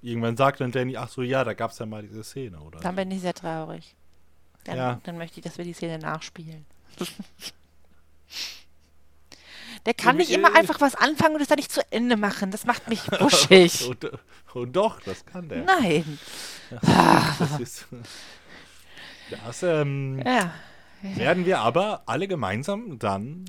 Irgendwann 0.02 0.36
sagt 0.36 0.60
dann 0.60 0.70
Danny, 0.70 0.96
ach 0.96 1.08
so, 1.08 1.22
ja, 1.22 1.42
da 1.42 1.54
gab 1.54 1.70
es 1.70 1.78
ja 1.78 1.86
mal 1.86 2.02
diese 2.02 2.22
Szene, 2.22 2.60
oder? 2.60 2.78
Dann 2.80 2.94
bin 2.94 3.10
ich 3.10 3.22
sehr 3.22 3.34
traurig. 3.34 3.96
Dann, 4.64 4.76
Ja. 4.76 5.00
dann 5.04 5.16
möchte 5.16 5.40
ich, 5.40 5.44
dass 5.44 5.56
wir 5.58 5.64
die 5.64 5.72
Szene 5.72 5.98
nachspielen. 5.98 6.66
Der 9.86 9.94
kann 9.94 10.16
nicht 10.16 10.30
immer 10.30 10.54
einfach 10.54 10.80
was 10.80 10.96
anfangen 10.96 11.36
und 11.36 11.42
es 11.42 11.48
dann 11.48 11.56
nicht 11.56 11.70
zu 11.70 11.80
Ende 11.92 12.16
machen. 12.16 12.50
Das 12.50 12.64
macht 12.66 12.88
mich 12.88 13.00
wuschig. 13.20 13.86
und, 13.88 14.10
und 14.54 14.72
doch, 14.74 15.00
das 15.00 15.24
kann 15.24 15.48
der. 15.48 15.64
Nein. 15.64 16.18
Das 16.82 17.60
ist. 17.60 17.86
Das 19.30 19.62
ähm, 19.62 20.22
Ja, 20.24 20.52
werden 21.02 21.44
wir 21.46 21.58
aber 21.60 22.02
alle 22.06 22.28
gemeinsam 22.28 22.98
dann 22.98 23.44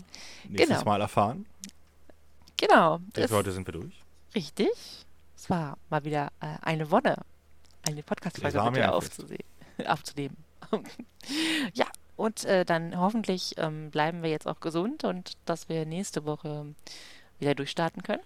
nächstes 0.48 0.80
Genau. 0.80 0.90
Mal 0.92 1.02
erfahren. 1.02 1.46
genau. 2.58 3.00
Für 3.14 3.30
heute 3.30 3.52
sind 3.52 3.68
wir 3.68 3.74
durch. 3.74 3.94
richtig. 4.36 4.70
Es 5.36 5.50
war 5.50 5.78
mal 5.90 6.04
wieder 6.04 6.30
äh, 6.42 6.58
eine 6.62 6.90
Wonne, 6.90 7.16
eine 7.88 8.02
Podcast-Folge 8.04 8.62
mit 8.64 8.76
dir 8.78 8.94
aufzunehmen. 9.88 10.38
ja, 11.74 11.86
und 12.16 12.44
äh, 12.46 12.66
dann 12.66 12.98
hoffentlich 13.00 13.54
ähm, 13.58 13.92
bleiben 13.92 14.24
wir 14.24 14.32
jetzt 14.32 14.48
auch 14.48 14.60
gesund 14.60 15.04
und 15.04 15.38
dass 15.46 15.70
wir 15.70 15.86
nächste 15.86 16.26
Woche 16.26 16.66
wieder 17.40 17.54
durchstarten 17.54 18.02
können. 18.02 18.24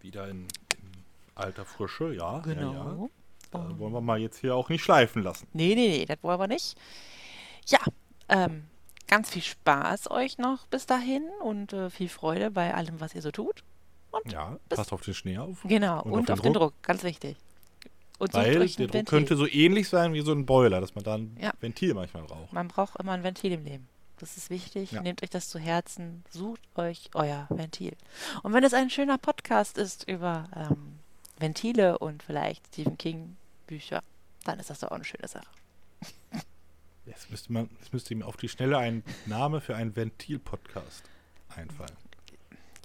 Wieder 0.00 0.28
in, 0.28 0.42
in 0.42 1.04
alter 1.34 1.64
Frische, 1.64 2.14
ja. 2.14 2.42
Ja, 2.46 2.52
ja. 2.52 2.96
Da 3.50 3.78
wollen 3.78 3.92
wir 3.92 4.00
mal 4.00 4.18
jetzt 4.20 4.38
hier 4.38 4.54
auch 4.54 4.68
nicht 4.68 4.82
schleifen 4.82 5.22
lassen. 5.22 5.46
Nee, 5.52 5.74
nee, 5.74 5.88
nee, 5.88 6.04
das 6.06 6.18
wollen 6.22 6.38
wir 6.38 6.46
nicht. 6.46 6.76
Ja, 7.66 7.78
ähm, 8.28 8.64
ganz 9.08 9.30
viel 9.30 9.42
Spaß 9.42 10.10
euch 10.10 10.38
noch 10.38 10.66
bis 10.68 10.86
dahin 10.86 11.24
und 11.42 11.72
äh, 11.72 11.90
viel 11.90 12.08
Freude 12.08 12.50
bei 12.50 12.72
allem, 12.74 13.00
was 13.00 13.14
ihr 13.14 13.22
so 13.22 13.30
tut. 13.30 13.64
Ja, 14.30 14.56
Bis- 14.68 14.76
passt 14.78 14.92
auf 14.92 15.02
den 15.02 15.14
Schnee 15.14 15.38
auf. 15.38 15.58
Genau, 15.64 16.02
Und 16.02 16.12
und, 16.12 16.30
auf 16.30 16.38
auf, 16.38 16.40
den 16.42 16.52
den 16.52 16.60
Druck. 16.60 16.74
ganz 16.82 17.02
wichtig. 17.04 17.36
Und 18.18 18.34
Weil 18.34 18.52
der 18.52 18.60
ein 18.62 18.66
Druck 18.68 18.78
Ventil. 18.78 19.04
könnte 19.04 19.36
so 19.36 19.46
ähnlich 19.46 19.88
sein 19.88 20.12
wie 20.12 20.20
so 20.20 20.32
ein 20.32 20.44
Boiler, 20.46 20.80
dass 20.80 20.94
man 20.94 21.04
dann 21.04 21.36
Ja. 21.40 21.52
Ventil 21.60 21.94
manchmal 21.94 22.24
braucht. 22.24 22.52
Man 22.52 22.68
braucht 22.68 22.96
immer 23.00 23.12
ein 23.12 23.22
Ventil 23.24 23.52
im 23.52 23.64
Leben. 23.64 23.88
Das 24.18 24.36
ist 24.36 24.50
wichtig. 24.50 24.92
Ja. 24.92 25.00
Nehmt 25.00 25.22
euch 25.22 25.30
das 25.30 25.48
zu 25.48 25.58
Herzen. 25.58 26.22
Sucht 26.28 26.60
euch 26.74 27.08
euer 27.14 27.46
Ventil. 27.48 27.96
Und 28.42 28.52
wenn 28.52 28.62
es 28.64 28.74
ein 28.74 28.90
schöner 28.90 29.16
Podcast 29.16 29.78
ist 29.78 30.06
über 30.06 30.48
ähm, 30.54 30.98
Ventile 31.38 31.98
und 31.98 32.22
vielleicht 32.22 32.66
Stephen 32.66 32.98
King 32.98 33.36
Bücher, 33.70 34.02
dann 34.44 34.58
ist 34.58 34.68
das 34.68 34.80
doch 34.80 34.90
auch 34.90 34.96
eine 34.96 35.04
schöne 35.04 35.28
Sache. 35.28 35.46
Jetzt 37.06 37.30
müsste, 37.30 37.52
man, 37.52 37.70
jetzt 37.80 37.92
müsste 37.92 38.12
ihm 38.12 38.22
auf 38.22 38.36
die 38.36 38.48
Schnelle 38.48 38.78
ein 38.78 39.04
Name 39.26 39.60
für 39.60 39.76
einen 39.76 39.94
Ventil-Podcast 39.94 41.04
einfallen. 41.48 41.96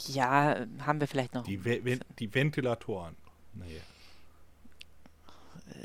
Ja, 0.07 0.65
haben 0.79 0.99
wir 0.99 1.07
vielleicht 1.07 1.33
noch. 1.33 1.43
Die, 1.43 1.63
Ve 1.63 1.83
Ven 1.83 2.01
die 2.19 2.33
Ventilatoren. 2.33 3.15
Nee. 3.53 3.81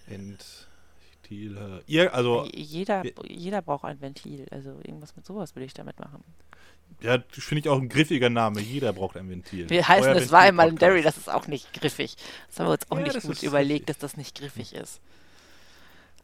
Ventile. 0.07 1.83
Ihr, 1.87 2.13
also, 2.13 2.47
jeder, 2.53 3.03
jeder 3.27 3.63
braucht 3.63 3.85
ein 3.85 4.01
Ventil. 4.01 4.47
Also 4.51 4.71
irgendwas 4.83 5.17
mit 5.17 5.25
sowas 5.25 5.55
würde 5.55 5.65
ich 5.65 5.75
damit 5.75 5.99
machen. 5.99 6.23
Ja, 7.01 7.19
das 7.19 7.45
finde 7.45 7.61
ich 7.61 7.69
auch 7.69 7.79
ein 7.81 7.89
griffiger 7.89 8.29
Name. 8.31 8.61
Jeder 8.61 8.93
braucht 8.93 9.17
ein 9.17 9.29
Ventil. 9.31 9.69
Wir 9.71 9.87
heißen, 9.89 10.11
es 10.13 10.31
war 10.33 10.41
einmal 10.41 10.69
ein 10.69 10.77
Derry, 10.77 11.03
das 11.03 11.17
ist 11.17 11.31
auch 11.31 11.47
nicht 11.47 11.73
griffig. 11.73 12.17
Das 12.49 12.59
haben 12.61 12.67
wir 12.67 12.73
uns 12.73 12.91
auch 12.91 12.99
Ja, 12.99 13.05
nicht 13.05 13.23
gut 13.23 13.43
überlegt, 13.43 13.81
richtig. 13.81 13.87
dass 13.87 13.99
das 13.99 14.17
nicht 14.17 14.39
griffig 14.39 14.75
ist. 14.75 15.01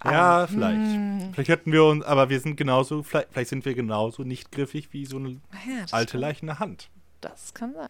Ja, 0.04 0.10
Aber, 0.42 0.48
vielleicht. 0.48 0.76
hm, 0.76 1.30
Vielleicht 1.32 1.48
hätten 1.48 1.72
wir 1.72 1.84
uns, 1.84 2.04
aber 2.04 2.28
wir 2.28 2.38
sind 2.40 2.56
genauso, 2.56 3.02
vielleicht, 3.02 3.28
vielleicht 3.32 3.48
sind 3.50 3.64
wir 3.64 3.74
genauso 3.74 4.22
nicht 4.24 4.52
griffig 4.52 4.88
wie 4.92 5.06
so 5.06 5.16
eine 5.16 5.30
ja, 5.66 5.82
das 5.82 5.92
alte 5.94 6.12
kann- 6.12 6.20
Leiche 6.20 6.40
in 6.42 6.46
der 6.48 6.58
Hand. 6.58 6.88
Das 7.22 7.54
kann 7.54 7.72
sein. 7.72 7.88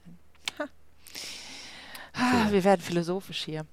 Ha. 0.60 0.64
Ah, 2.14 2.46
wir 2.50 2.62
werden 2.64 2.80
philosophisch 2.80 3.44
hier. 3.44 3.66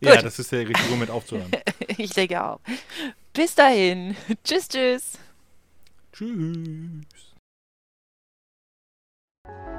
Ja, 0.00 0.14
Gut. 0.14 0.24
das 0.24 0.38
ist 0.38 0.52
der 0.52 0.68
richtige 0.68 0.88
Moment 0.90 1.10
aufzuhören. 1.10 1.50
Ich 1.98 2.10
denke 2.10 2.42
auch. 2.42 2.60
Bis 3.32 3.54
dahin. 3.54 4.16
tschüss, 4.44 4.68
tschüss. 4.68 5.18
Tschüss. 6.12 7.06
you 9.48 9.75